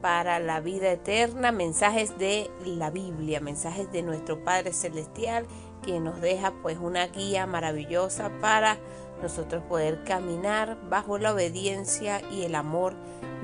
para 0.00 0.38
la 0.38 0.60
vida 0.60 0.90
eterna, 0.92 1.52
mensajes 1.52 2.18
de 2.18 2.50
la 2.64 2.90
Biblia, 2.90 3.40
mensajes 3.40 3.90
de 3.92 4.02
nuestro 4.02 4.44
Padre 4.44 4.72
Celestial, 4.72 5.46
que 5.82 6.00
nos 6.00 6.20
deja 6.20 6.52
pues 6.62 6.78
una 6.78 7.06
guía 7.08 7.46
maravillosa 7.46 8.30
para 8.40 8.78
nosotros 9.22 9.62
poder 9.64 10.04
caminar 10.04 10.76
bajo 10.88 11.18
la 11.18 11.32
obediencia 11.32 12.20
y 12.30 12.42
el 12.42 12.54
amor 12.54 12.94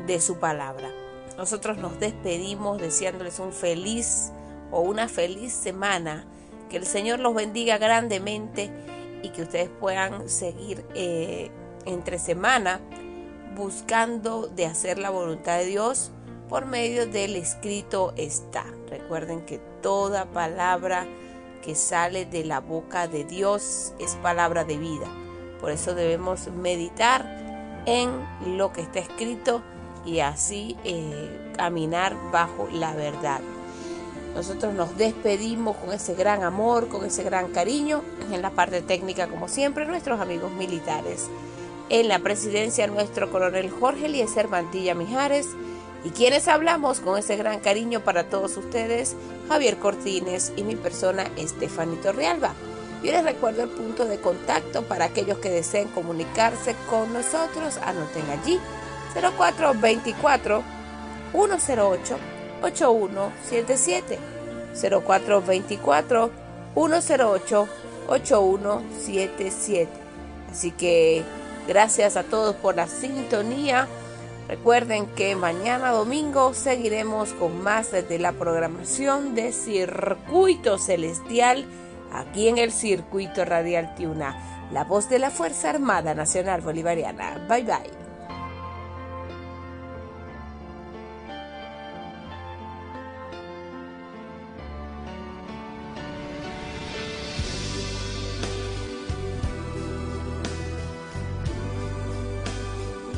de 0.07 0.20
su 0.20 0.38
palabra. 0.38 0.90
Nosotros 1.36 1.78
nos 1.78 1.99
despedimos 1.99 2.78
deseándoles 2.78 3.38
un 3.38 3.53
feliz 3.53 4.32
o 4.70 4.80
una 4.80 5.09
feliz 5.09 5.53
semana, 5.53 6.26
que 6.68 6.76
el 6.76 6.86
Señor 6.86 7.20
los 7.20 7.34
bendiga 7.34 7.78
grandemente 7.78 8.70
y 9.22 9.30
que 9.30 9.43
ustedes 9.43 9.70
puedan 9.80 10.28
seguir 10.28 10.84
eh, 10.95 11.51
entre 11.85 12.18
semana 12.18 12.80
buscando 13.55 14.47
de 14.47 14.66
hacer 14.66 14.99
la 14.99 15.11
voluntad 15.11 15.59
de 15.59 15.66
Dios 15.66 16.11
por 16.49 16.66
medio 16.66 17.07
del 17.07 17.37
escrito 17.37 18.12
está. 18.16 18.64
Recuerden 18.89 19.45
que 19.47 19.59
toda 19.80 20.26
palabra 20.26 21.07
que 21.62 21.74
sale 21.74 22.26
de 22.26 22.45
la 22.45 22.61
boca 22.61 23.09
de 23.09 23.24
Dios 23.24 23.93
es 23.99 24.16
palabra 24.16 24.64
de 24.64 24.76
vida. 24.76 25.07
Por 25.61 25.70
eso 25.70 25.95
debemos 25.95 26.49
meditar 26.49 27.83
en 27.87 28.11
lo 28.57 28.72
que 28.72 28.83
está 28.83 28.99
escrito 28.99 29.62
y 30.05 30.20
así 30.20 30.76
eh, 30.85 31.53
caminar 31.57 32.16
bajo 32.33 32.68
la 32.72 32.95
verdad. 32.95 33.41
Nosotros 34.35 34.74
nos 34.74 34.97
despedimos 34.97 35.76
con 35.76 35.93
ese 35.93 36.14
gran 36.14 36.43
amor, 36.43 36.89
con 36.89 37.05
ese 37.05 37.22
gran 37.22 37.53
cariño. 37.53 38.03
En 38.33 38.41
la 38.41 38.51
parte 38.51 38.80
técnica, 38.80 39.28
como 39.28 39.47
siempre, 39.47 39.85
nuestros 39.85 40.20
amigos 40.20 40.51
militares 40.53 41.28
en 41.93 42.09
la 42.09 42.18
presidencia 42.20 42.86
nuestro 42.86 43.30
coronel 43.30 43.70
Jorge 43.70 44.07
Eliezer 44.07 44.49
Mantilla 44.49 44.95
Mijares 44.95 45.49
y 46.05 46.09
quienes 46.09 46.49
hablamos 46.49 47.01
con 47.01 47.18
ese 47.18 47.36
gran 47.36 47.61
cariño 47.61 48.01
para 48.01 48.30
todos 48.30 48.57
ustedes, 48.57 49.14
Javier 49.47 49.76
Cortines 49.76 50.55
y 50.57 50.64
mi 50.64 50.74
persona 50.74 51.26
Estefanito 51.36 52.12
Realba. 52.12 52.55
Yo 53.05 53.12
les 53.12 53.22
recuerdo 53.22 53.64
el 53.64 53.68
punto 53.68 54.07
de 54.07 54.18
contacto 54.18 54.82
para 54.84 55.05
aquellos 55.05 55.36
que 55.38 55.51
deseen 55.51 55.88
comunicarse 55.88 56.74
con 56.88 57.12
nosotros. 57.12 57.76
Anoten 57.84 58.24
allí 58.30 58.59
0424 59.12 60.62
108 61.32 62.16
8177 62.62 64.18
0424 64.72 66.30
108 66.74 67.68
8177. 68.09 69.88
Así 70.51 70.70
que 70.70 71.22
Gracias 71.67 72.17
a 72.17 72.25
todos 72.25 72.57
por 72.57 72.77
la 72.77 72.87
sintonía. 72.87 73.89
Recuerden 74.49 75.07
que 75.07 75.37
mañana 75.37 75.91
domingo 75.91 76.53
seguiremos 76.55 77.33
con 77.35 77.63
más 77.63 77.93
de 77.93 78.19
la 78.19 78.33
programación 78.33 79.35
de 79.35 79.53
Circuito 79.53 80.79
Celestial 80.79 81.65
aquí 82.13 82.49
en 82.49 82.59
el 82.59 82.73
Circuito 82.73 83.45
Radial 83.45 83.95
Tiuna, 83.95 84.69
la 84.73 84.85
voz 84.85 85.09
de 85.09 85.19
la 85.19 85.31
Fuerza 85.31 85.71
Armada 85.71 86.15
Nacional 86.15 86.61
Bolivariana. 86.61 87.47
Bye 87.49 87.65
bye. 87.65 88.02